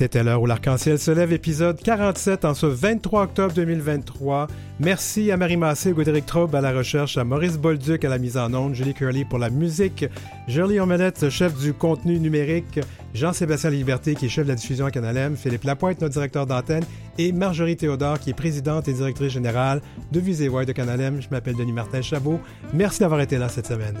C'était 0.00 0.22
l'heure 0.22 0.40
où 0.40 0.46
l'arc-en-ciel 0.46 0.98
se 0.98 1.10
lève, 1.10 1.30
épisode 1.30 1.78
47 1.78 2.46
en 2.46 2.54
ce 2.54 2.64
23 2.64 3.24
octobre 3.24 3.52
2023. 3.52 4.46
Merci 4.78 5.30
à 5.30 5.36
Marie 5.36 5.58
Massé, 5.58 5.92
Godéric 5.92 6.24
Traub 6.24 6.54
à 6.54 6.62
la 6.62 6.72
recherche, 6.72 7.18
à 7.18 7.24
Maurice 7.24 7.58
Bolduc 7.58 8.02
à 8.02 8.08
la 8.08 8.16
mise 8.16 8.38
en 8.38 8.54
onde, 8.54 8.74
Julie 8.74 8.94
Curley 8.94 9.26
pour 9.28 9.38
la 9.38 9.50
musique, 9.50 10.06
Jolie 10.48 10.80
Omelette, 10.80 11.28
chef 11.28 11.54
du 11.58 11.74
contenu 11.74 12.18
numérique, 12.18 12.80
Jean-Sébastien 13.12 13.68
Liberté 13.68 14.14
qui 14.14 14.24
est 14.24 14.30
chef 14.30 14.44
de 14.44 14.48
la 14.48 14.56
diffusion 14.56 14.86
à 14.86 14.90
Canal 14.90 15.36
Philippe 15.36 15.64
Lapointe, 15.64 16.00
notre 16.00 16.14
directeur 16.14 16.46
d'antenne, 16.46 16.84
et 17.18 17.32
Marjorie 17.32 17.76
Théodore 17.76 18.20
qui 18.20 18.30
est 18.30 18.32
présidente 18.32 18.88
et 18.88 18.94
directrice 18.94 19.34
générale 19.34 19.82
de 20.12 20.18
Visée 20.18 20.48
de 20.48 20.72
Canal. 20.72 21.20
Je 21.20 21.28
m'appelle 21.30 21.56
Denis 21.56 21.74
Martin 21.74 22.00
Chabot. 22.00 22.40
Merci 22.72 23.00
d'avoir 23.00 23.20
été 23.20 23.36
là 23.36 23.50
cette 23.50 23.66
semaine. 23.66 23.98